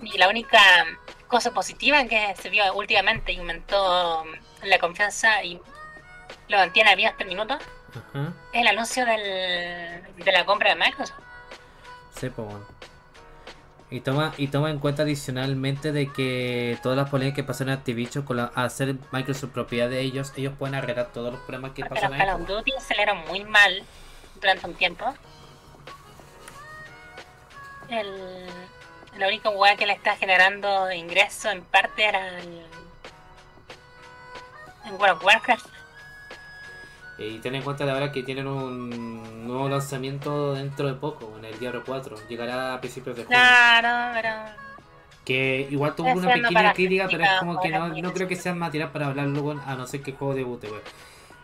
Y 0.00 0.16
la 0.18 0.28
única 0.28 0.60
cosa 1.26 1.50
positiva 1.50 2.04
que 2.04 2.34
se 2.40 2.48
vio 2.48 2.72
últimamente 2.74 3.32
y 3.32 3.38
aumentó 3.38 4.24
la 4.62 4.78
confianza 4.78 5.42
y 5.42 5.60
lo 6.48 6.58
mantiene 6.58 6.94
vivo 6.94 7.10
hasta 7.10 7.24
el 7.24 7.30
el 8.52 8.66
anuncio 8.66 9.04
del, 9.04 10.02
de 10.16 10.32
la 10.32 10.44
compra 10.44 10.70
de 10.70 10.76
Microsoft. 10.76 11.18
Sí, 12.18 12.30
pues 12.30 12.48
bueno. 12.48 12.66
Y 13.90 14.00
toma, 14.00 14.32
y 14.38 14.48
toma 14.48 14.70
en 14.70 14.78
cuenta 14.78 15.02
adicionalmente 15.02 15.92
de 15.92 16.10
que 16.10 16.78
todas 16.82 16.96
las 16.96 17.10
polémicas 17.10 17.36
que 17.36 17.44
pasan 17.44 17.68
en 17.68 17.74
Activision 17.74 18.24
con 18.24 18.38
la, 18.38 18.70
ser 18.70 18.94
Microsoft 19.10 19.50
propiedad 19.50 19.90
de 19.90 20.00
ellos, 20.00 20.32
ellos 20.36 20.54
pueden 20.58 20.74
arreglar 20.74 21.12
todos 21.12 21.30
los 21.30 21.42
problemas 21.42 21.72
que 21.72 21.82
Porque 21.82 22.00
pasan 22.00 22.12
los. 22.12 22.26
Call 22.26 22.40
of 22.40 22.48
Duty 22.48 22.72
salieron 22.80 23.18
muy 23.26 23.44
mal 23.44 23.82
durante 24.40 24.66
un 24.66 24.74
tiempo. 24.74 25.12
El, 27.90 28.46
la 29.18 29.28
única 29.28 29.50
weá 29.50 29.76
que 29.76 29.86
le 29.86 29.92
está 29.92 30.16
generando 30.16 30.90
ingreso 30.90 31.50
en 31.50 31.62
parte 31.62 32.04
era 32.04 32.38
el, 32.38 32.64
en 34.86 34.94
World 34.94 35.16
of 35.16 35.24
Warcraft. 35.24 35.66
Y 37.28 37.38
ten 37.38 37.54
en 37.54 37.62
cuenta 37.62 37.84
de 37.84 37.92
ahora 37.92 38.12
que 38.12 38.22
tienen 38.22 38.46
un 38.46 39.46
nuevo 39.46 39.68
lanzamiento 39.68 40.54
dentro 40.54 40.88
de 40.88 40.94
poco, 40.94 41.34
en 41.38 41.44
el 41.44 41.58
Diablo 41.58 41.82
4. 41.84 42.16
Llegará 42.28 42.74
a 42.74 42.80
principios 42.80 43.16
de 43.16 43.24
junio. 43.24 43.38
Claro, 43.38 44.14
pero 44.14 44.30
Que 45.24 45.68
igual 45.70 45.94
tuvo 45.94 46.12
una 46.12 46.32
pequeña 46.32 46.72
crítica, 46.72 47.08
pero 47.10 47.24
es 47.24 47.30
como 47.38 47.60
que 47.60 47.70
no, 47.70 47.88
no 47.88 48.12
creo 48.12 48.28
que 48.28 48.36
sea 48.36 48.54
material 48.54 48.90
para 48.90 49.06
hablar 49.06 49.28
luego, 49.28 49.52
a 49.64 49.74
no 49.74 49.86
ser 49.86 50.02
que 50.02 50.12
el 50.12 50.16
juego 50.16 50.34
debute, 50.34 50.68
güey. 50.68 50.80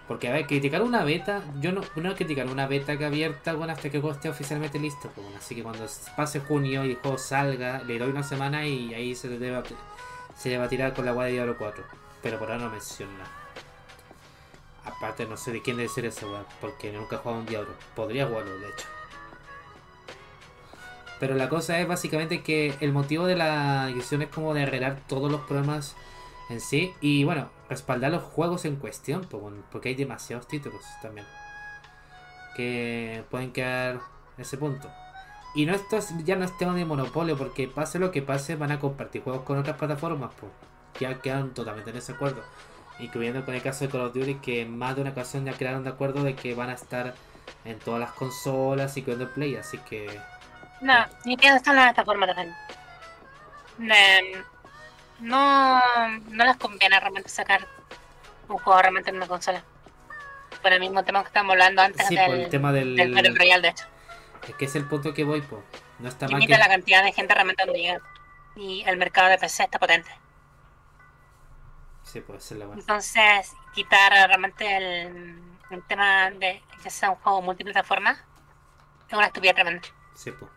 Porque, 0.08 0.26
a 0.26 0.32
ver, 0.32 0.46
criticar 0.46 0.80
una 0.82 1.04
beta, 1.04 1.42
yo 1.60 1.70
no, 1.70 1.82
no 1.96 2.14
criticar 2.14 2.46
una 2.46 2.66
beta 2.66 2.96
que 2.96 3.04
abierta, 3.04 3.52
bueno, 3.52 3.74
hasta 3.74 3.90
que 3.90 3.98
el 3.98 4.00
juego 4.00 4.16
esté 4.16 4.30
oficialmente 4.30 4.78
listo, 4.78 5.10
pues, 5.14 5.22
bueno. 5.26 5.38
Así 5.38 5.54
que 5.54 5.62
cuando 5.62 5.86
pase 6.16 6.40
junio 6.40 6.84
y 6.86 6.92
el 6.92 6.96
juego 6.96 7.18
salga, 7.18 7.82
le 7.82 7.98
doy 7.98 8.10
una 8.10 8.22
semana 8.22 8.66
y 8.66 8.94
ahí 8.94 9.14
se 9.14 9.28
le 9.28 9.38
debe, 9.38 9.62
se 10.34 10.48
le 10.48 10.56
va 10.56 10.64
a 10.64 10.68
tirar 10.68 10.94
con 10.94 11.04
la 11.04 11.12
guay 11.12 11.28
de 11.28 11.32
Diablo 11.34 11.56
4. 11.58 11.84
Pero 12.22 12.38
por 12.38 12.50
ahora 12.50 12.64
no 12.64 12.70
menciona. 12.70 13.37
Aparte, 14.88 15.26
no 15.26 15.36
sé 15.36 15.52
de 15.52 15.62
quién 15.62 15.76
debe 15.76 15.88
ser 15.88 16.06
ese 16.06 16.24
weón, 16.24 16.46
porque 16.60 16.90
nunca 16.92 17.16
he 17.16 17.18
jugado 17.18 17.40
un 17.40 17.46
Diablo. 17.46 17.74
Podría 17.94 18.26
jugarlo, 18.26 18.58
de 18.58 18.68
hecho. 18.68 18.86
Pero 21.20 21.34
la 21.34 21.48
cosa 21.48 21.78
es 21.80 21.86
básicamente 21.88 22.42
que 22.42 22.74
el 22.80 22.92
motivo 22.92 23.26
de 23.26 23.36
la 23.36 23.88
edición 23.90 24.22
es 24.22 24.28
como 24.28 24.54
de 24.54 24.62
arreglar 24.62 25.00
todos 25.08 25.30
los 25.30 25.40
problemas 25.42 25.96
en 26.48 26.60
sí 26.60 26.94
y 27.00 27.24
bueno, 27.24 27.50
respaldar 27.68 28.12
los 28.12 28.22
juegos 28.22 28.64
en 28.64 28.76
cuestión, 28.76 29.26
porque 29.70 29.90
hay 29.90 29.94
demasiados 29.94 30.46
títulos 30.46 30.80
también 31.02 31.26
que 32.56 33.24
pueden 33.30 33.52
quedar 33.52 33.96
en 34.36 34.42
ese 34.42 34.56
punto. 34.58 34.90
Y 35.54 35.66
no 35.66 35.74
esto 35.74 35.96
es- 35.96 36.12
ya 36.24 36.36
no 36.36 36.44
es 36.44 36.56
tema 36.58 36.74
de 36.74 36.84
monopolio, 36.84 37.36
porque 37.36 37.68
pase 37.68 37.98
lo 37.98 38.10
que 38.10 38.22
pase, 38.22 38.56
van 38.56 38.72
a 38.72 38.78
compartir 38.80 39.22
juegos 39.22 39.42
con 39.42 39.58
otras 39.58 39.76
plataformas, 39.76 40.30
pues. 40.38 40.52
Ya 41.00 41.20
quedan 41.20 41.54
totalmente 41.54 41.90
en 41.90 41.96
ese 41.96 42.12
acuerdo. 42.12 42.42
Incluyendo 42.98 43.44
con 43.44 43.54
el 43.54 43.62
caso 43.62 43.84
de 43.84 43.90
Call 43.90 44.00
of 44.02 44.14
Duty, 44.14 44.36
que 44.36 44.66
más 44.66 44.96
de 44.96 45.02
una 45.02 45.10
ocasión 45.10 45.44
ya 45.44 45.52
quedaron 45.52 45.84
de 45.84 45.90
acuerdo 45.90 46.24
de 46.24 46.34
que 46.34 46.54
van 46.54 46.70
a 46.70 46.74
estar 46.74 47.14
en 47.64 47.78
todas 47.78 48.00
las 48.00 48.12
consolas, 48.12 48.96
incluyendo 48.96 49.24
el 49.26 49.30
Play, 49.30 49.56
así 49.56 49.78
que 49.78 50.20
no, 50.80 50.94
ni 51.24 51.36
pienso 51.36 51.56
estar 51.56 51.76
en 51.76 51.88
esta 51.88 52.04
forma 52.04 52.26
también. 52.26 52.54
No, 55.20 55.80
no 56.30 56.44
les 56.44 56.56
conviene 56.56 56.98
realmente 57.00 57.28
sacar 57.28 57.66
un 58.48 58.58
juego 58.58 58.80
realmente 58.80 59.10
en 59.10 59.16
una 59.16 59.26
consola. 59.26 59.62
Por 60.62 60.72
el 60.72 60.80
mismo 60.80 61.04
tema 61.04 61.22
que 61.22 61.28
estábamos 61.28 61.52
hablando 61.52 61.82
antes 61.82 62.06
Sí, 62.06 62.16
del, 62.16 62.26
por 62.26 62.34
el 62.36 62.48
tema 62.48 62.72
del. 62.72 62.96
del 62.96 63.14
Battle 63.14 63.34
Royale, 63.34 63.62
de 63.62 63.68
hecho. 63.68 63.84
Es 64.48 64.54
que 64.54 64.64
es 64.64 64.74
el 64.76 64.86
punto 64.86 65.14
que 65.14 65.24
voy, 65.24 65.40
pues. 65.42 65.62
No 65.98 66.08
está 66.08 66.28
mal 66.28 66.40
Limita 66.40 66.56
que. 66.56 66.58
la 66.58 66.68
cantidad 66.68 67.02
de 67.04 67.12
gente 67.12 67.34
realmente 67.34 67.64
donde 67.64 67.80
llega. 67.80 68.00
Y 68.56 68.82
el 68.86 68.96
mercado 68.96 69.28
de 69.28 69.38
PC 69.38 69.64
está 69.64 69.78
potente. 69.78 70.10
Sí, 72.08 72.22
puede 72.22 72.40
ser 72.40 72.56
la 72.56 72.66
buena. 72.66 72.80
Entonces, 72.80 73.54
quitar 73.74 74.10
realmente 74.12 74.76
el, 74.76 75.38
el 75.70 75.82
tema 75.82 76.30
de 76.30 76.62
que 76.82 76.88
sea 76.88 77.10
un 77.10 77.16
juego 77.16 77.42
multiplataforma 77.42 78.12
es 79.06 79.12
una 79.12 79.26
estupidez 79.26 79.54
tremenda. 79.54 79.82
Sí, 80.14 80.30
pues. 80.32 80.50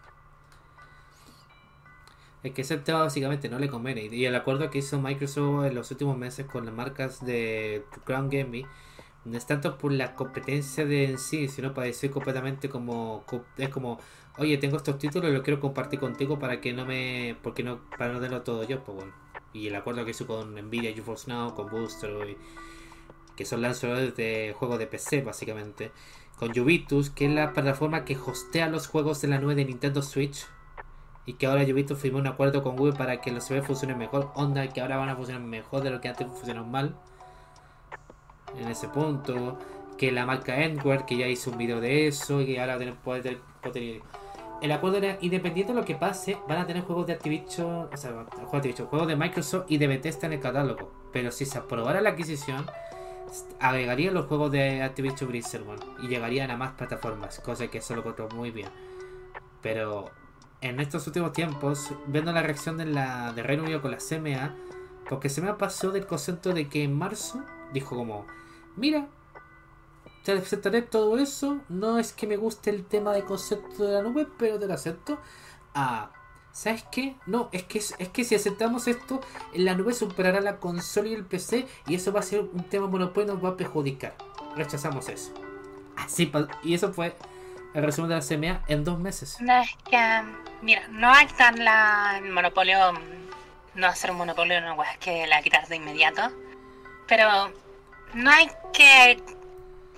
Es 2.43 2.53
que 2.53 2.61
ese 2.61 2.77
tema 2.77 3.01
básicamente 3.01 3.49
no 3.49 3.59
le 3.59 3.67
conviene. 3.67 4.05
Y 4.05 4.25
el 4.25 4.33
acuerdo 4.33 4.69
que 4.69 4.77
hizo 4.77 4.99
Microsoft 5.01 5.65
en 5.65 5.75
los 5.75 5.91
últimos 5.91 6.17
meses 6.17 6.45
con 6.45 6.65
las 6.65 6.73
marcas 6.73 7.23
de 7.23 7.85
Crown 8.05 8.29
Gaming 8.29 8.65
no 9.25 9.37
es 9.37 9.45
tanto 9.45 9.77
por 9.77 9.91
la 9.91 10.15
competencia 10.15 10.85
de 10.85 11.03
en 11.03 11.19
sí, 11.19 11.49
sino 11.49 11.73
para 11.73 11.87
decir 11.87 12.11
completamente 12.11 12.69
como 12.69 13.25
es 13.57 13.69
como, 13.69 13.99
oye, 14.37 14.57
tengo 14.57 14.77
estos 14.77 14.97
títulos 14.97 15.29
y 15.29 15.33
los 15.33 15.43
quiero 15.43 15.59
compartir 15.59 15.99
contigo 15.99 16.39
para 16.39 16.61
que 16.61 16.71
no 16.73 16.85
me, 16.85 17.35
porque 17.43 17.61
no, 17.61 17.81
para 17.97 18.13
no 18.13 18.19
tenerlo 18.19 18.41
todo 18.41 18.63
yo, 18.63 18.83
pues 18.83 18.95
bueno. 18.95 19.20
Y 19.53 19.67
el 19.67 19.75
acuerdo 19.75 20.05
que 20.05 20.11
hizo 20.11 20.27
con 20.27 20.55
Nvidia, 20.55 20.93
GeForce 20.93 21.29
Now, 21.29 21.53
con 21.55 21.69
Booster, 21.69 22.11
y- 22.29 22.37
que 23.35 23.45
son 23.45 23.61
lanzadores 23.61 24.15
de 24.15 24.55
juegos 24.57 24.79
de 24.79 24.87
PC 24.87 25.21
básicamente, 25.21 25.91
con 26.37 26.53
Juventus, 26.53 27.09
que 27.09 27.25
es 27.25 27.31
la 27.31 27.53
plataforma 27.53 28.05
que 28.05 28.17
hostea 28.17 28.67
los 28.67 28.87
juegos 28.87 29.21
de 29.21 29.27
la 29.27 29.39
nube 29.39 29.55
de 29.55 29.65
Nintendo 29.65 30.01
Switch. 30.01 30.47
Y 31.25 31.33
que 31.33 31.45
ahora 31.45 31.63
Juventus 31.65 31.99
firmó 31.99 32.17
un 32.17 32.27
acuerdo 32.27 32.63
con 32.63 32.75
Google 32.75 32.97
para 32.97 33.21
que 33.21 33.31
los 33.31 33.43
servidores 33.43 33.67
funcionen 33.67 33.97
mejor. 33.97 34.31
Onda 34.33 34.67
que 34.67 34.81
ahora 34.81 34.97
van 34.97 35.09
a 35.09 35.15
funcionar 35.15 35.43
mejor 35.43 35.83
de 35.83 35.91
lo 35.91 36.01
que 36.01 36.07
antes 36.07 36.27
funcionaron 36.27 36.71
mal. 36.71 36.95
En 38.57 38.67
ese 38.67 38.87
punto. 38.87 39.59
Que 39.97 40.11
la 40.11 40.25
marca 40.25 40.63
Endware, 40.63 41.05
que 41.05 41.17
ya 41.17 41.27
hizo 41.27 41.51
un 41.51 41.59
video 41.59 41.79
de 41.79 42.07
eso. 42.07 42.41
Y 42.41 42.47
que 42.47 42.59
ahora 42.59 42.73
a 42.73 42.79
tener. 42.79 44.01
El 44.61 44.71
acuerdo 44.71 44.97
era 44.97 45.17
independiente 45.21 45.73
de 45.73 45.79
lo 45.79 45.85
que 45.85 45.95
pase, 45.95 46.37
van 46.47 46.59
a 46.59 46.67
tener 46.67 46.83
juegos 46.83 47.07
de 47.07 47.13
Activision, 47.13 47.89
o 47.91 47.97
sea, 47.97 48.25
juegos 48.45 48.61
de 48.61 48.83
juegos 48.83 49.07
de 49.07 49.15
Microsoft 49.15 49.65
y 49.67 49.79
de 49.79 49.87
Bethesda 49.87 50.27
en 50.27 50.33
el 50.33 50.39
catálogo. 50.39 50.91
Pero 51.11 51.31
si 51.31 51.45
se 51.45 51.57
aprobara 51.57 51.99
la 51.99 52.11
adquisición, 52.11 52.67
agregarían 53.59 54.13
los 54.13 54.27
juegos 54.27 54.51
de 54.51 54.83
Activision 54.83 55.29
Blizzard 55.29 55.63
y 56.03 56.07
llegarían 56.07 56.51
a 56.51 56.57
más 56.57 56.73
plataformas, 56.73 57.39
cosa 57.39 57.67
que 57.67 57.79
eso 57.79 57.95
lo 57.95 58.01
encontró 58.01 58.29
muy 58.29 58.51
bien. 58.51 58.69
Pero 59.63 60.11
en 60.61 60.79
estos 60.79 61.07
últimos 61.07 61.33
tiempos, 61.33 61.91
viendo 62.05 62.31
la 62.31 62.43
reacción 62.43 62.77
de 62.77 62.85
la 62.85 63.33
de 63.33 63.41
Reino 63.41 63.63
Unido 63.63 63.81
con 63.81 63.89
la 63.89 63.97
CMA, 63.97 64.55
porque 65.09 65.29
CMA 65.29 65.57
pasó 65.57 65.91
del 65.91 66.05
concepto 66.05 66.53
de 66.53 66.69
que 66.69 66.83
en 66.83 66.95
marzo 66.95 67.41
dijo 67.73 67.95
como, 67.95 68.27
mira, 68.75 69.07
te 70.23 70.33
aceptaré 70.33 70.81
todo 70.81 71.17
eso, 71.17 71.59
no 71.69 71.97
es 71.97 72.13
que 72.13 72.27
me 72.27 72.37
guste 72.37 72.69
el 72.69 72.85
tema 72.85 73.13
de 73.13 73.23
concepto 73.23 73.85
de 73.85 73.93
la 73.93 74.01
nube, 74.01 74.27
pero 74.37 74.59
te 74.59 74.67
lo 74.67 74.73
acepto. 74.73 75.19
Ah, 75.73 76.11
¿sabes 76.51 76.85
qué? 76.91 77.15
No, 77.25 77.49
es 77.51 77.63
que, 77.63 77.79
es 77.79 78.09
que 78.09 78.23
si 78.23 78.35
aceptamos 78.35 78.87
esto, 78.87 79.21
la 79.53 79.73
nube 79.73 79.93
superará 79.93 80.41
la 80.41 80.57
consola 80.57 81.09
y 81.09 81.13
el 81.13 81.25
PC 81.25 81.67
y 81.87 81.95
eso 81.95 82.11
va 82.11 82.19
a 82.19 82.23
ser 82.23 82.41
un 82.41 82.63
tema 82.69 82.87
monopolio 82.87 83.33
nos 83.33 83.43
va 83.43 83.49
a 83.49 83.57
perjudicar. 83.57 84.15
Rechazamos 84.55 85.09
eso. 85.09 85.33
Así 85.95 86.31
y 86.63 86.73
eso 86.73 86.93
fue 86.93 87.15
el 87.73 87.83
resumen 87.83 88.09
de 88.09 88.15
la 88.15 88.21
CMA 88.21 88.63
en 88.67 88.83
dos 88.83 88.99
meses. 88.99 89.37
No 89.39 89.53
es 89.61 89.69
que, 89.89 90.21
mira, 90.61 90.87
no 90.89 91.07
va 91.07 91.19
a 91.19 91.25
quitar 91.25 91.57
la, 91.57 92.19
el 92.23 92.31
monopolio, 92.31 92.77
no 93.75 93.95
ser 93.95 94.11
un 94.11 94.17
monopolio, 94.17 94.61
no 94.61 94.81
es 94.83 94.97
que 94.99 95.25
la 95.27 95.41
quitas 95.41 95.69
de 95.69 95.77
inmediato, 95.77 96.21
pero 97.07 97.51
no 98.13 98.29
hay 98.29 98.49
que 98.73 99.23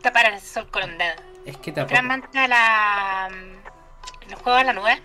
tapar 0.04 0.26
el 0.28 0.40
sol 0.40 0.70
con 0.70 0.84
un 0.84 0.98
dedo. 1.00 1.16
Es 1.46 1.58
que 1.58 1.72
tampoco. 1.72 1.94
Realmente 1.94 2.48
la, 2.48 3.30
el 4.28 4.36
juego 4.36 4.58
de 4.60 4.64
la 4.66 4.74
nube 4.74 5.02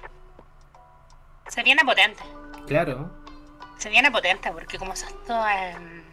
se 1.48 1.62
viene 1.62 1.82
potente. 1.84 2.22
Claro. 2.66 3.10
Se 3.78 3.88
viene 3.88 4.10
potente 4.10 4.50
porque 4.50 4.76
como 4.76 4.92
esto 4.92 5.48
em, 5.48 6.04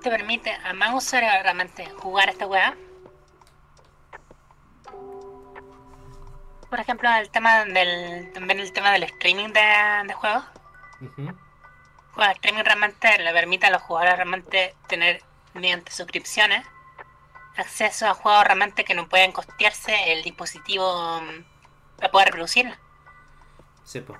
te 0.00 0.10
permite 0.10 0.52
a 0.64 0.72
más 0.72 0.94
usuarios 0.94 1.32
realmente 1.42 1.84
jugar 1.90 2.30
esta 2.30 2.46
weá. 2.46 2.74
Por 6.70 6.80
ejemplo, 6.80 7.10
el 7.10 7.28
tema 7.28 7.64
del 7.64 8.32
también 8.32 8.60
el 8.60 8.72
tema 8.72 8.92
del 8.92 9.02
streaming 9.02 9.48
de, 9.48 10.06
de 10.06 10.14
juegos. 10.14 10.44
Pues 12.14 12.28
el 12.28 12.32
streaming 12.34 12.62
realmente 12.62 13.18
le 13.18 13.32
permite 13.32 13.66
a 13.66 13.70
los 13.70 13.82
jugadores 13.82 14.16
realmente 14.16 14.74
tener 14.86 15.22
mediante 15.54 15.92
suscripciones 15.92 16.66
acceso 17.56 18.06
a 18.08 18.14
juegos 18.14 18.44
realmente 18.44 18.84
que 18.84 18.94
no 18.94 19.08
pueden 19.08 19.32
costearse 19.32 20.12
el 20.12 20.22
dispositivo 20.22 21.20
mm, 21.22 21.44
para 21.98 22.10
poder 22.12 22.28
reproducirlo. 22.28 22.74
Sí, 23.84 24.00
po. 24.00 24.14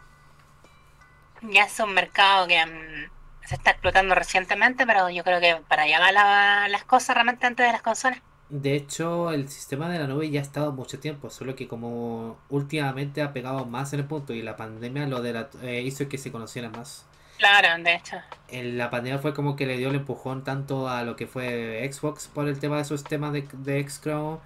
Ya 1.42 1.64
es 1.64 1.78
un 1.80 1.92
mercado 1.92 2.46
que 2.46 2.64
mm, 2.64 3.10
se 3.46 3.54
está 3.56 3.70
explotando 3.72 4.14
recientemente, 4.14 4.86
pero 4.86 5.10
yo 5.10 5.24
creo 5.24 5.40
que 5.40 5.56
para 5.68 5.82
allá 5.82 5.98
van 6.00 6.14
la- 6.14 6.68
las 6.68 6.84
cosas 6.84 7.14
realmente 7.14 7.46
antes 7.46 7.66
de 7.66 7.72
las 7.72 7.82
consolas. 7.82 8.22
De 8.48 8.74
hecho, 8.76 9.30
el 9.32 9.48
sistema 9.48 9.88
de 9.90 9.98
la 9.98 10.06
nube 10.06 10.30
ya 10.30 10.38
ha 10.40 10.42
estado 10.42 10.72
mucho 10.72 11.00
tiempo, 11.00 11.30
solo 11.30 11.56
que 11.56 11.66
como 11.68 12.38
últimamente 12.50 13.22
ha 13.22 13.32
pegado 13.32 13.64
más 13.64 13.92
en 13.94 14.00
el 14.00 14.06
punto 14.06 14.34
y 14.34 14.42
la 14.42 14.56
pandemia 14.56 15.06
lo 15.06 15.22
de 15.22 15.32
la, 15.32 15.50
eh, 15.62 15.80
hizo 15.82 16.08
que 16.08 16.18
se 16.18 16.30
conociera 16.32 16.68
más. 16.70 17.06
Claro, 17.42 17.82
de 17.82 17.94
hecho. 17.94 18.18
En 18.46 18.78
la 18.78 18.88
pandemia 18.88 19.18
fue 19.18 19.34
como 19.34 19.56
que 19.56 19.66
le 19.66 19.76
dio 19.76 19.88
el 19.88 19.96
empujón 19.96 20.44
tanto 20.44 20.88
a 20.88 21.02
lo 21.02 21.16
que 21.16 21.26
fue 21.26 21.90
Xbox 21.92 22.28
por 22.28 22.46
el 22.46 22.60
tema 22.60 22.76
de 22.76 22.84
su 22.84 22.96
sistema 22.96 23.32
de, 23.32 23.48
de 23.52 23.82
Xcrow 23.82 24.38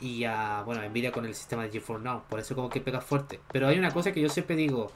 y 0.00 0.24
a, 0.24 0.62
bueno, 0.66 0.82
Nvidia 0.82 1.12
con 1.12 1.26
el 1.26 1.34
sistema 1.36 1.62
de 1.62 1.70
GeForce 1.70 2.02
Now. 2.02 2.22
Por 2.28 2.40
eso 2.40 2.56
como 2.56 2.70
que 2.70 2.80
pega 2.80 3.00
fuerte. 3.00 3.38
Pero 3.52 3.68
hay 3.68 3.78
una 3.78 3.92
cosa 3.92 4.10
que 4.10 4.20
yo 4.20 4.28
siempre 4.28 4.56
digo, 4.56 4.90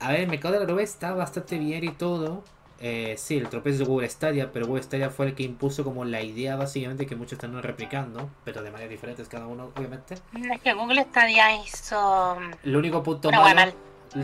a 0.00 0.08
ver, 0.10 0.20
el 0.20 0.28
mercado 0.28 0.52
de 0.52 0.60
la 0.60 0.66
nube 0.66 0.82
está 0.82 1.14
bastante 1.14 1.58
bien 1.58 1.82
y 1.82 1.92
todo, 1.92 2.44
eh, 2.78 3.14
sí, 3.16 3.38
el 3.38 3.48
tropiezo 3.48 3.78
de 3.78 3.84
Google 3.86 4.10
Stadia, 4.10 4.52
pero 4.52 4.66
Google 4.66 4.82
Stadia 4.82 5.08
fue 5.08 5.28
el 5.28 5.34
que 5.34 5.44
impuso 5.44 5.82
como 5.82 6.04
la 6.04 6.20
idea 6.20 6.56
básicamente 6.56 7.06
que 7.06 7.16
muchos 7.16 7.32
están 7.32 7.62
replicando, 7.62 8.28
pero 8.44 8.62
de 8.62 8.70
maneras 8.70 8.90
diferentes 8.90 9.28
cada 9.28 9.46
uno, 9.46 9.72
obviamente. 9.74 10.12
Es 10.14 10.60
que 10.60 10.74
Google 10.74 11.04
Stadia 11.04 11.56
hizo... 11.56 12.36
El 12.62 12.76
único 12.76 13.02
punto 13.02 13.30
malo... 13.30 13.54
mal. 13.54 13.74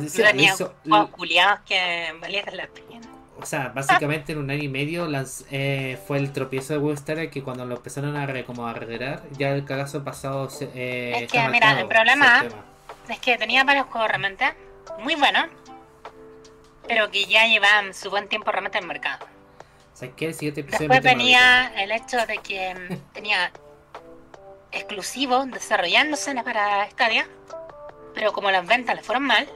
Sí, 0.08 0.22
Tenía 0.22 0.52
hizo- 0.54 0.72
culiados 1.12 1.60
que 1.66 2.14
valían 2.20 2.44
la 2.56 2.66
pena. 2.66 3.06
o 3.40 3.44
sea, 3.46 3.68
básicamente 3.74 4.32
en 4.32 4.38
un 4.38 4.50
año 4.50 4.62
y 4.62 4.68
medio 4.68 5.08
eh, 5.50 5.98
fue 6.06 6.18
el 6.18 6.32
tropiezo 6.32 6.78
de 6.78 6.96
Stadia 6.96 7.30
que 7.30 7.42
cuando 7.42 7.64
lo 7.64 7.76
empezaron 7.76 8.16
a, 8.16 8.26
re- 8.26 8.44
como 8.44 8.66
a 8.66 8.70
arreglar, 8.70 9.22
ya 9.38 9.50
el 9.50 9.64
cagazo 9.64 10.04
pasado 10.04 10.48
se, 10.50 10.70
eh, 10.74 11.24
Es 11.24 11.32
que, 11.32 11.48
mira, 11.48 11.78
el 11.80 11.88
problema-. 11.88 12.44
Es 13.08 13.18
que 13.18 13.36
tenía 13.36 13.64
varios 13.64 13.86
juegos 13.86 14.08
realmente 14.08 14.54
muy 15.00 15.14
buenos, 15.16 15.46
pero 16.86 17.10
que 17.10 17.24
ya 17.24 17.46
llevaban 17.46 17.94
su 17.94 18.10
buen 18.10 18.28
tiempo 18.28 18.50
realmente 18.52 18.78
en 18.78 18.84
el 18.84 18.88
mercado. 18.88 19.26
¿Sabes 19.94 20.14
qué? 20.16 20.26
El 20.26 20.34
siguiente 20.34 20.60
episodio 20.62 20.88
Después 20.88 21.02
venía 21.02 21.72
el 21.82 21.90
hecho 21.92 22.16
de 22.26 22.38
que 22.38 22.74
mm, 22.90 23.12
tenía 23.12 23.50
exclusivos 24.70 25.50
desarrollándose 25.50 26.34
para 26.42 26.88
Stadia, 26.90 27.26
pero 28.14 28.32
como 28.32 28.50
las 28.50 28.66
ventas 28.66 28.94
le 28.96 29.02
fueron 29.02 29.24
mal, 29.24 29.48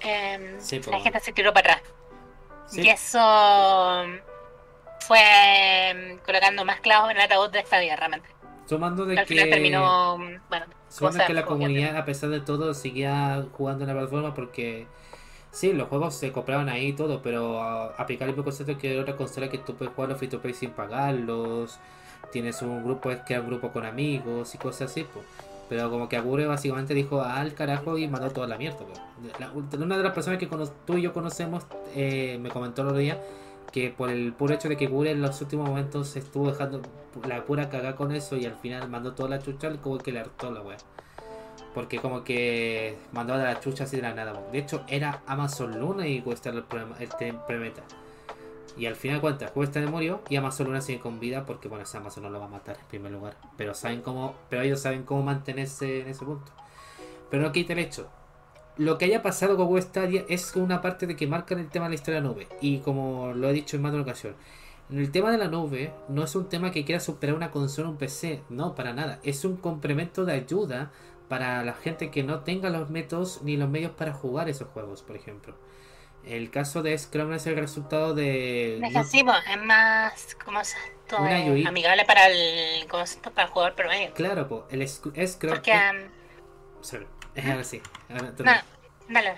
em, 0.00 0.60
Sí, 0.60 0.80
la 0.90 1.00
gente 1.00 1.20
se 1.20 1.32
tiró 1.32 1.52
para 1.52 1.74
atrás. 1.74 1.92
Sí. 2.66 2.82
Y 2.82 2.88
eso 2.88 3.18
fue 5.00 5.94
mm, 5.94 6.24
colocando 6.24 6.64
más 6.64 6.80
clavos 6.80 7.10
en 7.10 7.16
el 7.16 7.22
ataúd 7.22 7.50
de 7.50 7.64
Stadia 7.64 7.96
realmente. 7.96 8.28
Sumando 8.66 9.04
de 9.04 9.18
Al 9.18 9.26
final 9.26 9.46
que... 9.46 9.50
terminó, 9.50 10.18
mm, 10.18 10.40
bueno, 10.48 10.66
cosas 10.98 11.26
que 11.26 11.34
la 11.34 11.44
comunidad, 11.44 11.96
a 11.96 12.04
pesar 12.04 12.30
de 12.30 12.40
todo, 12.40 12.74
seguía 12.74 13.44
jugando 13.52 13.84
en 13.84 13.88
la 13.88 13.94
plataforma 13.94 14.34
porque 14.34 14.86
sí, 15.50 15.72
los 15.72 15.88
juegos 15.88 16.14
se 16.14 16.32
compraban 16.32 16.68
ahí 16.68 16.88
y 16.88 16.92
todo, 16.92 17.22
pero 17.22 17.60
ah, 17.62 17.94
aplicar 17.96 18.28
el 18.28 18.34
mismo 18.34 18.44
concepto 18.44 18.78
que 18.78 18.98
otra 18.98 19.16
consola 19.16 19.48
que 19.48 19.58
tú 19.58 19.74
puedes 19.74 19.94
jugar 19.94 20.10
los 20.10 20.18
free 20.18 20.28
to 20.28 20.40
play 20.40 20.54
sin 20.54 20.70
pagarlos, 20.70 21.78
tienes 22.30 22.62
un 22.62 22.84
grupo, 22.84 23.10
es 23.10 23.20
que 23.22 23.38
un 23.38 23.46
grupo 23.46 23.72
con 23.72 23.84
amigos 23.84 24.54
y 24.54 24.58
cosas 24.58 24.90
así, 24.90 25.04
pues. 25.04 25.24
Pero 25.70 25.88
como 25.88 26.08
que 26.08 26.16
Agure 26.18 26.46
básicamente 26.46 26.92
dijo 26.92 27.22
al 27.22 27.54
carajo 27.54 27.96
y 27.96 28.06
mandó 28.08 28.28
toda 28.30 28.46
la 28.48 28.58
mierda. 28.58 28.80
La- 29.38 29.52
una 29.52 29.96
de 29.96 30.02
las 30.02 30.12
personas 30.12 30.38
que 30.38 30.48
tú 30.84 30.98
y 30.98 31.02
yo 31.02 31.12
conocemos 31.14 31.64
eh, 31.94 32.38
me 32.42 32.50
comentó 32.50 32.82
el 32.82 32.88
otro 32.88 32.98
día 32.98 33.18
que 33.72 33.90
por 33.90 34.10
el 34.10 34.32
puro 34.32 34.52
hecho 34.52 34.68
de 34.68 34.76
que 34.76 34.88
Gure 34.88 35.12
en 35.12 35.22
los 35.22 35.40
últimos 35.40 35.68
momentos 35.68 36.16
estuvo 36.16 36.50
dejando 36.50 36.82
la 37.26 37.44
pura 37.44 37.70
cagada 37.70 37.94
con 37.94 38.10
eso 38.12 38.36
y 38.36 38.44
al 38.44 38.56
final 38.56 38.88
mandó 38.90 39.12
toda 39.12 39.28
la 39.28 39.38
chucha, 39.38 39.70
como 39.80 39.96
que 39.98 40.10
le 40.12 40.18
hartó 40.20 40.50
la 40.50 40.60
wea. 40.60 40.76
Porque 41.72 41.98
como 42.00 42.24
que 42.24 42.98
mandó 43.12 43.34
a 43.34 43.38
la 43.38 43.60
chucha 43.60 43.84
así 43.84 43.94
de 43.94 44.02
la 44.02 44.12
nada. 44.12 44.32
De 44.50 44.58
hecho, 44.58 44.82
era 44.88 45.22
Amazon 45.28 45.78
Luna 45.78 46.08
y 46.08 46.20
cuesta 46.20 46.50
el 46.50 46.64
el 47.20 47.34
premeta. 47.46 47.82
Y 48.76 48.86
al 48.86 48.96
final 48.96 49.20
cuenta, 49.20 49.48
cuesta 49.48 49.80
murió 49.80 50.22
y 50.28 50.36
Amazon 50.36 50.68
Luna 50.68 50.80
sigue 50.80 51.00
con 51.00 51.20
vida 51.20 51.44
porque 51.44 51.68
bueno, 51.68 51.84
ese 51.84 51.96
Amazon 51.96 52.24
no 52.24 52.30
lo 52.30 52.40
va 52.40 52.46
a 52.46 52.50
matar 52.50 52.78
en 52.80 52.86
primer 52.86 53.12
lugar. 53.12 53.36
Pero 53.56 53.74
saben 53.74 54.02
cómo, 54.02 54.34
pero 54.48 54.62
ellos 54.62 54.80
saben 54.80 55.02
cómo 55.02 55.22
mantenerse 55.22 56.00
en 56.00 56.08
ese 56.08 56.24
punto. 56.24 56.52
Pero 57.30 57.42
no 57.42 57.52
quita 57.52 57.72
el 57.72 57.80
hecho. 57.80 58.08
Lo 58.76 58.96
que 58.96 59.04
haya 59.04 59.22
pasado 59.22 59.56
con 59.56 59.66
Google 59.66 59.82
Stadia 59.82 60.24
es 60.28 60.54
una 60.56 60.80
parte 60.80 61.06
de 61.06 61.16
que 61.16 61.26
marcan 61.26 61.58
el 61.58 61.68
tema 61.68 61.86
de 61.86 61.90
la 61.90 61.94
historia 61.96 62.20
de 62.20 62.26
la 62.26 62.32
nube. 62.32 62.48
Y 62.60 62.78
como 62.78 63.32
lo 63.34 63.48
he 63.48 63.52
dicho 63.52 63.76
en 63.76 63.82
más 63.82 63.92
de 63.92 63.98
una 63.98 64.04
ocasión, 64.04 64.34
el 64.90 65.10
tema 65.10 65.30
de 65.30 65.38
la 65.38 65.48
nube 65.48 65.92
no 66.08 66.24
es 66.24 66.34
un 66.34 66.48
tema 66.48 66.70
que 66.70 66.84
quiera 66.84 67.00
superar 67.00 67.36
una 67.36 67.50
consola 67.50 67.88
o 67.88 67.92
un 67.92 67.98
PC. 67.98 68.42
No, 68.48 68.74
para 68.74 68.92
nada. 68.92 69.20
Es 69.22 69.44
un 69.44 69.56
complemento 69.56 70.24
de 70.24 70.32
ayuda 70.32 70.90
para 71.28 71.62
la 71.64 71.74
gente 71.74 72.10
que 72.10 72.24
no 72.24 72.40
tenga 72.40 72.70
los 72.70 72.90
métodos 72.90 73.42
ni 73.42 73.56
los 73.56 73.68
medios 73.68 73.92
para 73.92 74.12
jugar 74.12 74.48
esos 74.48 74.68
juegos, 74.68 75.02
por 75.02 75.14
ejemplo. 75.14 75.54
El 76.24 76.50
caso 76.50 76.82
de 76.82 76.96
Scrum 76.96 77.32
es 77.32 77.46
el 77.46 77.56
resultado 77.56 78.14
de... 78.14 78.76
Es 78.76 78.92
pues, 78.92 79.14
es 79.14 79.62
más, 79.64 80.36
¿cómo 80.44 80.62
se 80.62 80.76
UI. 81.18 81.66
amigable 81.66 82.04
para 82.04 82.28
el 82.28 82.86
concepto 82.86 83.30
para 83.32 83.46
el 83.48 83.52
jugador 83.52 83.74
promedio. 83.74 84.12
Claro, 84.14 84.46
po, 84.48 84.66
el 84.70 84.82
Sc- 84.82 85.26
Scrum... 85.26 85.52
Porque, 85.54 85.72
um, 85.72 86.82
Sorry. 86.82 87.06
Ahora 88.08 88.32
no, 88.38 88.52
dale. 89.08 89.34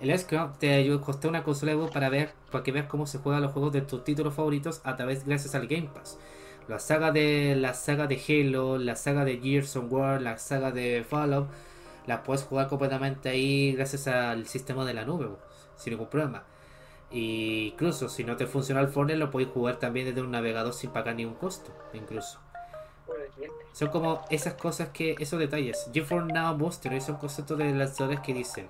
El 0.00 0.18
Scrum 0.18 0.52
te 0.58 0.74
ayuda 0.74 1.04
costé 1.04 1.28
una 1.28 1.42
consola 1.42 1.72
de 1.72 1.76
juego 1.76 1.92
para 1.92 2.08
ver, 2.08 2.32
para 2.50 2.64
que 2.64 2.72
veas 2.72 2.86
cómo 2.86 3.06
se 3.06 3.18
juegan 3.18 3.42
los 3.42 3.52
juegos 3.52 3.72
de 3.72 3.82
tus 3.82 4.02
títulos 4.02 4.34
favoritos 4.34 4.80
a 4.84 4.96
través 4.96 5.26
gracias 5.26 5.54
al 5.54 5.66
Game 5.66 5.90
Pass. 5.92 6.18
La 6.68 6.78
saga 6.78 7.10
de 7.10 7.54
la 7.56 7.74
saga 7.74 8.06
de 8.06 8.20
Halo, 8.28 8.78
la 8.78 8.96
saga 8.96 9.24
de 9.24 9.38
Gears 9.38 9.76
of 9.76 9.86
War, 9.90 10.22
la 10.22 10.38
saga 10.38 10.70
de 10.70 11.04
Fallout, 11.08 11.48
las 12.06 12.20
puedes 12.20 12.44
jugar 12.44 12.68
completamente 12.68 13.28
ahí 13.28 13.72
gracias 13.72 14.06
al 14.06 14.46
sistema 14.46 14.84
de 14.84 14.94
la 14.94 15.04
nube, 15.04 15.26
bo, 15.26 15.38
sin 15.80 15.92
ningún 15.92 16.08
problema. 16.08 16.44
Y 17.10 17.68
incluso 17.72 18.08
si 18.08 18.22
no 18.22 18.36
te 18.36 18.46
funciona 18.46 18.80
el 18.80 18.88
Fortnite 18.88 19.18
lo 19.18 19.30
podéis 19.30 19.50
jugar 19.50 19.76
también 19.76 20.06
desde 20.06 20.20
un 20.20 20.30
navegador 20.30 20.72
sin 20.72 20.90
pagar 20.90 21.16
ningún 21.16 21.34
costo, 21.34 21.72
incluso. 21.92 22.38
Son 23.72 23.88
como 23.88 24.22
esas 24.30 24.54
cosas 24.54 24.90
que, 24.90 25.16
esos 25.18 25.38
detalles. 25.38 25.88
GeForce 25.92 26.32
Now 26.32 26.56
Booster 26.56 27.00
son 27.00 27.16
conceptos 27.16 27.58
de 27.58 27.72
lanzadores 27.72 28.20
que 28.20 28.34
dicen, 28.34 28.68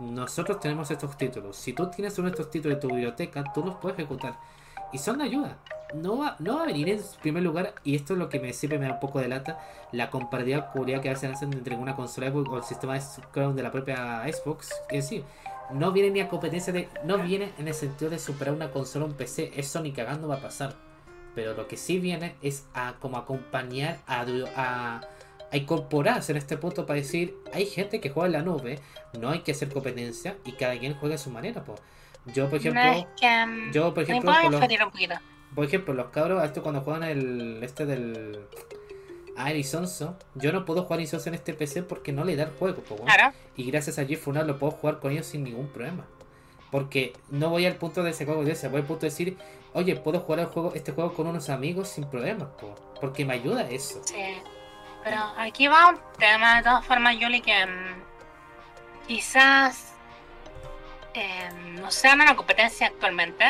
nosotros 0.00 0.60
tenemos 0.60 0.90
estos 0.90 1.16
títulos. 1.16 1.56
Si 1.56 1.72
tú 1.72 1.90
tienes 1.90 2.18
uno 2.18 2.28
de 2.28 2.32
estos 2.32 2.50
títulos 2.50 2.76
en 2.76 2.80
tu 2.80 2.88
biblioteca, 2.88 3.44
tú 3.52 3.64
los 3.64 3.76
puedes 3.76 3.98
ejecutar. 3.98 4.34
Y 4.92 4.98
son 4.98 5.18
de 5.18 5.24
ayuda. 5.24 5.58
No 5.94 6.18
va, 6.18 6.36
no 6.38 6.56
va 6.56 6.62
a 6.62 6.66
venir 6.66 6.88
en 6.88 7.00
primer 7.20 7.42
lugar, 7.42 7.74
y 7.82 7.96
esto 7.96 8.12
es 8.12 8.18
lo 8.18 8.28
que 8.28 8.38
me 8.38 8.52
siempre 8.52 8.78
me 8.78 8.86
da 8.86 8.94
un 8.94 9.00
poco 9.00 9.18
de 9.18 9.28
lata, 9.28 9.58
la 9.90 10.08
curia 10.08 11.00
que 11.00 11.08
a 11.08 11.12
veces 11.12 11.32
hacen 11.32 11.52
entre 11.52 11.74
una 11.74 11.96
consola 11.96 12.30
Xbox 12.30 12.48
o 12.48 12.56
el 12.56 12.62
sistema 12.62 12.94
de 12.94 13.52
de 13.52 13.62
la 13.62 13.72
propia 13.72 14.22
Xbox. 14.32 14.70
Es 14.88 15.04
decir, 15.04 15.24
no 15.74 15.92
viene 15.92 16.10
ni 16.10 16.20
a 16.20 16.28
competencia 16.28 16.72
de. 16.72 16.88
No 17.04 17.18
viene 17.18 17.52
en 17.58 17.68
el 17.68 17.74
sentido 17.74 18.10
de 18.10 18.18
superar 18.18 18.54
una 18.54 18.70
consola 18.70 19.04
o 19.04 19.08
un 19.08 19.14
PC. 19.14 19.52
Eso 19.56 19.80
ni 19.80 19.92
cagando 19.92 20.28
va 20.28 20.36
a 20.36 20.40
pasar. 20.40 20.74
Pero 21.34 21.54
lo 21.54 21.68
que 21.68 21.76
sí 21.76 21.98
viene 21.98 22.34
es 22.42 22.66
a 22.74 22.94
como 23.00 23.16
acompañar 23.16 23.98
a, 24.06 24.24
a, 24.56 25.00
a 25.52 25.56
incorporarse 25.56 26.32
en 26.32 26.38
este 26.38 26.56
punto 26.56 26.86
para 26.86 26.98
decir, 26.98 27.36
hay 27.52 27.66
gente 27.66 28.00
que 28.00 28.10
juega 28.10 28.26
en 28.26 28.32
la 28.32 28.42
nube, 28.42 28.80
no 29.18 29.30
hay 29.30 29.40
que 29.40 29.52
hacer 29.52 29.72
competencia 29.72 30.36
y 30.44 30.52
cada 30.52 30.76
quien 30.78 30.94
juega 30.94 31.14
a 31.14 31.18
su 31.18 31.30
manera. 31.30 31.62
Pues. 31.62 31.80
Yo, 32.34 32.48
por 32.50 32.58
ejemplo, 32.58 32.82
no 32.82 32.92
es 32.92 33.06
que, 33.18 33.26
um, 33.26 33.72
yo, 33.72 33.94
por 33.94 33.98
¿me 33.98 34.02
ejemplo, 34.10 34.32
los- 34.50 34.60
un 34.60 34.90
poquito? 34.90 35.14
por 35.54 35.64
ejemplo, 35.64 35.94
los 35.94 36.06
cabros, 36.10 36.44
esto 36.44 36.62
cuando 36.62 36.80
juegan 36.82 37.04
el 37.04 37.60
este 37.62 37.86
del 37.86 38.40
Arizonso, 39.44 40.16
yo 40.34 40.52
no 40.52 40.64
puedo 40.64 40.82
jugar 40.84 40.98
Arizonso 41.00 41.28
en 41.28 41.34
este 41.34 41.54
PC 41.54 41.82
porque 41.82 42.12
no 42.12 42.24
le 42.24 42.36
da 42.36 42.44
el 42.44 42.50
juego, 42.50 42.82
po. 42.82 42.96
Claro, 42.96 43.32
Y 43.56 43.70
gracias 43.70 43.98
a 43.98 44.04
GeForce 44.04 44.44
lo 44.44 44.58
puedo 44.58 44.72
jugar 44.72 44.98
con 45.00 45.12
ellos 45.12 45.26
sin 45.26 45.44
ningún 45.44 45.68
problema. 45.68 46.06
Porque 46.70 47.12
no 47.30 47.50
voy 47.50 47.66
al 47.66 47.76
punto 47.76 48.02
de 48.02 48.10
ese 48.10 48.24
juego 48.24 48.42
voy 48.42 48.50
al 48.50 48.86
punto 48.86 49.00
de 49.00 49.10
decir, 49.10 49.36
oye, 49.72 49.96
puedo 49.96 50.20
jugar 50.20 50.40
el 50.40 50.46
juego, 50.46 50.72
este 50.74 50.92
juego 50.92 51.14
con 51.14 51.26
unos 51.26 51.50
amigos 51.50 51.88
sin 51.88 52.04
problemas, 52.04 52.48
po, 52.60 52.74
porque 53.00 53.24
me 53.24 53.34
ayuda 53.34 53.68
eso. 53.68 54.00
sí. 54.04 54.40
Pero 55.02 55.16
aquí 55.38 55.66
va 55.66 55.88
un 55.90 55.98
tema 56.18 56.56
de 56.56 56.62
todas 56.62 56.84
formas, 56.84 57.18
Yuli, 57.18 57.40
que 57.40 57.64
um, 57.64 59.06
quizás 59.06 59.94
em, 61.14 61.76
no 61.76 61.90
sea 61.90 62.14
una 62.14 62.36
competencia 62.36 62.88
actualmente, 62.88 63.44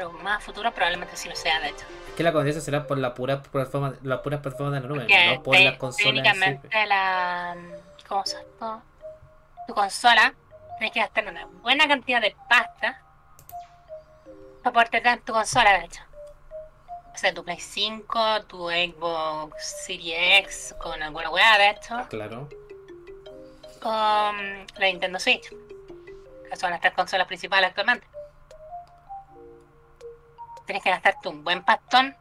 pero 0.00 0.12
más 0.12 0.42
futuro 0.42 0.72
probablemente 0.72 1.14
sí 1.14 1.28
lo 1.28 1.36
sea, 1.36 1.60
de 1.60 1.68
hecho. 1.68 1.84
Es 2.08 2.14
que 2.16 2.22
la 2.22 2.32
competencia 2.32 2.62
será 2.62 2.86
por 2.86 2.96
la 2.96 3.12
pura 3.12 3.42
plataforma, 3.42 3.92
las 4.02 4.20
puras 4.20 4.40
plataformas 4.40 4.72
de 4.72 4.80
la 4.80 4.94
nube, 4.94 5.00
Porque 5.00 5.26
no 5.36 5.42
por 5.42 5.60
las 5.60 5.76
consolas. 5.76 6.06
en 6.06 6.14
sí, 6.14 6.22
técnicamente 6.22 6.86
la 6.86 7.54
¿cómo 8.08 8.24
se 8.24 8.38
llama? 8.58 8.82
tu 9.66 9.74
consola 9.74 10.32
tienes 10.78 10.94
que 10.94 11.00
gastar 11.00 11.28
una 11.28 11.44
buena 11.60 11.86
cantidad 11.86 12.22
de 12.22 12.34
pasta 12.48 13.02
para 14.62 14.72
poder 14.72 14.88
tener 14.88 15.20
tu 15.20 15.34
consola 15.34 15.78
de 15.78 15.84
hecho 15.84 16.02
o 17.14 17.18
sea 17.18 17.34
tu 17.34 17.44
Play 17.44 17.60
5 17.60 18.44
tu 18.48 18.70
Xbox 18.70 19.82
Series 19.84 20.40
X 20.44 20.74
con 20.80 21.02
alguna 21.02 21.28
weá 21.30 21.58
de 21.58 21.70
hecho 21.70 22.06
Claro. 22.08 22.48
con 23.82 24.66
la 24.78 24.86
Nintendo 24.86 25.20
Switch 25.20 25.50
que 26.48 26.56
son 26.56 26.70
las 26.70 26.80
tres 26.80 26.94
consolas 26.94 27.26
principales 27.26 27.68
actualmente 27.68 28.06
tienes 30.70 30.84
que 30.84 30.90
gastarte 30.90 31.28
un 31.28 31.42
buen 31.42 31.64
pastón 31.64 32.14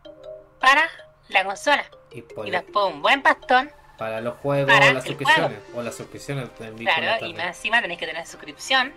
para 0.60 0.89
la 1.28 1.43
consola 1.43 1.86
Y 2.12 2.50
después 2.50 2.91
un 2.91 3.04
buen 3.04 3.22
pastón 3.22 3.72
para 3.95 4.22
los 4.22 4.38
juegos 4.38 4.74
para 4.74 4.89
o 4.89 4.93
las 4.93 5.04
suscripciones. 5.04 5.60
O 5.76 5.82
las 5.84 5.93
suscripciones 5.95 6.50
Bitcoin 6.58 6.78
Claro, 6.78 7.26
y 7.28 7.34
más 7.34 7.47
encima 7.47 7.82
tenéis 7.82 8.00
que 8.00 8.08
tener 8.08 8.26
suscripción 8.26 8.91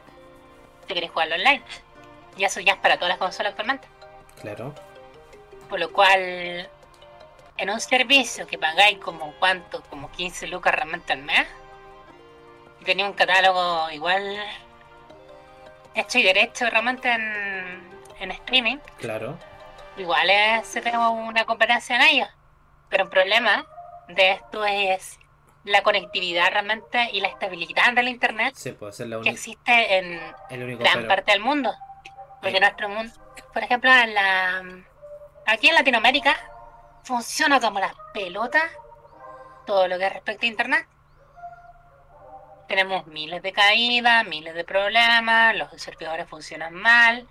si 0.87 0.95
queréis 0.95 1.11
jugarlo 1.11 1.35
online. 1.35 1.63
Y 2.39 2.45
eso 2.45 2.61
ya 2.61 2.75
es 2.75 2.79
para 2.79 2.97
todas 2.97 3.11
las 3.11 3.19
consolas 3.19 3.51
actualmente. 3.51 3.89
Claro. 4.41 4.73
Por 5.69 5.81
lo 5.81 5.93
cual, 5.93 6.71
en 7.57 7.71
un 7.71 7.81
servicio 7.81 8.47
que 8.47 8.59
pagáis 8.59 8.99
como 8.99 9.35
cuánto, 9.41 9.83
como 9.91 10.11
15 10.13 10.47
lucas 10.47 10.73
realmente 10.73 11.13
al 11.13 11.23
mes, 11.23 11.47
y 12.81 12.85
tenía 12.85 13.05
un 13.05 13.13
catálogo 13.13 13.91
igual 13.91 14.39
hecho 15.95 16.19
y 16.19 16.23
derecho 16.23 16.71
realmente 16.71 17.11
en, 17.11 17.92
en 18.23 18.31
streaming, 18.31 18.79
Claro. 18.99 19.39
igual 19.97 20.31
es, 20.31 20.67
se 20.67 20.81
tengo 20.81 21.11
una 21.11 21.45
competencia 21.45 21.97
en 21.97 22.03
ello. 22.03 22.27
Pero 22.89 23.05
el 23.05 23.11
problema 23.11 23.67
de 24.09 24.33
esto 24.33 24.65
es 24.65 25.19
la 25.65 25.83
conectividad 25.83 26.51
realmente 26.51 27.09
y 27.13 27.21
la 27.21 27.29
estabilidad 27.29 27.93
del 27.93 28.09
internet 28.09 28.55
Sí, 28.57 28.73
puede 28.73 28.93
ser 28.93 29.07
la 29.09 29.21
que 29.21 29.31
existe 29.31 29.99
en 29.99 30.19
gran 30.79 30.79
pero. 30.95 31.09
parte 31.09 31.33
del 31.33 31.41
mundo. 31.41 31.73
Porque 32.41 32.57
Ahí. 32.57 32.61
nuestro 32.61 32.89
mundo, 32.89 33.13
por 33.55 33.63
ejemplo, 33.63 33.91
en 33.93 34.15
la, 34.15 34.63
aquí 35.47 35.69
en 35.69 35.75
Latinoamérica 35.77 36.35
funciona 37.05 37.61
como 37.61 37.79
las 37.81 37.93
pelotas 38.13 38.65
todo 39.67 39.87
lo 39.89 39.97
que 39.99 40.09
respecta 40.09 40.45
a 40.45 40.49
internet. 40.49 40.87
Tenemos 42.69 43.07
miles 43.07 43.43
de 43.43 43.53
caídas, 43.53 44.27
miles 44.27 44.55
de 44.55 44.65
problemas, 44.65 45.55
los 45.57 45.71
servidores 45.81 46.29
funcionan 46.29 46.75
mal, 46.75 47.29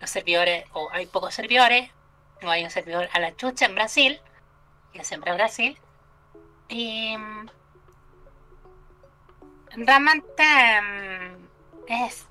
los 0.00 0.10
servidores, 0.10 0.64
o 0.72 0.88
hay 0.92 1.06
pocos 1.06 1.34
servidores, 1.34 1.90
o 2.42 2.48
hay 2.50 2.64
un 2.64 2.70
servidor 2.70 3.08
a 3.12 3.20
la 3.20 3.34
chucha 3.36 3.66
en 3.66 3.74
Brasil, 3.74 4.20
que 4.92 5.04
siempre 5.04 5.30
es 5.30 5.36
Brasil, 5.36 5.78
y 6.68 7.16
mm, 7.16 7.46
realmente 9.76 10.42
mm, 10.82 11.92
es, 12.04 12.26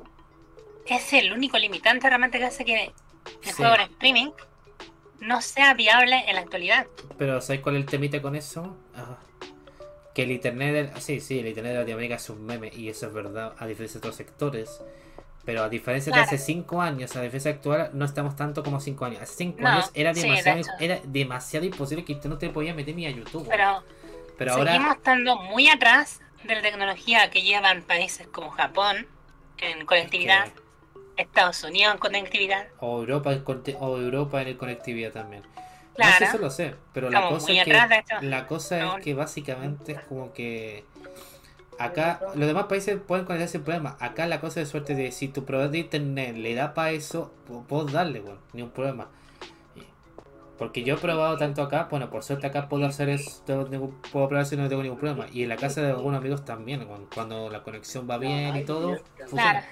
es 0.86 1.14
el 1.14 1.34
único 1.34 1.57
limitante 1.57 2.07
realmente 2.07 2.39
que 2.39 2.45
hace 2.45 2.66
que 2.66 2.84
el 2.86 2.93
Sí. 3.43 3.53
juego 3.53 3.76
en 3.76 3.82
streaming 3.82 4.32
no 5.20 5.41
sea 5.41 5.74
viable 5.74 6.24
en 6.28 6.36
la 6.36 6.41
actualidad. 6.41 6.88
Pero 7.18 7.39
¿sabes 7.41 7.61
cuál 7.61 7.76
es 7.78 7.82
el 7.84 7.89
temita 7.89 8.22
con 8.22 8.36
eso? 8.36 8.78
Ah, 8.95 9.18
que 10.14 10.24
el 10.24 10.32
internet, 10.32 10.74
del- 10.91 11.01
sí, 11.01 11.20
sí, 11.22 11.39
el 11.39 11.47
internet 11.47 11.74
de 11.74 11.80
Latinoamérica 11.80 12.16
es 12.16 12.30
un 12.30 12.45
meme 12.45 12.70
y 12.74 12.89
eso 12.89 13.07
es 13.07 13.14
verdad, 13.14 13.55
a 13.57 13.66
diferencia 13.66 13.99
de 13.99 14.07
otros 14.07 14.16
sectores. 14.16 14.82
Pero 15.46 15.64
a 15.64 15.70
diferencia 15.70 16.12
Claro. 16.14 16.30
de 16.30 16.36
hace 16.36 16.46
5 16.46 16.82
años, 16.82 17.16
a 17.16 17.22
diferencia 17.22 17.52
actual, 17.52 17.89
no 17.94 18.06
estamos 18.06 18.36
tanto 18.36 18.64
como 18.64 18.80
5 18.80 19.04
años. 19.06 19.22
Hace 19.22 19.34
5 19.36 19.62
No, 19.62 19.68
años 19.70 19.91
era 19.94 20.14
sí, 20.14 20.22
de 20.22 20.28
demasiado, 20.28 20.62
era 20.80 21.00
demasiado 21.04 21.66
imposible 21.66 22.06
que 22.06 22.16
tú 22.16 22.30
no 22.30 22.38
te 22.38 22.50
podías 22.50 22.76
meter 22.76 22.96
ni 22.96 23.06
a 23.06 23.10
YouTube. 23.12 23.46
Pero, 23.50 23.84
Pero 24.38 24.54
ahora, 24.54 24.72
seguimos 24.72 24.96
estando 24.96 25.36
muy 25.38 25.68
atrás 25.68 26.22
de 26.46 26.56
la 26.56 26.62
tecnología 26.62 27.30
que 27.30 27.41
llevan 27.41 27.82
países 27.84 28.26
como 28.28 28.52
Japón 28.52 29.06
en 29.58 29.86
conectividad, 29.86 30.46
que- 30.48 30.64
Estados 31.24 31.62
Unidos 31.64 31.94
en 31.94 32.00
conectividad. 32.00 32.68
o 32.80 33.00
Europa, 33.02 33.34
en 33.34 33.44
conte- 33.44 33.78
o 33.80 33.98
Europa 33.98 34.41
en 34.41 34.48
el 34.48 34.58
conectividad 34.58 35.12
también. 35.12 35.44
No 35.44 35.96
Claro. 35.96 36.18
sé, 36.18 36.24
eso 36.26 36.38
lo 36.39 36.50
sé, 36.50 36.74
pero 36.94 37.10
la 37.12 37.30
cosa 37.30 37.52
es 37.52 37.64
que 37.66 37.74
la 38.22 38.48
cosa 38.48 38.80
No. 38.80 38.98
es 38.98 39.04
que 39.04 39.14
básicamente 39.14 39.91
es 39.91 40.00
como 40.06 40.34
que 40.34 40.86
acá 41.80 42.20
los 42.36 42.48
demás 42.48 42.66
países 42.66 43.00
pueden 43.06 43.26
conectarse 43.26 43.54
sin 43.54 43.64
problema. 43.64 43.98
Acá 44.00 44.26
la 44.28 44.40
cosa 44.40 44.60
de 44.60 44.66
suerte 44.66 44.96
de 44.96 45.12
si 45.12 45.28
tu 45.28 45.46
proveedor 45.46 45.72
de 45.72 45.80
internet 45.80 46.36
le 46.38 46.56
da 46.56 46.74
para 46.74 46.92
eso, 46.92 47.32
puedo 47.68 47.86
darle, 47.86 48.20
bueno, 48.22 48.40
ni 48.54 48.62
un 48.62 48.70
problema. 48.72 49.08
Porque 50.58 50.84
yo 50.84 50.96
he 50.96 50.98
probado 50.98 51.36
tanto 51.38 51.62
acá, 51.64 51.88
bueno, 51.90 52.10
por 52.10 52.24
suerte 52.24 52.46
acá 52.48 52.70
puedo 52.70 52.86
hacer 52.86 53.10
eso, 53.10 53.42
puedo 54.12 54.28
probar 54.28 54.46
si 54.46 54.56
no 54.56 54.70
tengo 54.70 54.84
ningún 54.84 55.00
problema. 55.00 55.26
Y 55.34 55.44
en 55.44 55.50
la 55.50 55.56
casa 55.58 55.82
de 55.82 55.90
algunos 55.90 56.20
amigos 56.20 56.46
también, 56.46 56.86
cuando, 56.86 57.08
cuando 57.14 57.50
la 57.50 57.64
conexión 57.64 58.08
va 58.10 58.18
bien 58.18 58.56
y 58.56 58.64
todo, 58.64 58.98
funciona. 59.28 59.52
Claro. 59.52 59.66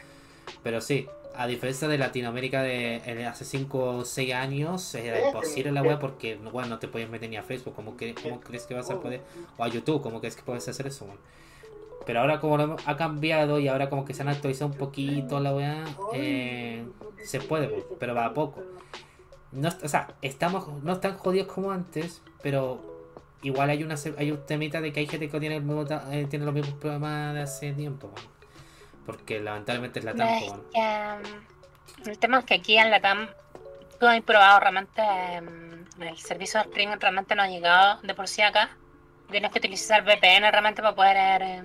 Pero 0.64 0.82
sí, 0.82 1.08
a 1.36 1.46
diferencia 1.48 1.88
de 1.88 1.98
Latinoamérica 2.00 2.64
de 2.64 2.96
en- 3.06 3.26
hace 3.26 3.46
5 3.46 3.98
o 3.98 4.06
6 4.06 4.34
años, 4.34 4.94
era 4.96 5.28
imposible 5.28 5.72
la 5.72 5.82
web 5.84 6.00
porque 6.00 6.36
no, 6.38 6.50
bueno, 6.52 6.70
no 6.70 6.80
te 6.80 6.88
podías 6.88 7.10
meter 7.10 7.30
ni 7.30 7.38
a 7.38 7.44
Facebook. 7.44 7.76
¿Cómo, 7.76 7.96
cre- 7.96 8.16
cómo 8.22 8.42
crees 8.42 8.66
que 8.66 8.74
vas 8.74 8.90
a 8.90 9.00
poder? 9.00 9.22
O 9.58 9.64
a 9.64 9.68
YouTube, 9.68 10.02
¿cómo 10.02 10.20
crees 10.20 10.36
que 10.36 10.42
puedes 10.42 10.68
hacer 10.68 10.88
eso? 10.88 11.06
weón? 11.06 11.20
Pero 12.06 12.22
ahora 12.22 12.40
como 12.40 12.78
ha 12.86 12.98
cambiado 12.98 13.60
y 13.60 13.68
ahora 13.68 13.90
como 13.90 14.06
que 14.06 14.14
se 14.14 14.24
han 14.24 14.30
actualizado 14.30 14.72
un 14.72 14.78
poquito 14.78 15.40
la 15.40 15.54
weá, 15.54 15.86
eh, 16.14 16.86
se 17.24 17.40
puede, 17.40 17.86
pero 18.00 18.16
va 18.16 18.26
a 18.26 18.34
poco. 18.34 18.64
No, 19.52 19.70
o 19.84 19.88
sea, 19.88 20.16
estamos 20.22 20.68
no 20.84 21.00
tan 21.00 21.18
jodidos 21.18 21.48
como 21.48 21.72
antes, 21.72 22.22
pero 22.42 22.92
igual 23.42 23.70
hay 23.70 23.84
una 23.84 23.96
hay 24.18 24.32
un 24.32 24.46
temita 24.46 24.82
de 24.82 24.94
que 24.94 25.02
hay 25.02 25.08
gente 25.08 25.30
que 25.30 25.40
tiene, 25.40 25.58
el 25.58 25.64
mismo 25.64 25.86
eh, 26.12 26.26
tiene 26.30 26.46
los 26.46 26.54
mismos 26.54 26.76
problemas 26.76 27.34
de 27.34 27.42
hace 27.42 27.74
tiempo, 27.74 28.12
porque 29.06 29.40
lamentablemente 29.40 30.00
es 30.00 30.06
la 30.06 30.14
que, 30.14 30.20
mm, 30.20 32.10
el 32.10 32.18
tema 32.18 32.40
es 32.40 32.46
que 32.46 32.56
aquí 32.56 32.78
en 32.78 32.92
la 32.92 33.02
TAM 33.02 33.30
tú 34.00 34.08
has 34.08 34.22
probado 34.22 34.60
realmente 34.62 35.02
mm, 35.42 36.02
el 36.02 36.18
servicio 36.18 36.60
de 36.60 36.68
streaming 36.68 36.98
realmente 37.00 37.36
no 37.36 37.44
ha 37.44 37.48
llegado 37.48 38.02
de 38.02 38.14
por 38.16 38.28
sí 38.28 38.42
acá. 38.42 38.70
Tienes 39.30 39.52
que 39.52 39.60
utilizar 39.60 40.04
VPN 40.04 40.52
realmente 40.52 40.82
para 40.82 40.96
poder 40.96 41.42
eh, 41.42 41.64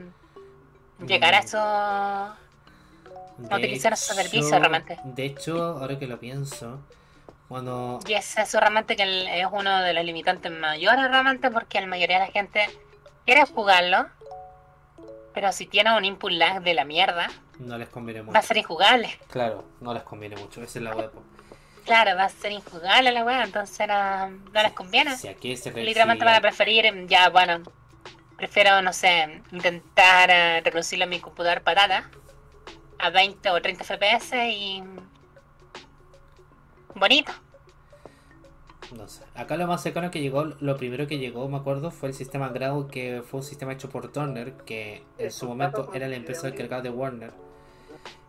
llegar 1.05 1.35
a 1.35 1.41
Mm. 1.41 1.45
eso. 1.45 2.37
De 3.39 3.55
utilizar 3.55 3.93
esos 3.93 4.17
servicios 4.17 4.51
realmente. 4.51 4.99
De 5.05 5.27
hecho, 5.27 5.63
ahora 5.79 5.99
que 5.99 6.07
lo 6.07 6.19
pienso, 6.19 6.81
cuando 7.49 8.01
Y 8.07 8.15
es 8.15 8.37
eso 8.39 8.59
realmente 8.59 8.97
que 8.97 9.03
es 9.41 9.47
uno 9.53 9.83
de 9.83 9.93
los 9.93 10.05
limitantes 10.05 10.51
mayores 10.51 11.11
realmente 11.11 11.51
porque 11.51 11.81
la 11.81 11.87
mayoría 11.87 12.19
de 12.21 12.27
la 12.27 12.33
gente 12.33 12.67
quiere 13.27 13.45
jugarlo, 13.45 14.07
pero 15.35 15.53
si 15.53 15.67
tiene 15.67 15.95
un 15.97 16.05
input 16.07 16.33
lag 16.33 16.63
de 16.63 16.73
la 16.73 16.87
mierda, 16.87 17.29
no 17.59 17.77
les 17.77 17.89
conviene 17.91 18.23
mucho. 18.23 18.33
va 18.33 18.39
a 18.39 18.43
ser 18.43 18.57
injugable. 18.57 19.11
Claro, 19.29 19.65
no 19.81 19.93
les 19.93 20.03
conviene 20.03 20.37
mucho, 20.37 20.63
esa 20.63 20.79
es 20.79 20.83
la 20.85 20.95
web. 20.95 21.11
Claro, 21.85 22.17
va 22.17 22.25
a 22.25 22.29
ser 22.31 22.53
injugable 22.53 23.13
la 23.13 23.23
weá, 23.23 23.45
entonces 23.45 23.87
no, 23.87 24.29
no 24.31 24.63
les 24.63 24.73
conviene. 24.73 25.15
Si 25.17 25.29
aquí 25.29 25.57
se 25.59 25.71
Literalmente 25.73 26.25
van 26.25 26.35
a 26.37 26.41
preferir, 26.41 27.07
ya 27.07 27.29
bueno, 27.29 27.63
prefiero, 28.37 28.83
no 28.83 28.93
sé, 28.93 29.43
intentar 29.53 30.31
eh, 30.31 30.61
reducirlo 30.65 31.05
a 31.05 31.09
mi 31.09 31.21
computador 31.21 31.63
patata 31.63 32.11
a 32.99 33.11
20 33.11 33.51
o 33.51 33.61
30 33.61 33.85
FPS 33.85 34.35
y... 34.51 34.83
Bonito. 36.95 37.33
No 38.97 39.09
sé. 39.09 39.25
Acá 39.35 39.57
lo 39.57 39.67
más 39.67 39.83
cercano 39.83 40.11
que 40.11 40.21
llegó, 40.21 40.45
lo 40.45 40.77
primero 40.77 41.07
que 41.07 41.19
llegó, 41.19 41.49
me 41.49 41.57
acuerdo, 41.57 41.91
fue 41.91 42.09
el 42.09 42.15
sistema 42.15 42.49
Grau, 42.51 42.89
que 42.89 43.23
fue 43.29 43.41
un 43.41 43.45
sistema 43.45 43.73
hecho 43.73 43.91
por 43.91 44.13
Turner, 44.13 44.53
que 44.65 45.03
en 45.19 45.33
su 45.33 45.47
momento 45.47 45.91
era 45.93 46.09
la 46.09 46.17
empresa 46.17 46.49
encargada 46.49 46.83
de 46.83 46.91
Warner. 46.91 47.33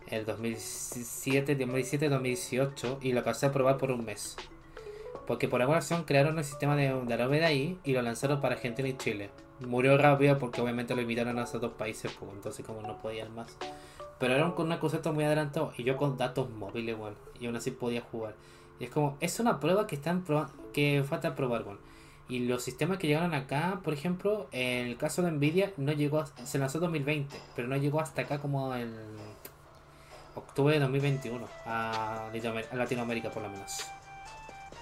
El 0.08 0.26
2007, 0.26 1.55
2017, 1.55 2.10
2018, 2.10 2.99
y 3.01 3.12
lo 3.12 3.20
alcancé 3.20 3.45
a 3.45 3.51
probar 3.51 3.78
por 3.78 3.91
un 3.91 4.03
mes. 4.03 4.36
Porque 5.28 5.47
por 5.47 5.62
alguna 5.62 5.80
razón 5.80 6.05
crearon 6.05 6.38
el 6.39 6.45
sistema 6.45 6.76
de, 6.76 6.93
de 6.93 7.14
Adobe 7.14 7.39
de 7.39 7.45
ahí 7.45 7.80
y 7.84 7.93
lo 7.93 8.01
lanzaron 8.01 8.41
para 8.41 8.55
Argentina 8.55 8.88
y 8.88 8.97
Chile. 8.97 9.30
Murió 9.60 9.97
rápido 9.97 10.38
porque 10.38 10.62
obviamente 10.62 10.95
lo 10.95 11.01
invitaron 11.01 11.39
a 11.39 11.43
esos 11.43 11.60
dos 11.62 11.74
países, 11.74 12.12
pues 12.20 12.32
entonces 12.32 12.66
como 12.66 12.82
no 12.82 12.97
podían 12.97 13.34
más. 13.34 13.58
Pero 14.20 14.34
era 14.34 14.53
con 14.55 14.68
una 14.68 14.80
concepto 14.80 15.14
muy 15.14 15.24
adelantado 15.24 15.74
y 15.78 15.84
yo 15.84 15.97
con 15.97 16.18
datos 16.18 16.49
móviles, 16.49 16.97
bueno, 16.97 17.16
y 17.39 17.45
aún 17.45 17.55
así 17.55 17.72
podía 17.72 18.01
jugar. 18.01 18.36
Y 18.80 18.86
es 18.86 18.89
como, 18.89 19.18
es 19.20 19.39
una 19.39 19.60
prueba 19.60 19.88
que 19.88 19.95
están 19.95 20.24
que 20.74 21.03
falta 21.08 21.36
probar, 21.36 21.64
bueno. 21.64 21.80
Y 22.30 22.39
los 22.39 22.62
sistemas 22.62 22.97
que 22.97 23.08
llegaron 23.08 23.34
acá, 23.34 23.80
por 23.84 23.93
ejemplo, 23.93 24.47
el 24.51 24.97
caso 24.97 25.22
de 25.22 25.32
Nvidia 25.32 25.72
no 25.78 25.93
llegó, 25.93 26.26
se 26.43 26.60
lanzó 26.60 26.80
en 26.80 26.84
2020, 26.84 27.36
pero 27.55 27.68
no 27.68 27.78
llegó 27.78 28.01
hasta 28.01 28.24
acá 28.24 28.39
como 28.39 28.76
en 28.76 28.93
octubre 30.36 30.74
de 30.74 30.80
2021 30.82 31.47
a 31.66 32.30
Latinoamérica 32.74 33.32
por 33.32 33.43
lo 33.43 33.49
menos. 33.49 33.86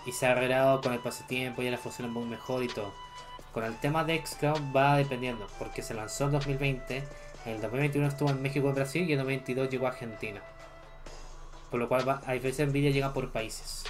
Y 0.05 0.11
se 0.11 0.25
ha 0.25 0.31
arreglado 0.31 0.81
con 0.81 0.93
el 0.93 0.99
paso 0.99 1.23
tiempo, 1.27 1.61
ya 1.61 1.71
la 1.71 1.77
funciona 1.77 2.11
muy 2.11 2.25
mejor 2.25 2.63
y 2.63 2.67
todo. 2.67 2.93
Con 3.55 3.63
el 3.63 3.77
tema 3.77 4.03
de 4.03 4.21
Xcloud 4.21 4.75
va 4.75 4.97
dependiendo, 4.97 5.47
porque 5.57 5.81
se 5.81 5.93
lanzó 5.93 6.25
en 6.25 6.33
2020, 6.33 6.97
en 6.97 7.53
el 7.53 7.61
2021 7.61 8.09
estuvo 8.09 8.29
en 8.29 8.41
México 8.41 8.67
y 8.67 8.73
Brasil 8.73 9.09
y 9.09 9.13
en 9.13 9.19
2022 9.19 9.69
llegó 9.69 9.85
a 9.85 9.91
Argentina. 9.91 10.41
Por 11.71 11.79
lo 11.79 11.87
cual, 11.87 12.05
va, 12.05 12.21
a 12.25 12.33
de 12.33 12.65
Nvidia, 12.65 12.91
llega 12.91 13.13
por 13.13 13.31
países 13.31 13.85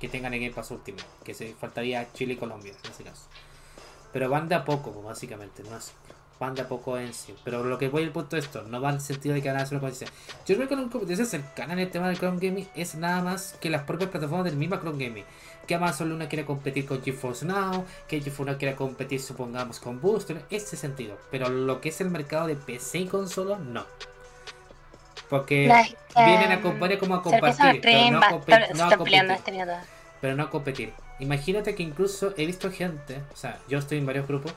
que 0.00 0.08
tengan 0.08 0.34
el 0.34 0.40
Game 0.40 0.52
Pass 0.52 0.72
Ultimate, 0.72 1.04
que 1.22 1.32
se 1.32 1.54
faltaría 1.54 2.12
Chile 2.12 2.32
y 2.32 2.36
Colombia 2.36 2.72
en 2.72 2.90
ese 2.90 3.04
caso. 3.04 3.22
Pero 4.12 4.28
van 4.28 4.48
de 4.48 4.56
a 4.56 4.64
poco, 4.64 4.90
pues, 4.90 5.04
básicamente, 5.04 5.62
no 5.62 5.76
es, 5.76 5.92
van 6.40 6.56
de 6.56 6.62
a 6.62 6.68
poco 6.68 6.98
en 6.98 7.14
sí. 7.14 7.36
Pero 7.44 7.62
lo 7.62 7.78
que 7.78 7.88
voy 7.88 8.02
al 8.02 8.10
punto 8.10 8.34
de 8.34 8.40
esto, 8.40 8.62
no 8.62 8.80
va 8.80 8.88
en 8.88 8.96
el 8.96 9.00
sentido 9.00 9.36
de 9.36 9.42
que 9.42 9.48
van 9.48 9.58
a 9.58 9.62
hacer 9.62 9.78
una 9.78 9.88
competencia. 9.88 10.12
Yo 10.44 10.56
creo 10.56 10.66
que 10.66 10.74
una 10.74 10.90
competencia 10.90 11.24
cercana 11.24 11.74
en 11.74 11.78
el 11.78 11.90
tema 11.92 12.08
del 12.08 12.18
Chrome 12.18 12.44
Gaming 12.44 12.68
es 12.74 12.96
nada 12.96 13.22
más 13.22 13.56
que 13.60 13.70
las 13.70 13.84
propias 13.84 14.10
plataformas 14.10 14.46
del 14.46 14.56
mismo 14.56 14.76
Chrome 14.78 15.04
Gaming. 15.06 15.24
Que 15.66 15.74
Amazon 15.76 16.08
Luna 16.08 16.28
quiere 16.28 16.44
competir 16.44 16.86
con 16.86 17.02
GeForce 17.02 17.46
Now, 17.46 17.84
que 18.08 18.20
GeForce 18.20 18.50
Now 18.50 18.58
quiere 18.58 18.74
competir, 18.74 19.20
supongamos, 19.20 19.78
con 19.78 20.00
Booster, 20.00 20.42
ese 20.50 20.76
sentido. 20.76 21.16
Pero 21.30 21.48
lo 21.48 21.80
que 21.80 21.90
es 21.90 22.00
el 22.00 22.10
mercado 22.10 22.46
de 22.48 22.56
PC 22.56 22.98
y 22.98 23.06
consolas, 23.06 23.60
no. 23.60 23.86
Porque 25.28 25.66
vienen 26.14 26.52
a 26.52 26.60
compartir 26.60 26.98
como 26.98 27.14
a 27.14 27.22
compartir, 27.22 27.80
pero 27.80 28.10
no 28.10 28.18
a, 28.22 28.26
a 28.26 28.30
compe- 28.32 28.62
estar, 28.62 28.76
no 28.76 28.84
a 28.84 28.96
competir 28.96 29.30
este 29.30 29.52
pero 30.20 30.36
no 30.36 30.42
a 30.44 30.50
competir. 30.50 30.92
Imagínate 31.20 31.74
que 31.74 31.82
incluso 31.82 32.34
he 32.36 32.44
visto 32.46 32.70
gente, 32.70 33.20
o 33.32 33.36
sea, 33.36 33.58
yo 33.68 33.78
estoy 33.78 33.98
en 33.98 34.06
varios 34.06 34.26
grupos, 34.28 34.52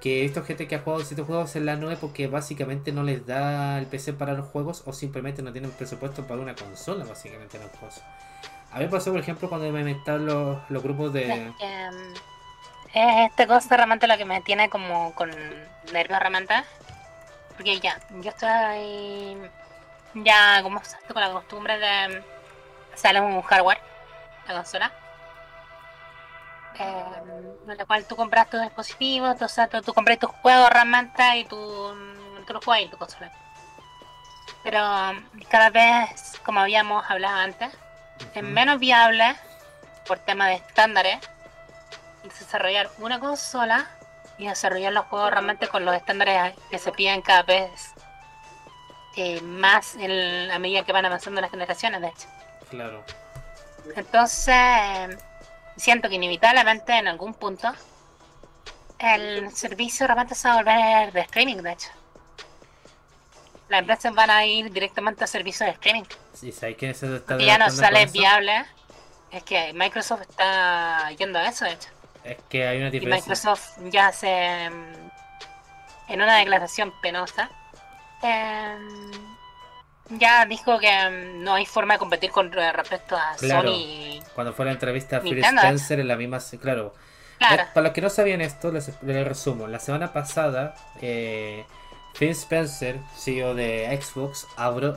que 0.00 0.20
he 0.20 0.22
visto 0.22 0.44
gente 0.44 0.68
que 0.68 0.76
ha 0.76 0.80
jugado 0.80 1.02
ciertos 1.02 1.26
juegos 1.26 1.56
en 1.56 1.66
la 1.66 1.74
nube 1.76 1.96
porque 2.00 2.28
básicamente 2.28 2.92
no 2.92 3.02
les 3.02 3.26
da 3.26 3.78
el 3.78 3.86
PC 3.86 4.12
para 4.12 4.34
los 4.34 4.46
juegos 4.46 4.82
o 4.86 4.92
simplemente 4.92 5.42
no 5.42 5.50
tienen 5.52 5.72
presupuesto 5.72 6.24
para 6.26 6.40
una 6.40 6.54
consola, 6.54 7.04
básicamente 7.04 7.56
en 7.56 7.64
los 7.64 7.72
juegos. 7.72 8.00
A 8.72 8.78
mí 8.78 8.84
me 8.84 8.90
pasó, 8.90 9.10
por 9.10 9.20
ejemplo, 9.20 9.48
cuando 9.48 9.70
me 9.70 9.82
metí 9.82 10.10
los, 10.10 10.58
los 10.68 10.82
grupos 10.82 11.12
de... 11.12 11.48
Es 11.48 11.56
que, 11.56 11.90
mm, 11.90 12.14
es 12.94 13.30
esta 13.30 13.46
cosa 13.46 13.76
realmente 13.76 14.06
lo 14.06 14.16
que 14.16 14.24
me 14.24 14.40
tiene 14.42 14.68
como 14.68 15.14
con 15.14 15.30
nervios 15.92 16.18
realmente. 16.18 16.54
Porque 17.56 17.80
ya, 17.80 17.98
yo 18.20 18.30
estoy 18.30 19.50
ya 20.14 20.62
como 20.62 20.80
estoy 20.80 21.12
con 21.12 21.22
la 21.22 21.32
costumbre 21.32 21.78
de 21.78 22.22
sale 22.94 23.20
un 23.20 23.42
hardware, 23.42 23.80
la 24.46 24.54
consola. 24.54 24.92
Eh, 26.78 27.04
en 27.66 27.76
la 27.76 27.84
cual 27.86 28.04
tú 28.04 28.14
compras 28.14 28.48
tu 28.48 28.58
dispositivo, 28.58 29.34
tú, 29.34 29.46
o 29.46 29.82
tú, 29.82 29.92
compras 29.92 30.18
tus 30.18 30.30
juegos 30.30 30.70
realmente 30.70 31.38
y 31.38 31.44
tú, 31.44 31.58
tú 32.46 32.52
los 32.52 32.64
juegas 32.64 32.84
en 32.84 32.90
tu 32.90 32.96
consola. 32.96 33.32
Pero 34.62 34.80
cada 35.48 35.70
vez, 35.70 36.40
como 36.44 36.60
habíamos 36.60 37.08
hablado 37.10 37.36
antes, 37.36 37.76
es 38.34 38.42
menos 38.42 38.78
viable 38.78 39.36
por 40.06 40.18
tema 40.18 40.48
de 40.48 40.54
estándares 40.54 41.18
desarrollar 42.24 42.90
una 42.98 43.18
consola 43.20 43.88
y 44.38 44.46
desarrollar 44.46 44.92
los 44.92 45.06
juegos 45.06 45.30
realmente 45.30 45.68
con 45.68 45.84
los 45.84 45.94
estándares 45.94 46.54
que 46.70 46.78
se 46.78 46.92
piden 46.92 47.22
cada 47.22 47.42
vez 47.42 47.94
eh, 49.16 49.40
más 49.40 49.96
en, 49.96 50.50
a 50.50 50.58
medida 50.58 50.84
que 50.84 50.92
van 50.92 51.06
avanzando 51.06 51.40
las 51.40 51.50
generaciones, 51.50 52.00
de 52.00 52.08
hecho. 52.08 52.28
Claro. 52.70 53.04
Entonces, 53.96 55.18
siento 55.76 56.08
que 56.08 56.16
inevitablemente 56.16 56.96
en 56.96 57.08
algún 57.08 57.34
punto 57.34 57.72
el 58.98 59.50
servicio 59.54 60.06
realmente 60.06 60.34
se 60.34 60.48
va 60.48 60.54
a 60.54 60.56
volver 60.58 61.12
de 61.12 61.20
streaming, 61.20 61.56
de 61.56 61.72
hecho. 61.72 61.88
Las 63.68 63.80
empresas 63.80 64.14
van 64.14 64.30
a 64.30 64.44
ir 64.44 64.72
directamente 64.72 65.24
a 65.24 65.26
servicios 65.26 65.66
de 65.66 65.72
streaming. 65.72 66.04
Sí, 66.40 66.52
¿sabes 66.52 66.76
que 66.76 66.90
eso 66.90 67.16
está 67.16 67.36
Y 67.40 67.46
ya 67.46 67.58
no 67.58 67.70
sale 67.70 68.06
viable. 68.06 68.64
Es 69.30 69.42
que 69.42 69.72
Microsoft 69.74 70.22
está 70.22 71.10
yendo 71.18 71.38
a 71.38 71.48
eso, 71.48 71.64
de 71.64 71.72
hecho. 71.72 71.88
Es 72.24 72.36
que 72.48 72.66
hay 72.66 72.78
una 72.78 72.88
Y 72.88 72.92
diferencia. 72.92 73.30
Microsoft 73.30 73.68
ya 73.90 74.12
se. 74.12 74.70
mm, 74.70 75.08
En 76.12 76.22
una 76.22 76.36
declaración 76.38 76.92
penosa. 77.02 77.50
em, 78.22 79.10
ya 80.10 80.44
dijo 80.46 80.78
que 80.78 80.90
mm, 80.90 81.42
no 81.44 81.54
hay 81.54 81.66
forma 81.66 81.94
de 81.94 81.98
competir 81.98 82.30
con 82.30 82.50
re- 82.50 82.72
respecto 82.72 83.16
a 83.16 83.34
Claro. 83.38 83.70
Sony. 83.72 84.20
Cuando 84.34 84.52
fue 84.52 84.64
la 84.64 84.72
entrevista 84.72 85.18
a 85.18 85.20
Phil 85.20 85.34
Nintendo. 85.34 85.60
Spencer 85.62 86.00
en 86.00 86.08
la 86.08 86.16
misma. 86.16 86.38
Claro. 86.60 86.94
Claro. 87.38 87.62
Eh, 87.62 87.66
Para 87.74 87.84
los 87.84 87.92
que 87.92 88.00
no 88.00 88.10
sabían 88.10 88.40
esto, 88.40 88.72
les, 88.72 88.90
les 89.02 89.26
resumo. 89.26 89.66
La 89.68 89.78
semana 89.78 90.12
pasada, 90.12 90.74
eh, 91.00 91.64
Phil 92.18 92.30
Spencer, 92.30 92.98
CEO 93.16 93.54
de 93.54 93.96
Xbox, 94.02 94.48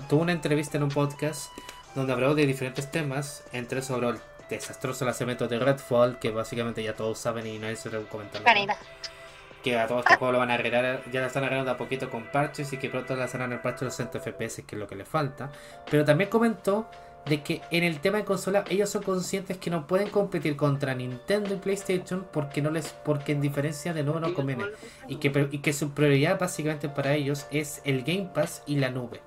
tuvo 0.10 0.22
una 0.22 0.32
entrevista 0.32 0.78
en 0.78 0.84
un 0.84 0.90
podcast 0.90 1.52
donde 1.94 2.14
habló 2.14 2.34
de 2.34 2.48
diferentes 2.48 2.90
temas, 2.90 3.44
entre 3.54 3.80
habló 3.88 4.10
el 4.10 4.18
desastroso 4.50 5.06
lanzamiento 5.06 5.48
de 5.48 5.60
Redfall, 5.60 6.18
que 6.18 6.32
básicamente 6.32 6.82
ya 6.82 6.96
todos 6.96 7.20
saben 7.20 7.46
y 7.46 7.60
nadie 7.60 7.76
se 7.76 7.92
lo 7.92 8.08
comentar. 8.10 8.44
Vanidad. 8.44 8.76
Que 9.64 9.78
a 9.78 9.86
todos 9.86 10.00
estos 10.00 10.18
juegos 10.18 10.34
lo 10.34 10.40
van 10.40 10.50
a 10.50 10.56
arreglar, 10.56 11.04
ya 11.12 11.22
lo 11.22 11.28
están 11.28 11.44
arreglando 11.44 11.70
a 11.70 11.78
poquito 11.78 12.10
con 12.10 12.24
parches 12.24 12.74
y 12.74 12.78
que 12.78 12.90
pronto 12.90 13.16
lanzarán 13.16 13.52
el 13.52 13.60
parche 13.60 13.82
de 13.82 13.86
los 13.86 13.96
60 13.96 14.20
FPS, 14.20 14.64
que 14.66 14.76
es 14.76 14.80
lo 14.80 14.88
que 14.88 14.96
le 14.96 15.06
falta. 15.06 15.52
Pero 15.92 16.04
también 16.04 16.28
comentó 16.28 16.90
de 17.26 17.42
que 17.42 17.62
en 17.72 17.84
el 17.84 18.00
tema 18.00 18.18
de 18.18 18.26
consola 18.26 18.64
ellos 18.70 18.90
son 18.90 19.04
conscientes 19.04 19.58
que 19.58 19.70
no 19.70 19.88
pueden 19.88 20.10
competir 20.10 20.56
contra 20.56 20.96
Nintendo 20.96 21.54
y 21.54 21.58
PlayStation 21.58 22.26
porque 22.32 22.62
no 22.62 22.72
les 22.72 22.90
porque 22.90 23.32
en 23.32 23.42
diferencia 23.42 23.94
de 23.94 24.04
nuevo 24.04 24.20
no 24.20 24.34
conviene. 24.34 24.66
y 25.08 25.18
que 25.18 25.50
y 25.52 25.60
que 25.60 25.74
su 25.74 25.92
prioridad 25.92 26.40
básicamente 26.40 26.90
para 26.90 27.14
ellos 27.14 27.46
es 27.52 27.82
el 27.86 28.04
Game 28.04 28.30
Pass 28.34 28.64
y 28.66 28.78
la 28.78 28.90
nube 28.90 29.22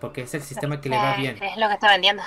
porque 0.00 0.22
es 0.22 0.34
el 0.34 0.42
sistema 0.42 0.80
que 0.80 0.88
le 0.88 0.96
va 0.96 1.16
bien. 1.16 1.40
Es 1.40 1.56
lo 1.56 1.68
que 1.68 1.74
está 1.74 1.90
vendiendo. 1.90 2.22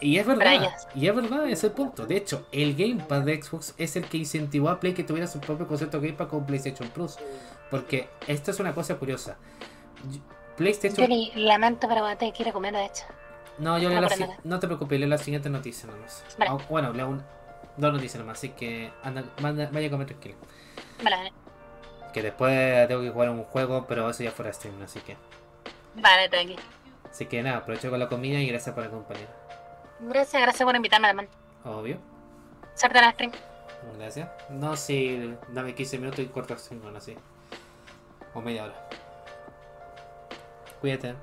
y 0.00 0.18
es 0.18 0.26
verdad 0.26 0.70
y 0.94 1.08
es 1.08 1.14
verdad 1.14 1.44
ese 1.44 1.52
es 1.52 1.64
el 1.64 1.72
punto. 1.72 2.06
De 2.06 2.16
hecho 2.16 2.46
el 2.52 2.74
Game 2.74 3.02
Pass 3.02 3.24
de 3.24 3.42
Xbox 3.42 3.74
es 3.78 3.96
el 3.96 4.04
que 4.04 4.18
incentivó 4.18 4.68
a 4.68 4.78
Play 4.78 4.92
que 4.92 5.04
tuviera 5.04 5.26
su 5.26 5.40
propio 5.40 5.66
concepto 5.66 6.00
Game 6.00 6.14
Pass 6.14 6.28
con 6.28 6.44
PlayStation 6.44 6.88
Plus 6.90 7.16
porque 7.70 8.08
esto 8.26 8.50
es 8.50 8.60
una 8.60 8.74
cosa 8.74 8.96
curiosa. 8.96 9.36
PlayStation 10.56 11.08
Yuri, 11.08 11.32
lamento, 11.34 11.88
pero 11.88 12.02
voy 12.02 12.12
a 12.12 12.16
tener 12.16 12.32
que 12.32 12.42
ir 12.42 12.48
a 12.50 12.52
comer, 12.52 12.74
de 12.74 12.84
hecho. 12.84 13.04
No, 13.58 13.78
yo 13.78 13.88
No 13.88 13.94
leo 13.94 14.00
la 14.02 14.08
si- 14.08 14.26
no 14.44 14.58
te 14.58 14.66
preocupes, 14.66 14.98
leo 14.98 15.08
la 15.08 15.18
siguiente 15.18 15.48
noticia 15.50 15.88
nomás. 15.88 16.24
Vale. 16.38 16.64
Bueno, 16.68 16.92
leo 16.92 17.08
un- 17.08 17.22
dos 17.76 17.92
noticias 17.92 18.18
nomás, 18.20 18.38
así 18.38 18.50
que 18.50 18.92
anda, 19.02 19.24
manda- 19.40 19.68
vaya 19.72 19.88
a 19.88 19.90
comer 19.90 20.06
tranquilo. 20.08 20.36
Vale. 21.02 21.32
Que 22.12 22.22
después 22.22 22.86
tengo 22.88 23.00
que 23.02 23.10
jugar 23.10 23.30
un 23.30 23.44
juego, 23.44 23.86
pero 23.86 24.08
eso 24.10 24.22
ya 24.22 24.30
fuera 24.30 24.52
stream, 24.52 24.80
así 24.82 25.00
que. 25.00 25.16
Vale, 25.96 26.28
tranqui. 26.28 26.56
Así 27.10 27.26
que 27.26 27.42
nada, 27.42 27.58
aprovecho 27.58 27.90
con 27.90 27.98
la 28.00 28.08
comida 28.08 28.40
y 28.40 28.46
gracias 28.48 28.74
por 28.74 28.84
acompañar. 28.84 29.28
Gracias, 30.00 30.42
gracias 30.42 30.64
por 30.66 30.74
invitarme, 30.74 31.06
además. 31.08 31.26
Obvio. 31.64 31.98
Suerte 32.74 32.98
en 32.98 33.04
el 33.04 33.12
stream. 33.12 33.32
Gracias. 33.98 34.28
No, 34.50 34.76
si 34.76 35.36
dame 35.48 35.74
15 35.74 35.98
minutos 35.98 36.20
y 36.20 36.26
corto 36.26 36.54
el 36.54 36.58
stream, 36.58 36.82
así. 36.96 37.16
O 38.34 38.40
media 38.40 38.64
hora. 38.64 38.74
Cuídate. 40.80 41.14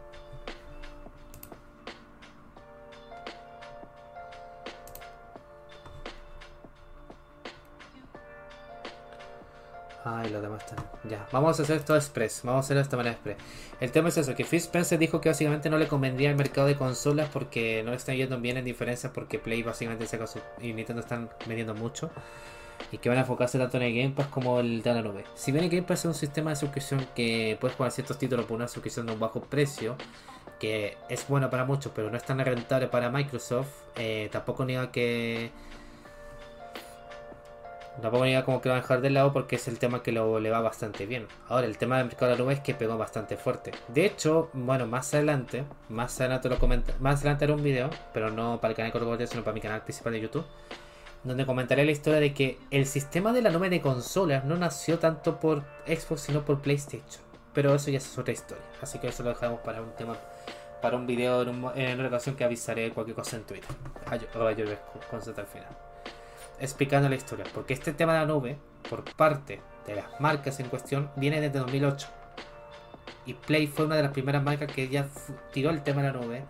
Ay, 10.03 10.29
los 10.29 10.41
demás 10.41 10.63
están. 10.63 10.83
Ya, 11.07 11.27
vamos 11.31 11.59
a 11.59 11.63
hacer 11.63 11.77
esto 11.77 11.95
express. 11.95 12.41
Vamos 12.43 12.57
a 12.57 12.65
hacerlo 12.65 12.79
de 12.79 12.83
esta 12.83 12.97
manera 12.97 13.13
express. 13.13 13.37
El 13.79 13.91
tema 13.91 14.09
es 14.09 14.17
eso: 14.17 14.33
que 14.35 14.45
Phil 14.45 14.61
dijo 14.99 15.21
que 15.21 15.29
básicamente 15.29 15.69
no 15.69 15.77
le 15.77 15.87
convendría 15.87 16.31
el 16.31 16.35
mercado 16.35 16.67
de 16.67 16.75
consolas 16.75 17.29
porque 17.31 17.83
no 17.83 17.91
le 17.91 17.97
están 17.97 18.15
yendo 18.15 18.39
bien 18.39 18.57
en 18.57 18.65
diferencias 18.65 19.11
porque 19.13 19.37
Play 19.37 19.61
básicamente 19.61 20.07
saca 20.07 20.25
su. 20.25 20.39
y 20.59 20.73
Nintendo 20.73 21.01
están 21.01 21.29
vendiendo 21.45 21.75
mucho. 21.75 22.09
Y 22.91 22.97
que 22.97 23.09
van 23.09 23.19
a 23.19 23.21
enfocarse 23.21 23.59
tanto 23.59 23.77
en 23.77 23.83
el 23.83 23.95
Game 23.95 24.09
Pass 24.15 24.27
como 24.27 24.59
el 24.59 24.81
de 24.81 24.93
la 24.93 25.03
nube. 25.03 25.23
Si 25.35 25.51
bien 25.51 25.63
el 25.63 25.69
Game 25.69 25.83
Pass 25.83 25.99
es 25.99 26.05
un 26.05 26.13
sistema 26.15 26.49
de 26.49 26.55
suscripción 26.55 27.05
que 27.15 27.55
puedes 27.61 27.77
jugar 27.77 27.91
ciertos 27.91 28.17
títulos 28.17 28.45
por 28.45 28.55
una 28.55 28.67
suscripción 28.67 29.05
de 29.05 29.13
un 29.13 29.19
bajo 29.19 29.41
precio, 29.41 29.95
que 30.59 30.97
es 31.07 31.27
bueno 31.27 31.49
para 31.51 31.63
muchos, 31.63 31.91
pero 31.95 32.09
no 32.09 32.17
es 32.17 32.23
tan 32.23 32.39
rentable 32.39 32.87
para 32.87 33.11
Microsoft, 33.11 33.69
eh, 33.97 34.29
tampoco 34.31 34.65
niega 34.65 34.91
que. 34.91 35.51
Tampoco 38.01 38.25
niega 38.25 38.45
como 38.45 38.61
que 38.61 38.69
lo 38.69 38.73
van 38.73 38.79
a 38.79 38.83
dejar 38.83 39.01
de 39.01 39.09
lado 39.09 39.33
porque 39.33 39.57
es 39.57 39.67
el 39.67 39.79
tema 39.79 40.01
que 40.01 40.11
lo, 40.11 40.39
le 40.39 40.49
va 40.49 40.61
bastante 40.61 41.05
bien. 41.05 41.27
Ahora, 41.49 41.67
el 41.67 41.77
tema 41.77 41.97
del 41.97 42.05
mercado 42.05 42.31
de 42.31 42.37
la 42.37 42.43
nube 42.43 42.53
es 42.53 42.59
que 42.61 42.73
pegó 42.73 42.97
bastante 42.97 43.37
fuerte. 43.37 43.71
De 43.89 44.05
hecho, 44.05 44.49
bueno, 44.53 44.87
más 44.87 45.13
adelante, 45.13 45.65
más 45.89 46.19
adelante 46.19 46.49
lo 46.49 46.57
comenta, 46.57 46.93
más 46.99 47.19
adelante 47.19 47.45
haré 47.45 47.53
un 47.53 47.63
video, 47.63 47.89
pero 48.13 48.31
no 48.31 48.59
para 48.61 48.71
el 48.71 48.77
canal 48.77 48.91
de 48.91 48.99
Corporate, 48.99 49.27
sino 49.27 49.43
para 49.43 49.53
mi 49.53 49.61
canal 49.61 49.81
principal 49.81 50.13
de 50.13 50.21
YouTube 50.21 50.45
donde 51.23 51.45
comentaré 51.45 51.85
la 51.85 51.91
historia 51.91 52.19
de 52.19 52.33
que 52.33 52.57
el 52.71 52.85
sistema 52.85 53.31
de 53.31 53.41
la 53.41 53.51
nube 53.51 53.69
de 53.69 53.81
consolas 53.81 54.43
no 54.43 54.57
nació 54.57 54.99
tanto 54.99 55.39
por 55.39 55.63
Xbox 55.85 56.21
sino 56.21 56.43
por 56.43 56.61
PlayStation. 56.61 57.23
Pero 57.53 57.75
eso 57.75 57.91
ya 57.91 57.97
es 57.97 58.17
otra 58.17 58.33
historia. 58.33 58.63
Así 58.81 58.97
que 58.99 59.09
eso 59.09 59.23
lo 59.23 59.29
dejamos 59.29 59.59
para 59.59 59.81
un 59.81 59.91
tema, 59.95 60.15
para 60.81 60.95
un 60.95 61.05
video 61.05 61.41
en, 61.43 61.49
un 61.49 61.77
en 61.77 61.99
una 61.99 62.07
ocasión 62.07 62.35
que 62.35 62.43
avisaré 62.43 62.91
cualquier 62.91 63.15
cosa 63.15 63.37
en 63.37 63.43
Twitter. 63.43 63.69
Ay, 64.05 64.21
arroba 64.33 64.53
yo 64.53 64.65
con 65.09 65.21
Z 65.21 65.39
al 65.39 65.47
final. 65.47 65.90
Explicando 66.61 67.09
la 67.09 67.15
historia. 67.15 67.45
Porque 67.53 67.73
este 67.73 67.91
tema 67.91 68.13
de 68.13 68.19
la 68.19 68.25
nube, 68.25 68.57
por 68.89 69.03
parte 69.15 69.59
de 69.85 69.95
las 69.95 70.21
marcas 70.21 70.59
en 70.61 70.69
cuestión, 70.69 71.11
viene 71.17 71.41
desde 71.41 71.59
2008. 71.59 72.07
Y 73.25 73.33
Play 73.33 73.67
fue 73.67 73.85
una 73.85 73.95
de 73.95 74.03
las 74.03 74.11
primeras 74.13 74.41
marcas 74.41 74.71
que 74.71 74.87
ya 74.87 75.07
tiró 75.51 75.71
el 75.71 75.83
tema 75.83 76.01
de 76.01 76.13
la 76.13 76.19
nube 76.19 76.43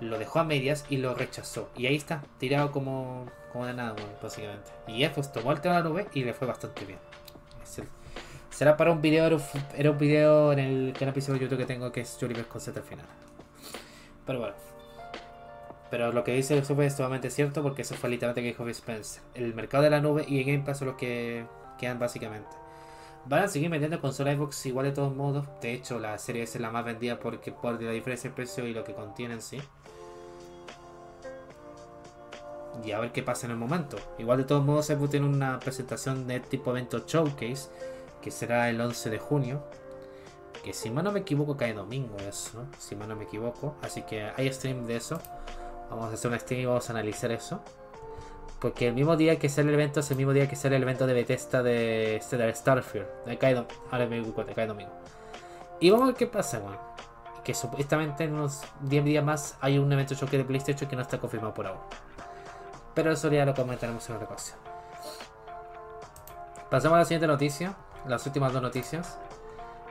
lo 0.00 0.18
dejó 0.18 0.40
a 0.40 0.44
medias 0.44 0.84
y 0.88 0.98
lo 0.98 1.14
rechazó. 1.14 1.70
Y 1.76 1.86
ahí 1.86 1.96
está, 1.96 2.22
tirado 2.38 2.72
como, 2.72 3.26
como 3.52 3.66
de 3.66 3.74
nada, 3.74 3.94
básicamente. 4.22 4.70
Y 4.86 5.04
Xbox 5.04 5.32
tomó 5.32 5.52
el 5.52 5.60
tema 5.60 5.76
de 5.76 5.82
la 5.82 5.88
nube 5.88 6.06
y 6.12 6.24
le 6.24 6.34
fue 6.34 6.46
bastante 6.46 6.84
bien. 6.84 6.98
Será 8.50 8.76
para 8.76 8.92
un 8.92 9.02
video, 9.02 9.26
era 9.76 9.90
un, 9.90 9.98
video 9.98 10.52
en 10.52 10.58
el 10.60 10.94
canal 10.96 11.12
de 11.12 11.20
YouTube 11.20 11.58
que 11.58 11.66
tengo 11.66 11.90
que 11.90 12.02
es 12.02 12.16
Jory 12.20 12.34
con 12.44 12.60
Z 12.60 12.78
al 12.78 12.86
final. 12.86 13.06
Pero 14.26 14.38
bueno. 14.38 14.73
Pero 15.94 16.10
lo 16.10 16.24
que 16.24 16.32
dice 16.32 16.58
eso 16.58 16.82
es 16.82 16.96
sumamente 16.96 17.30
cierto 17.30 17.62
porque 17.62 17.82
eso 17.82 17.94
fue 17.94 18.10
literalmente 18.10 18.42
que 18.42 18.48
dijo 18.48 18.68
Spencer. 18.68 19.22
El 19.32 19.54
mercado 19.54 19.84
de 19.84 19.90
la 19.90 20.00
nube 20.00 20.24
y 20.26 20.40
el 20.40 20.44
Game 20.44 20.64
Pass 20.64 20.78
son 20.78 20.88
los 20.88 20.96
que 20.96 21.46
quedan 21.78 22.00
básicamente. 22.00 22.48
Van 23.26 23.44
a 23.44 23.46
seguir 23.46 23.70
vendiendo 23.70 24.00
consolas 24.00 24.36
Xbox 24.36 24.66
igual 24.66 24.86
de 24.86 24.92
todos 24.92 25.14
modos. 25.14 25.46
De 25.60 25.72
hecho, 25.72 26.00
la 26.00 26.18
serie 26.18 26.42
S 26.42 26.58
es 26.58 26.60
la 26.60 26.72
más 26.72 26.84
vendida 26.84 27.20
porque 27.20 27.52
por 27.52 27.80
la 27.80 27.92
diferencia 27.92 28.28
de 28.28 28.34
precio 28.34 28.66
y 28.66 28.74
lo 28.74 28.82
que 28.82 28.92
contiene 28.92 29.34
en 29.34 29.40
sí. 29.40 29.62
Y 32.84 32.90
a 32.90 32.98
ver 32.98 33.12
qué 33.12 33.22
pasa 33.22 33.46
en 33.46 33.52
el 33.52 33.56
momento. 33.56 33.96
Igual 34.18 34.38
de 34.38 34.44
todos 34.46 34.64
modos, 34.64 34.86
Xbox 34.86 35.10
tiene 35.10 35.26
una 35.26 35.60
presentación 35.60 36.26
de 36.26 36.40
tipo 36.40 36.72
evento 36.72 37.04
showcase. 37.06 37.70
Que 38.20 38.32
será 38.32 38.68
el 38.68 38.80
11 38.80 39.10
de 39.10 39.18
junio. 39.20 39.62
Que 40.64 40.72
si 40.72 40.90
mal 40.90 41.04
no 41.04 41.12
me 41.12 41.20
equivoco 41.20 41.56
cae 41.56 41.72
domingo 41.72 42.16
eso. 42.18 42.66
Si 42.80 42.96
mal 42.96 43.08
no 43.08 43.14
me 43.14 43.26
equivoco. 43.26 43.76
Así 43.80 44.02
que 44.02 44.24
hay 44.36 44.52
stream 44.52 44.88
de 44.88 44.96
eso. 44.96 45.20
Vamos 45.90 46.10
a 46.10 46.14
hacer 46.14 46.30
un 46.30 46.38
stream 46.38 46.62
y 46.62 46.66
vamos 46.66 46.88
a 46.88 46.92
analizar 46.92 47.30
eso. 47.30 47.60
Porque 48.60 48.88
el 48.88 48.94
mismo 48.94 49.16
día 49.16 49.38
que 49.38 49.48
sale 49.48 49.68
el 49.68 49.74
evento 49.74 50.00
es 50.00 50.10
el 50.10 50.16
mismo 50.16 50.32
día 50.32 50.48
que 50.48 50.56
sale 50.56 50.76
el 50.76 50.82
evento 50.82 51.06
de 51.06 51.12
Bethesda 51.12 51.62
de, 51.62 52.22
de 52.30 52.54
Starfield. 52.54 53.06
De 53.26 53.66
Ahora 53.90 54.06
me 54.06 54.22
cuenta, 54.22 54.54
cae 54.54 54.66
domingo. 54.66 54.92
Y 55.80 55.90
vamos 55.90 56.04
a 56.04 56.06
ver 56.06 56.14
qué 56.14 56.26
pasa, 56.26 56.60
weón. 56.60 56.78
Que 57.44 57.52
supuestamente 57.52 58.24
en 58.24 58.32
unos 58.32 58.62
10 58.80 59.04
días 59.04 59.22
más 59.24 59.58
hay 59.60 59.76
un 59.76 59.92
evento 59.92 60.14
choque 60.14 60.38
de 60.38 60.44
PlayStation 60.44 60.88
que 60.88 60.96
no 60.96 61.02
está 61.02 61.18
confirmado 61.18 61.52
por 61.52 61.66
ahora. 61.66 61.80
Pero 62.94 63.12
eso 63.12 63.30
ya 63.30 63.44
lo 63.44 63.54
comentaremos 63.54 64.08
en 64.08 64.16
otra 64.16 64.28
ocasión. 64.28 64.58
Pasamos 66.70 66.96
a 66.96 67.00
la 67.00 67.04
siguiente 67.04 67.26
noticia, 67.26 67.74
las 68.06 68.24
últimas 68.24 68.52
dos 68.52 68.62
noticias. 68.62 69.18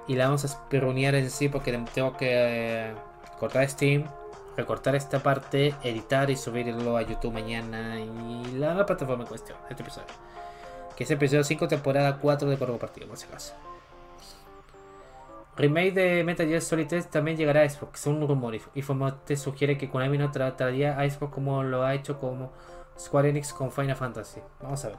Y 0.07 0.15
la 0.15 0.25
vamos 0.25 0.43
a 0.43 0.47
espirronear 0.47 1.15
en 1.15 1.29
sí 1.29 1.47
porque 1.47 1.71
tengo 1.93 2.17
que 2.17 2.29
eh, 2.31 2.93
cortar 3.39 3.69
Steam, 3.69 4.05
recortar 4.55 4.95
esta 4.95 5.19
parte, 5.19 5.75
editar 5.83 6.29
y 6.29 6.35
subirlo 6.35 6.97
a 6.97 7.01
YouTube 7.01 7.33
mañana 7.33 7.99
y 7.99 8.55
la 8.55 8.85
plataforma 8.85 9.23
en 9.23 9.29
cuestión, 9.29 9.57
este 9.69 9.83
episodio. 9.83 10.07
Que 10.95 11.03
es 11.03 11.11
el 11.11 11.17
episodio 11.17 11.43
5, 11.43 11.67
temporada 11.67 12.17
4 12.17 12.49
de 12.49 12.57
Corvo 12.57 12.77
Partido, 12.77 13.07
por 13.07 13.17
si 13.17 13.25
acaso. 13.25 13.53
Remake 15.55 15.91
de 15.91 16.23
Metal 16.23 16.47
Gear 16.47 16.61
Solid 16.61 16.87
3 16.87 17.09
también 17.09 17.37
llegará 17.37 17.61
a 17.61 17.69
Xbox, 17.69 17.99
según 17.99 18.23
un 18.23 18.27
rumor. 18.27 18.55
Y 18.55 18.83
te 19.25 19.37
sugiere 19.37 19.77
que 19.77 19.89
Konami 19.89 20.17
no 20.17 20.31
trataría 20.31 20.99
a 20.99 21.09
Xbox 21.09 21.33
como 21.33 21.63
lo 21.63 21.83
ha 21.83 21.93
hecho 21.93 22.19
como 22.19 22.51
Square 22.97 23.29
Enix 23.29 23.53
con 23.53 23.71
Final 23.71 23.95
Fantasy. 23.95 24.41
Vamos 24.61 24.83
a 24.85 24.89
ver. 24.89 24.97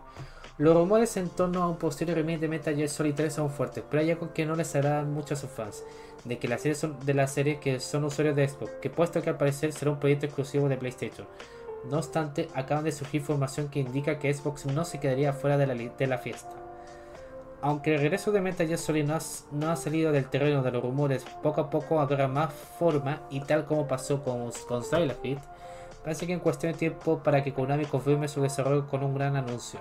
Los 0.56 0.76
rumores 0.76 1.16
en 1.16 1.30
torno 1.30 1.64
a 1.64 1.68
un 1.68 1.78
posterior 1.78 2.16
remake 2.16 2.38
de 2.38 2.46
Metal 2.46 2.76
Gear 2.76 2.88
Solid 2.88 3.16
3 3.16 3.32
son 3.32 3.50
fuertes, 3.50 3.82
pero 3.90 4.00
hay 4.00 4.12
algo 4.12 4.32
que 4.32 4.46
no 4.46 4.54
les 4.54 4.76
hará 4.76 5.02
mucho 5.02 5.34
a 5.34 5.36
sus 5.36 5.50
fans, 5.50 5.82
de 6.22 6.38
que 6.38 6.46
la 6.46 6.58
serie 6.58 6.76
son, 6.76 6.96
de 7.04 7.12
la 7.12 7.26
serie 7.26 7.58
que 7.58 7.80
son 7.80 8.04
usuarios 8.04 8.36
de 8.36 8.46
Xbox, 8.46 8.70
que 8.80 8.88
puesto 8.88 9.20
que 9.20 9.30
al 9.30 9.36
parecer 9.36 9.72
será 9.72 9.90
un 9.90 9.98
proyecto 9.98 10.26
exclusivo 10.26 10.68
de 10.68 10.76
PlayStation. 10.76 11.26
No 11.90 11.96
obstante, 11.96 12.48
acaban 12.54 12.84
de 12.84 12.92
surgir 12.92 13.22
información 13.22 13.68
que 13.68 13.80
indica 13.80 14.20
que 14.20 14.32
Xbox 14.32 14.66
no 14.66 14.84
se 14.84 15.00
quedaría 15.00 15.32
fuera 15.32 15.58
de 15.58 15.66
la, 15.66 15.74
de 15.74 16.06
la 16.06 16.18
fiesta. 16.18 16.54
Aunque 17.60 17.96
el 17.96 18.00
regreso 18.00 18.30
de 18.30 18.40
Metal 18.40 18.68
Gear 18.68 18.78
Solid 18.78 19.10
no 19.50 19.70
ha, 19.70 19.76
salido 19.76 20.12
del 20.12 20.30
terreno 20.30 20.62
de 20.62 20.70
los 20.70 20.84
rumores, 20.84 21.24
poco 21.42 21.62
a 21.62 21.70
poco 21.70 21.98
agarra 21.98 22.28
más 22.28 22.52
forma 22.78 23.22
y 23.28 23.40
tal 23.40 23.64
como 23.64 23.88
pasó 23.88 24.22
con, 24.22 24.52
con 24.68 24.84
Silent 24.84 25.18
parece 26.04 26.28
que 26.28 26.32
en 26.32 26.40
cuestión 26.40 26.72
de 26.72 26.78
tiempo 26.78 27.18
para 27.24 27.42
que 27.42 27.52
Konami 27.52 27.86
confirme 27.86 28.28
su 28.28 28.40
desarrollo 28.40 28.86
con 28.86 29.02
un 29.02 29.14
gran 29.14 29.34
anuncio. 29.34 29.80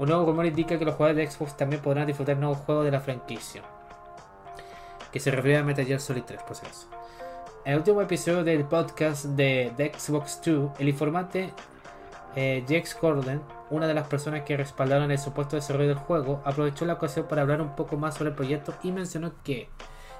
Un 0.00 0.08
nuevo 0.08 0.24
rumor 0.24 0.46
indica 0.46 0.78
que 0.78 0.84
los 0.86 0.94
jugadores 0.94 1.28
de 1.28 1.30
Xbox 1.30 1.58
también 1.58 1.82
podrán 1.82 2.06
disfrutar 2.06 2.38
nuevos 2.38 2.56
juegos 2.60 2.86
de 2.86 2.90
la 2.90 3.00
franquicia. 3.00 3.62
Que 5.12 5.20
se 5.20 5.30
refiere 5.30 5.58
a 5.58 5.62
Metal 5.62 5.84
Gear 5.84 6.00
Solid 6.00 6.22
3, 6.22 6.42
por 6.42 6.56
si 6.56 6.64
acaso. 6.64 6.88
En 7.66 7.72
el 7.72 7.78
último 7.80 8.00
episodio 8.00 8.42
del 8.42 8.64
podcast 8.64 9.26
de, 9.26 9.92
Xbox 9.94 10.40
2, 10.42 10.70
el 10.78 10.88
informante 10.88 11.52
eh, 12.34 12.64
Jax 12.66 12.98
Gordon, 12.98 13.42
una 13.68 13.86
de 13.86 13.92
las 13.92 14.06
personas 14.06 14.40
que 14.44 14.56
respaldaron 14.56 15.10
el 15.10 15.18
supuesto 15.18 15.56
desarrollo 15.56 15.88
del 15.88 15.98
juego, 15.98 16.40
aprovechó 16.46 16.86
la 16.86 16.94
ocasión 16.94 17.26
para 17.28 17.42
hablar 17.42 17.60
un 17.60 17.76
poco 17.76 17.98
más 17.98 18.14
sobre 18.14 18.30
el 18.30 18.36
proyecto 18.36 18.72
y 18.82 18.92
mencionó 18.92 19.34
que, 19.44 19.68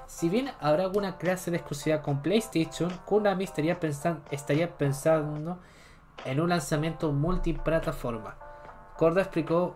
si 0.05 0.29
bien 0.29 0.51
habrá 0.59 0.83
alguna 0.83 1.17
clase 1.17 1.49
de 1.49 1.57
exclusividad 1.57 2.03
con 2.03 2.21
PlayStation, 2.21 2.91
Konami 3.07 3.45
estaría 3.45 4.77
pensando 4.77 5.57
en 6.23 6.39
un 6.39 6.49
lanzamiento 6.49 7.11
multiplataforma 7.11 8.40
Corda 9.01 9.21
explicó 9.21 9.75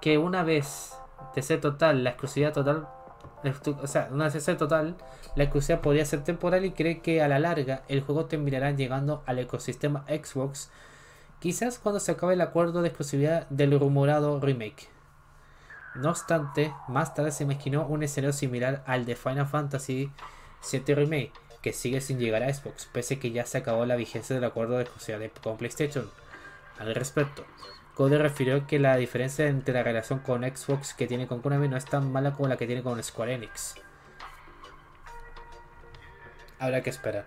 que 0.00 0.18
una 0.18 0.42
vez 0.42 0.98
de 1.36 1.40
ser 1.40 1.60
total, 1.60 2.02
la 2.02 2.10
exclusividad 2.10 2.52
total, 2.52 2.88
o 3.80 3.86
sea, 3.86 4.08
una 4.10 4.28
ser 4.28 4.56
total, 4.56 4.96
la 5.36 5.44
exclusividad 5.44 5.80
podría 5.80 6.04
ser 6.04 6.24
temporal 6.24 6.64
y 6.64 6.72
cree 6.72 7.00
que 7.00 7.22
a 7.22 7.28
la 7.28 7.38
larga 7.38 7.84
el 7.86 8.00
juego 8.00 8.24
terminará 8.24 8.72
llegando 8.72 9.22
al 9.26 9.38
ecosistema 9.38 10.04
Xbox, 10.08 10.68
quizás 11.38 11.78
cuando 11.78 12.00
se 12.00 12.10
acabe 12.10 12.34
el 12.34 12.40
acuerdo 12.40 12.82
de 12.82 12.88
exclusividad 12.88 13.48
del 13.50 13.78
rumorado 13.78 14.40
remake. 14.40 14.88
No 15.94 16.10
obstante, 16.10 16.74
más 16.88 17.14
tarde 17.14 17.30
se 17.30 17.44
imaginó 17.44 17.86
un 17.86 18.02
escenario 18.02 18.32
similar 18.32 18.82
al 18.84 19.04
de 19.04 19.14
Final 19.14 19.46
Fantasy 19.46 20.10
VII 20.72 20.94
Remake, 20.96 21.34
que 21.62 21.72
sigue 21.72 22.00
sin 22.00 22.18
llegar 22.18 22.42
a 22.42 22.52
Xbox, 22.52 22.86
pese 22.86 23.14
a 23.14 23.20
que 23.20 23.30
ya 23.30 23.46
se 23.46 23.58
acabó 23.58 23.86
la 23.86 23.94
vigencia 23.94 24.34
del 24.34 24.44
acuerdo 24.44 24.74
de 24.74 24.82
exclusividad 24.82 25.30
con 25.40 25.56
PlayStation. 25.56 26.10
Al 26.80 26.96
respecto, 26.96 27.44
Code 28.00 28.16
refirió 28.16 28.66
que 28.66 28.78
la 28.78 28.96
diferencia 28.96 29.46
entre 29.46 29.74
la 29.74 29.82
relación 29.82 30.20
con 30.20 30.42
Xbox 30.42 30.94
que 30.94 31.06
tiene 31.06 31.26
con 31.26 31.42
Konami 31.42 31.68
no 31.68 31.76
es 31.76 31.84
tan 31.84 32.10
mala 32.10 32.32
como 32.32 32.48
la 32.48 32.56
que 32.56 32.66
tiene 32.66 32.82
con 32.82 33.02
Square 33.02 33.34
Enix. 33.34 33.74
Habrá 36.58 36.82
que 36.82 36.88
esperar. 36.88 37.26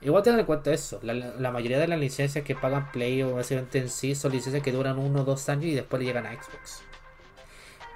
Igual 0.00 0.22
tengan 0.22 0.38
en 0.38 0.46
cuenta 0.46 0.72
eso, 0.72 1.00
la, 1.02 1.50
mayoría 1.50 1.80
de 1.80 1.88
las 1.88 1.98
licencias 1.98 2.44
que 2.44 2.54
pagan 2.54 2.92
Play 2.92 3.20
o 3.24 3.34
básicamente 3.34 3.80
en 3.80 3.88
sí 3.88 4.14
son 4.14 4.30
licencias 4.30 4.62
que 4.62 4.70
duran 4.70 4.96
uno 4.96 5.22
o 5.22 5.24
dos 5.24 5.48
años 5.48 5.64
y 5.64 5.74
después 5.74 5.98
le 5.98 6.06
llegan 6.06 6.26
a 6.26 6.40
Xbox. 6.40 6.84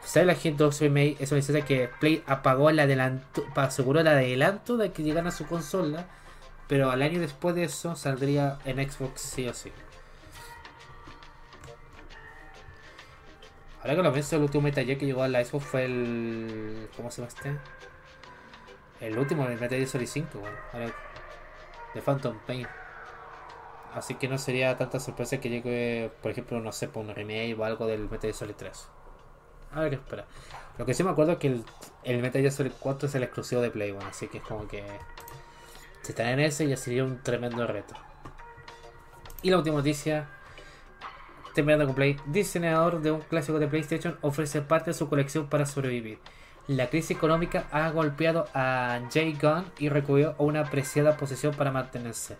Silent 0.05 0.45
Hill 0.45 0.57
2 0.57 0.81
Remake 0.81 1.17
es 1.21 1.31
una 1.31 1.39
licencia 1.39 1.65
que 1.65 1.89
Play 2.01 2.25
apagó 2.27 2.71
el 2.71 2.81
adelanto, 2.81 3.47
aseguró 3.55 4.01
el 4.01 4.09
adelanto 4.09 4.77
de 4.77 4.91
que 4.91 5.05
llegan 5.05 5.29
a 5.29 5.31
su 5.31 5.47
consola, 5.47 6.09
pero 6.67 6.91
al 6.91 7.03
año 7.03 7.21
después 7.21 7.55
de 7.55 7.63
eso 7.63 7.95
saldría 7.95 8.59
en 8.65 8.79
Xbox 8.91 9.21
sí 9.21 9.47
o 9.47 9.55
sí. 9.55 9.71
Ahora 13.87 13.99
que 13.99 14.03
lo 14.03 14.13
pienso, 14.13 14.35
el 14.35 14.43
último 14.43 14.63
Metal 14.63 14.85
Gear 14.85 14.99
que 14.99 15.07
llegó 15.07 15.23
a 15.23 15.29
la 15.29 15.45
Xbox 15.45 15.65
fue 15.65 15.85
el. 15.85 16.89
¿Cómo 16.97 17.09
se 17.09 17.23
llama 17.23 17.29
este? 17.29 17.57
El 19.01 19.17
último, 19.17 19.47
el 19.47 19.61
Metal 19.61 19.79
Gear 19.79 19.87
Solid 19.87 20.09
5, 20.09 20.41
bueno. 20.41 20.57
Ahora, 20.73 20.93
de 21.95 22.03
Phantom 22.03 22.37
Pain. 22.45 22.67
Así 23.95 24.17
que 24.17 24.27
no 24.27 24.39
sería 24.39 24.77
tanta 24.77 24.99
sorpresa 24.99 25.39
que 25.39 25.51
llegue, 25.51 26.11
por 26.21 26.33
ejemplo, 26.33 26.59
no 26.59 26.73
sé, 26.73 26.89
por 26.89 27.05
un 27.05 27.15
remake 27.15 27.55
o 27.57 27.65
algo 27.65 27.87
del 27.87 28.01
Metal 28.11 28.23
Gear 28.23 28.35
Solid 28.35 28.55
3. 28.57 28.89
A 29.71 29.81
ver 29.83 29.91
qué 29.91 29.97
espera. 29.97 30.25
Lo 30.79 30.85
que 30.85 30.93
sí 30.93 31.05
me 31.05 31.11
acuerdo 31.11 31.33
es 31.35 31.39
que 31.39 31.47
el, 31.47 31.65
el 32.03 32.23
Metal 32.23 32.41
Gear 32.41 32.53
Solid 32.53 32.73
4 32.81 33.09
es 33.09 33.15
el 33.15 33.23
exclusivo 33.23 33.61
de 33.61 33.71
Play, 33.71 33.93
bueno, 33.93 34.09
así 34.09 34.27
que 34.27 34.39
es 34.39 34.45
como 34.45 34.67
que. 34.67 34.85
Si 36.03 36.11
están 36.11 36.27
en 36.27 36.41
ese, 36.41 36.67
ya 36.67 36.77
sería 36.77 37.05
un 37.05 37.23
tremendo 37.23 37.65
reto. 37.69 37.95
Y 39.43 39.51
la 39.51 39.59
última 39.59 39.77
noticia 39.77 40.29
terminando 41.57 41.87
con 41.87 41.95
Play, 41.95 42.19
diseñador 42.27 43.01
de 43.01 43.11
un 43.11 43.23
clásico 43.23 43.59
de 43.59 43.67
PlayStation 43.67 44.19
ofrece 44.21 44.61
parte 44.61 44.91
de 44.91 44.95
su 44.95 45.09
colección 45.09 45.49
para 45.49 45.65
sobrevivir. 45.65 46.19
La 46.69 46.91
crisis 46.91 47.13
económica 47.13 47.67
ha 47.73 47.89
golpeado 47.91 48.47
a 48.53 49.01
Jay 49.11 49.33
Gunn 49.41 49.65
y 49.79 49.89
recurrió 49.89 50.35
una 50.37 50.61
apreciada 50.61 51.17
posición 51.17 51.55
para 51.55 51.73
mantenerse. 51.73 52.37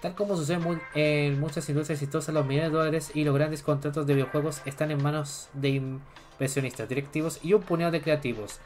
Tal 0.00 0.16
como 0.16 0.36
sucede 0.36 0.58
en 0.94 1.38
muchas 1.38 1.68
industrias 1.68 2.02
exitosas, 2.02 2.34
los 2.34 2.44
millones 2.44 2.72
de 2.72 2.76
dólares 2.76 3.12
y 3.14 3.22
los 3.22 3.36
grandes 3.36 3.62
contratos 3.62 4.04
de 4.04 4.14
videojuegos 4.14 4.62
están 4.64 4.90
en 4.90 5.00
manos 5.00 5.48
de 5.52 5.68
inversionistas, 5.68 6.88
directivos 6.88 7.38
y 7.40 7.52
un 7.52 7.62
puñado 7.62 7.92
de 7.92 8.02
creativos, 8.02 8.58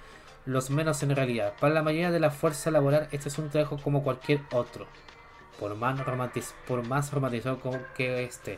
los 0.47 0.71
menos 0.71 1.03
en 1.03 1.15
realidad. 1.15 1.53
Para 1.61 1.75
la 1.75 1.83
mayoría 1.83 2.11
de 2.11 2.21
la 2.21 2.31
fuerza 2.31 2.71
laboral, 2.71 3.09
este 3.13 3.29
es 3.29 3.37
un 3.37 3.51
trabajo 3.51 3.79
como 3.85 4.03
cualquier 4.03 4.41
otro, 4.51 4.87
por 5.61 5.75
más, 5.75 5.99
más 6.89 7.13
romantizado 7.13 7.59
que 7.95 8.25
este 8.25 8.57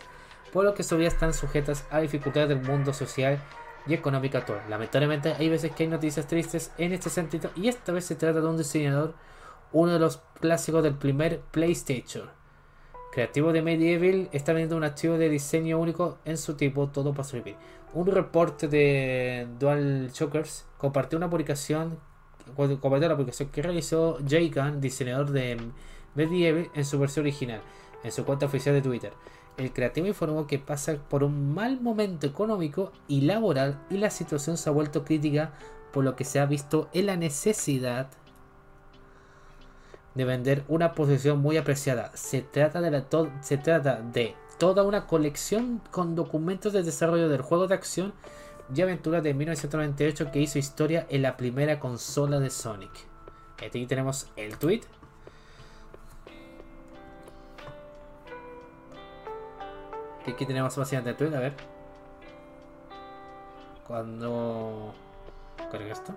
por 0.52 0.64
lo 0.64 0.74
que 0.74 0.82
vidas 0.82 1.14
están 1.14 1.34
sujetas 1.34 1.86
a 1.90 2.00
dificultades 2.00 2.48
del 2.48 2.62
mundo 2.62 2.92
social 2.92 3.42
y 3.86 3.94
económico 3.94 4.38
actual. 4.38 4.62
Lamentablemente 4.68 5.34
hay 5.38 5.48
veces 5.48 5.72
que 5.72 5.84
hay 5.84 5.88
noticias 5.88 6.26
tristes 6.26 6.72
en 6.78 6.92
este 6.92 7.10
sentido 7.10 7.50
y 7.56 7.68
esta 7.68 7.92
vez 7.92 8.04
se 8.04 8.16
trata 8.16 8.40
de 8.40 8.46
un 8.46 8.56
diseñador, 8.56 9.14
uno 9.72 9.92
de 9.92 9.98
los 9.98 10.20
clásicos 10.40 10.82
del 10.82 10.94
primer 10.94 11.40
PlayStation. 11.40 12.30
Creativo 13.12 13.52
de 13.52 13.62
Medieval 13.62 14.28
está 14.32 14.52
vendiendo 14.52 14.76
un 14.76 14.84
archivo 14.84 15.16
de 15.16 15.28
diseño 15.28 15.78
único 15.78 16.18
en 16.24 16.36
su 16.36 16.54
tipo, 16.54 16.88
todo 16.88 17.12
para 17.12 17.24
sobrevivir. 17.24 17.56
Un 17.94 18.06
reporte 18.06 18.68
de 18.68 19.48
Dual 19.58 20.10
Chokers 20.12 20.66
compartió 20.76 21.16
una 21.16 21.30
publicación, 21.30 21.98
compartió 22.54 23.08
la 23.08 23.16
publicación 23.16 23.48
que 23.48 23.62
realizó 23.62 24.18
Jay 24.28 24.50
Gunn, 24.50 24.80
diseñador 24.80 25.30
de 25.30 25.58
Medieval, 26.14 26.70
en 26.74 26.84
su 26.84 26.98
versión 26.98 27.24
original, 27.24 27.62
en 28.04 28.12
su 28.12 28.24
cuenta 28.24 28.46
oficial 28.46 28.74
de 28.74 28.82
Twitter. 28.82 29.12
El 29.58 29.72
creativo 29.72 30.06
informó 30.06 30.46
que 30.46 30.60
pasa 30.60 30.96
por 31.08 31.24
un 31.24 31.52
mal 31.52 31.80
momento 31.80 32.28
económico 32.28 32.92
y 33.08 33.22
laboral 33.22 33.78
y 33.90 33.96
la 33.98 34.08
situación 34.08 34.56
se 34.56 34.70
ha 34.70 34.72
vuelto 34.72 35.04
crítica 35.04 35.52
por 35.92 36.04
lo 36.04 36.14
que 36.14 36.24
se 36.24 36.38
ha 36.38 36.46
visto 36.46 36.88
en 36.92 37.06
la 37.06 37.16
necesidad 37.16 38.08
de 40.14 40.24
vender 40.24 40.64
una 40.68 40.94
posición 40.94 41.40
muy 41.40 41.56
apreciada. 41.56 42.12
Se 42.14 42.40
trata 42.40 42.80
de, 42.80 43.04
se 43.40 43.56
trata 43.56 44.00
de 44.00 44.36
toda 44.58 44.84
una 44.84 45.06
colección 45.06 45.82
con 45.90 46.14
documentos 46.14 46.72
de 46.72 46.84
desarrollo 46.84 47.28
del 47.28 47.42
juego 47.42 47.66
de 47.66 47.74
acción 47.74 48.14
y 48.72 48.80
aventura 48.80 49.20
de 49.20 49.34
1998 49.34 50.30
que 50.30 50.40
hizo 50.40 50.58
historia 50.58 51.04
en 51.10 51.22
la 51.22 51.36
primera 51.36 51.80
consola 51.80 52.38
de 52.38 52.50
Sonic. 52.50 52.92
Aquí 53.64 53.86
tenemos 53.86 54.28
el 54.36 54.56
tweet 54.56 54.82
aquí 60.32 60.46
tenemos 60.46 60.76
el 60.76 61.16
tweet, 61.16 61.34
a 61.34 61.40
ver. 61.40 61.54
Cuando 63.86 64.94
carga 65.70 65.92
esto. 65.92 66.14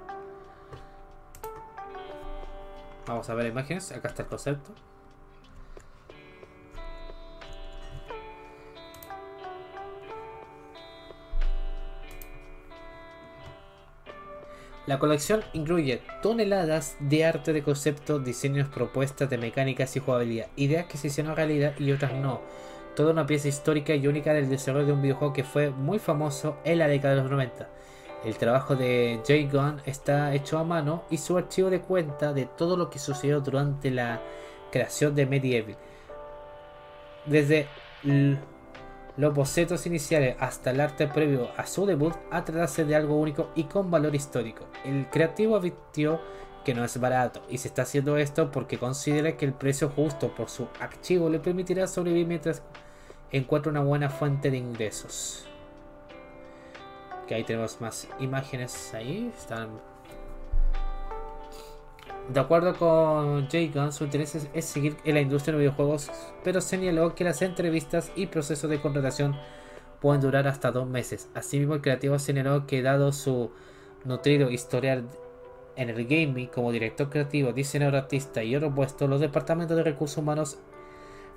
Vamos 3.08 3.30
a 3.30 3.34
ver 3.34 3.48
imágenes, 3.48 3.92
acá 3.92 4.10
está 4.10 4.24
el 4.24 4.30
concepto. 4.30 4.72
La 14.88 15.00
colección 15.00 15.42
incluye 15.54 16.02
toneladas 16.22 16.98
de 17.00 17.24
arte 17.24 17.54
de 17.54 17.64
concepto, 17.64 18.20
diseños, 18.20 18.68
propuestas 18.68 19.30
de 19.30 19.38
mecánicas 19.38 19.96
y 19.96 20.00
jugabilidad, 20.00 20.48
ideas 20.56 20.88
que 20.88 20.98
se 20.98 21.08
hicieron 21.08 21.36
realidad 21.36 21.80
y 21.80 21.92
otras 21.92 22.14
no 22.14 22.42
toda 22.96 23.12
una 23.12 23.26
pieza 23.26 23.48
histórica 23.48 23.96
y 23.96 24.08
única 24.08 24.34
del 24.34 24.50
desarrollo 24.50 24.88
de 24.88 24.94
un 24.94 25.02
videojuego 25.02 25.34
que 25.34 25.44
fue 25.44 25.70
muy 25.70 26.00
famoso 26.00 26.58
en 26.64 26.80
la 26.80 26.88
década 26.88 27.16
de 27.16 27.22
los 27.22 27.32
90. 27.32 27.68
El 28.24 28.38
trabajo 28.38 28.76
de 28.76 29.20
Jay 29.26 29.48
Gunn 29.48 29.82
está 29.86 30.34
hecho 30.34 30.60
a 30.60 30.64
mano 30.64 31.04
y 31.10 31.18
su 31.18 31.38
archivo 31.38 31.70
de 31.70 31.82
cuenta 31.82 32.34
de 32.34 32.46
todo 32.46 32.78
lo 32.78 32.90
que 32.90 33.00
sucedió 33.00 33.42
durante 33.42 33.90
la 33.90 34.22
creación 34.72 35.16
de 35.16 35.26
Medieval. 35.26 35.76
Desde 37.26 37.68
los 39.18 39.34
bocetos 39.34 39.86
iniciales 39.86 40.36
hasta 40.40 40.72
el 40.72 40.82
arte 40.82 41.08
previo 41.08 41.50
a 41.58 41.66
su 41.66 41.86
debut, 41.86 42.14
a 42.30 42.46
tratarse 42.46 42.86
de 42.86 42.96
algo 42.96 43.18
único 43.18 43.50
y 43.56 43.64
con 43.64 43.90
valor 43.90 44.14
histórico. 44.14 44.66
El 44.86 45.08
creativo 45.10 45.56
advirtió 45.56 46.22
que 46.64 46.74
no 46.74 46.84
es 46.84 47.00
barato 47.00 47.42
y 47.50 47.58
se 47.58 47.68
está 47.68 47.84
haciendo 47.84 48.18
esto 48.18 48.52
porque 48.52 48.78
considera 48.78 49.38
que 49.38 49.46
el 49.46 49.54
precio 49.54 49.90
justo 49.90 50.34
por 50.36 50.50
su 50.50 50.68
archivo 50.80 51.30
le 51.30 51.40
permitirá 51.40 51.88
sobrevivir 51.88 52.28
mientras 52.28 52.62
encuentra 53.32 53.72
una 53.72 53.82
buena 53.82 54.10
fuente 54.10 54.52
de 54.52 54.58
ingresos. 54.58 55.46
Que 57.28 57.36
ahí 57.36 57.44
tenemos 57.44 57.80
más 57.80 58.08
imágenes 58.20 58.94
ahí, 58.94 59.32
están 59.38 59.80
de 62.30 62.40
acuerdo 62.40 62.76
con 62.76 63.50
Jay 63.50 63.70
Gunn, 63.74 63.92
su 63.92 64.06
interés 64.06 64.48
es, 64.54 64.66
seguir 64.66 64.96
en 65.04 65.16
la 65.16 65.22
industria 65.22 65.54
de 65.54 65.60
videojuegos, 65.60 66.10
pero 66.44 66.62
señaló 66.62 67.14
que 67.16 67.24
las 67.24 67.42
entrevistas 67.42 68.12
y 68.16 68.28
procesos 68.28 68.70
de 68.70 68.80
contratación 68.80 69.36
pueden 70.00 70.22
durar 70.22 70.48
hasta 70.48 70.72
dos 70.72 70.88
meses. 70.88 71.30
Asimismo, 71.34 71.76
el 71.76 71.82
creativo 71.82 72.20
señaló 72.20 72.68
que 72.68 72.82
dado 72.82 73.12
su 73.12 73.52
nutrido 74.06 74.50
historial 74.50 75.10
en 75.82 75.90
el 75.90 76.06
gaming 76.06 76.48
como 76.48 76.72
director 76.72 77.10
creativo, 77.10 77.54
diseñador 77.54 77.96
artista 77.96 78.44
y 78.44 78.56
otros 78.56 78.74
puestos, 78.74 79.10
los 79.10 79.20
departamentos 79.20 79.76
de 79.78 79.84
recursos 79.84 80.18
humanos 80.18 80.60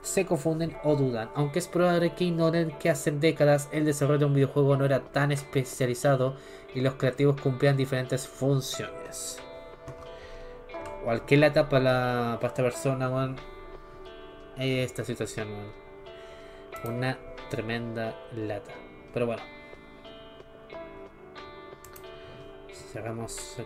se 0.02 0.26
confunden 0.26 0.76
o 0.84 0.96
dudan, 0.96 1.30
aunque 1.34 1.58
es 1.58 1.66
probable 1.66 2.14
que 2.14 2.24
ignoren 2.24 2.72
que 2.78 2.90
hace 2.90 3.10
décadas 3.10 3.68
el 3.72 3.84
desarrollo 3.84 4.18
de 4.18 4.24
un 4.26 4.34
videojuego 4.34 4.76
no 4.76 4.84
era 4.84 5.00
tan 5.00 5.32
especializado 5.32 6.36
y 6.74 6.80
los 6.80 6.94
creativos 6.94 7.40
cumplían 7.40 7.76
diferentes 7.76 8.28
funciones 8.28 9.40
cualquier 11.04 11.40
lata 11.40 11.68
para, 11.68 11.84
la, 11.84 12.38
para 12.40 12.48
esta 12.48 12.62
persona, 12.62 13.10
weón. 13.10 13.36
Esta 14.56 15.04
situación, 15.04 15.48
Una 16.84 17.18
tremenda 17.50 18.16
lata. 18.34 18.72
Pero 19.12 19.26
bueno. 19.26 19.42
Cerramos. 22.92 23.56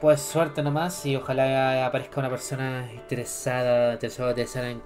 Pues 0.00 0.20
suerte 0.20 0.62
nomás 0.62 1.06
y 1.06 1.16
ojalá 1.16 1.86
aparezca 1.86 2.20
una 2.20 2.28
persona 2.28 2.92
interesada, 2.92 3.94
interesada 3.94 4.68
en 4.68 4.82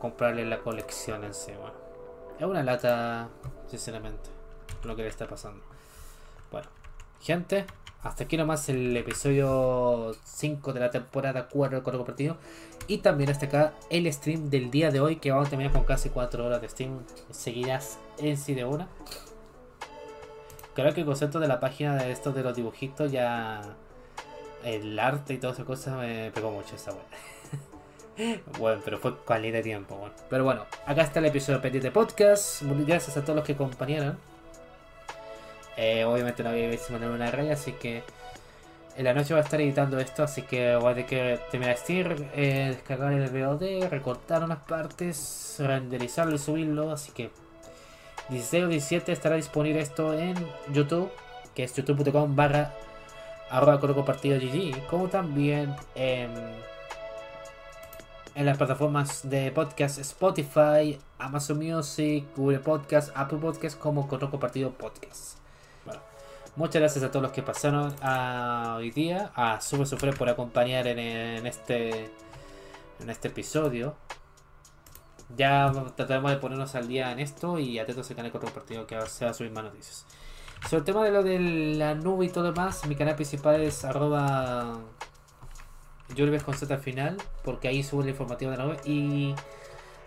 comprarle 0.00 0.44
la 0.44 0.58
colección 0.58 1.22
en 1.22 1.30
bueno. 1.30 1.74
Es 2.38 2.44
una 2.44 2.64
lata, 2.64 3.28
sinceramente, 3.68 4.30
lo 4.82 4.96
que 4.96 5.02
le 5.02 5.08
está 5.08 5.28
pasando. 5.28 5.62
Bueno, 6.50 6.66
gente, 7.20 7.66
hasta 8.02 8.24
aquí 8.24 8.36
nomás 8.36 8.68
el 8.68 8.96
episodio 8.96 10.12
5 10.24 10.72
de 10.72 10.80
la 10.80 10.90
temporada 10.90 11.48
4 11.48 11.76
del 11.76 11.84
Código 11.84 12.04
Partido. 12.04 12.36
Y 12.88 12.98
también 12.98 13.30
hasta 13.30 13.46
acá 13.46 13.74
el 13.90 14.12
stream 14.12 14.50
del 14.50 14.72
día 14.72 14.90
de 14.90 15.00
hoy, 15.00 15.16
que 15.16 15.30
vamos 15.30 15.46
a 15.46 15.50
terminar 15.50 15.72
con 15.72 15.84
casi 15.84 16.10
4 16.10 16.44
horas 16.44 16.60
de 16.60 16.68
stream 16.68 17.04
seguidas 17.30 18.00
en 18.18 18.36
sí 18.36 18.54
de 18.54 18.64
una. 18.64 18.88
Creo 20.74 20.92
que 20.92 21.00
el 21.00 21.06
concepto 21.06 21.38
de 21.38 21.46
la 21.46 21.60
página 21.60 21.94
de 21.94 22.10
estos 22.10 22.34
de 22.34 22.42
los 22.42 22.56
dibujitos 22.56 23.12
ya. 23.12 23.62
El 24.64 24.98
arte 24.98 25.34
y 25.34 25.38
todas 25.38 25.56
esas 25.56 25.66
cosas 25.66 25.96
me 25.96 26.30
pegó 26.32 26.50
mucho 26.50 26.74
esa 26.74 26.92
wea. 26.92 28.38
bueno, 28.58 28.80
pero 28.84 28.98
fue 28.98 29.14
calidad 29.24 29.58
de 29.58 29.62
tiempo. 29.62 29.96
Bueno. 29.96 30.14
Pero 30.28 30.44
bueno, 30.44 30.66
acá 30.86 31.02
está 31.02 31.20
el 31.20 31.26
episodio 31.26 31.60
pendiente 31.60 31.90
podcast. 31.90 32.62
Muchas 32.62 32.86
gracias 32.86 33.16
a 33.16 33.22
todos 33.22 33.36
los 33.36 33.44
que 33.44 33.52
acompañaron. 33.52 34.18
Eh, 35.76 36.04
obviamente 36.04 36.42
no 36.42 36.50
había 36.50 36.68
visto 36.68 36.92
mandar 36.92 37.10
una 37.10 37.30
raya, 37.30 37.52
así 37.52 37.72
que 37.72 38.02
en 38.96 39.04
la 39.04 39.14
noche 39.14 39.32
voy 39.32 39.40
a 39.40 39.44
estar 39.44 39.60
editando 39.60 40.00
esto, 40.00 40.24
así 40.24 40.42
que 40.42 40.74
voy 40.74 40.90
a 40.90 40.94
tener 40.94 41.06
que 41.06 41.40
terminar 41.52 41.78
de 41.78 42.28
eh, 42.34 42.68
descargar 42.70 43.12
el 43.12 43.30
VOD, 43.30 43.88
recortar 43.88 44.42
unas 44.42 44.58
partes, 44.64 45.54
renderizarlo 45.60 46.34
y 46.34 46.38
subirlo, 46.38 46.90
así 46.90 47.12
que 47.12 47.30
16 48.28 48.64
o 48.64 48.66
17 48.66 49.12
estará 49.12 49.36
disponible 49.36 49.80
esto 49.80 50.18
en 50.18 50.34
YouTube, 50.72 51.12
que 51.54 51.62
es 51.62 51.74
youtube.com 51.76 52.34
barra 52.34 52.74
arroba 53.50 54.04
partido 54.04 54.38
GG, 54.38 54.86
como 54.86 55.08
también 55.08 55.74
en, 55.94 56.30
en 58.34 58.46
las 58.46 58.56
plataformas 58.56 59.28
de 59.28 59.50
podcast 59.52 59.98
Spotify, 59.98 60.98
Amazon 61.18 61.58
Music, 61.58 62.26
Google 62.36 62.60
Podcast, 62.60 63.10
Apple 63.14 63.38
Podcast 63.38 63.78
como 63.78 64.06
Coloco 64.06 64.38
Partido 64.38 64.70
Podcast. 64.70 65.38
Muchas 66.58 66.80
gracias 66.80 67.04
a 67.04 67.10
todos 67.12 67.22
los 67.22 67.30
que 67.30 67.42
pasaron 67.42 67.94
hoy 68.74 68.90
día, 68.90 69.30
a 69.36 69.60
Super 69.60 69.86
Sufre 69.86 70.12
por 70.12 70.28
acompañar 70.28 70.88
en, 70.88 71.46
este 71.46 72.10
en 72.98 73.10
este 73.10 73.28
episodio. 73.28 73.94
Ya 75.36 75.70
trataremos 75.94 76.32
de 76.32 76.38
ponernos 76.38 76.74
al 76.74 76.88
día 76.88 77.12
en 77.12 77.20
esto 77.20 77.60
y 77.60 77.78
atentos 77.78 78.10
al 78.10 78.16
canal 78.16 78.32
otro 78.34 78.52
partido 78.52 78.88
que 78.88 79.00
se 79.06 79.24
va 79.24 79.30
a 79.30 79.34
subir 79.34 79.52
más 79.52 79.62
noticias. 79.62 80.04
Sobre 80.66 80.78
el 80.78 80.84
tema 80.84 81.04
de 81.04 81.10
lo 81.10 81.22
de 81.22 81.38
la 81.76 81.94
nube 81.94 82.26
y 82.26 82.28
todo 82.28 82.52
demás, 82.52 82.86
mi 82.86 82.94
canal 82.94 83.14
principal 83.14 83.60
es 83.60 83.84
arroba 83.84 84.78
Z 86.14 86.78
final, 86.78 87.16
porque 87.44 87.68
ahí 87.68 87.82
subo 87.82 88.02
el 88.02 88.08
informativo 88.10 88.50
de 88.50 88.56
la 88.56 88.64
nube 88.64 88.76
y 88.84 89.34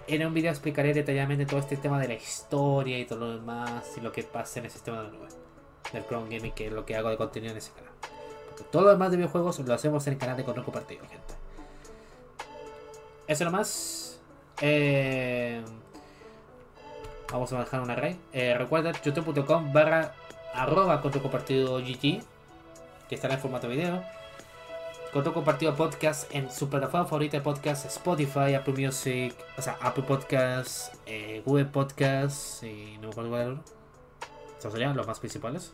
en 0.07 0.25
un 0.25 0.33
video 0.33 0.51
explicaré 0.51 0.93
detalladamente 0.93 1.45
todo 1.45 1.59
este 1.59 1.77
tema 1.77 1.99
de 1.99 2.07
la 2.07 2.13
historia 2.15 2.99
y 2.99 3.05
todo 3.05 3.19
lo 3.19 3.33
demás 3.37 3.83
y 3.97 4.01
lo 4.01 4.11
que 4.11 4.23
pasa 4.23 4.59
en 4.59 4.65
el 4.65 4.71
sistema 4.71 4.97
de 4.97 5.03
la 5.03 5.09
nube 5.09 5.27
del 5.93 6.05
Chrome 6.05 6.35
Gaming, 6.35 6.53
que 6.53 6.67
es 6.67 6.73
lo 6.73 6.85
que 6.85 6.95
hago 6.95 7.09
de 7.09 7.17
contenido 7.17 7.51
en 7.51 7.57
ese 7.57 7.71
canal. 7.71 7.91
Porque 8.49 8.63
todo 8.65 8.83
lo 8.83 8.89
demás 8.89 9.11
de 9.11 9.17
videojuegos 9.17 9.59
lo 9.59 9.73
hacemos 9.73 10.05
en 10.07 10.13
el 10.13 10.19
canal 10.19 10.37
de 10.37 10.43
Control 10.43 10.65
Compartido, 10.65 11.01
gente. 11.01 11.33
Eso 13.27 13.45
nomás. 13.45 14.19
Eh, 14.61 15.61
vamos 17.31 17.51
a 17.53 17.59
dejar 17.59 17.81
una 17.81 17.93
array. 17.93 18.19
Eh, 18.33 18.55
recuerda 18.57 18.91
youtube.com 18.91 19.73
barra 19.73 20.13
arroba 20.53 21.01
control 21.01 21.23
compartido 21.23 21.79
GG, 21.79 22.21
que 23.09 23.15
estará 23.15 23.35
en 23.35 23.39
formato 23.39 23.67
video. 23.67 24.03
Control 25.13 25.33
compartido 25.33 25.75
podcast 25.75 26.33
en 26.33 26.49
su 26.49 26.69
plataforma 26.69 27.05
favorita 27.05 27.37
de 27.37 27.43
podcast, 27.43 27.85
Spotify, 27.85 28.53
Apple 28.53 28.73
Music, 28.73 29.35
o 29.57 29.61
sea, 29.61 29.77
Apple 29.81 30.03
Podcast, 30.03 30.95
eh, 31.05 31.41
Google 31.45 31.65
Podcast 31.65 32.63
y 32.63 32.97
no 33.01 33.09
me 33.09 33.13
acuerdo 33.13 33.81
estos 34.61 34.73
serían 34.73 34.95
los 34.95 35.07
más 35.07 35.19
principales. 35.19 35.73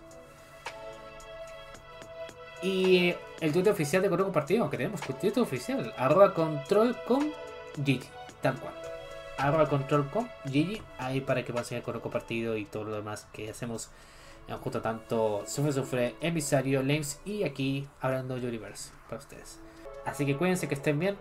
Y 2.64 3.14
el 3.42 3.52
Twitter 3.52 3.74
oficial 3.74 4.02
de 4.02 4.08
Correo 4.08 4.26
Compartido, 4.28 4.70
que 4.70 4.78
tenemos 4.78 5.02
Twitter 5.02 5.44
oficial, 5.44 5.94
arroba 5.98 6.34
control 6.34 6.96
con 7.06 7.34
Gigi, 7.84 8.08
tal 8.42 8.58
cual. 8.62 8.74
Arroba 9.38 9.68
control 9.68 10.10
con 10.10 10.30
Gigi, 10.50 10.82
ahí 10.98 11.20
para 11.20 11.44
que 11.44 11.52
pasen 11.52 11.80
el 11.80 11.84
Correo 11.84 12.02
Compartido 12.02 12.56
y 12.56 12.64
todo 12.64 12.86
lo 12.86 12.96
demás 12.96 13.28
que 13.34 13.50
hacemos 13.50 13.90
en 14.48 14.58
justo 14.58 14.82
tanto 14.82 15.44
Sufre 15.46 15.74
Sufre, 15.74 16.16
Emisario, 16.22 16.82
Lens 16.82 17.20
y 17.26 17.44
aquí 17.44 17.88
hablando 18.00 18.36
Universe 18.36 18.92
para 19.10 19.20
ustedes. 19.20 19.60
Así 20.06 20.26
que 20.26 20.38
cuídense 20.38 20.68
que 20.68 20.76
estén 20.76 21.00
bien, 21.00 21.18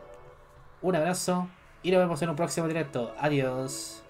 un 0.82 0.94
abrazo 0.94 1.48
y 1.82 1.90
nos 1.90 2.00
vemos 2.00 2.22
en 2.22 2.30
un 2.30 2.36
próximo 2.36 2.68
directo. 2.68 3.14
Adiós. 3.18 4.05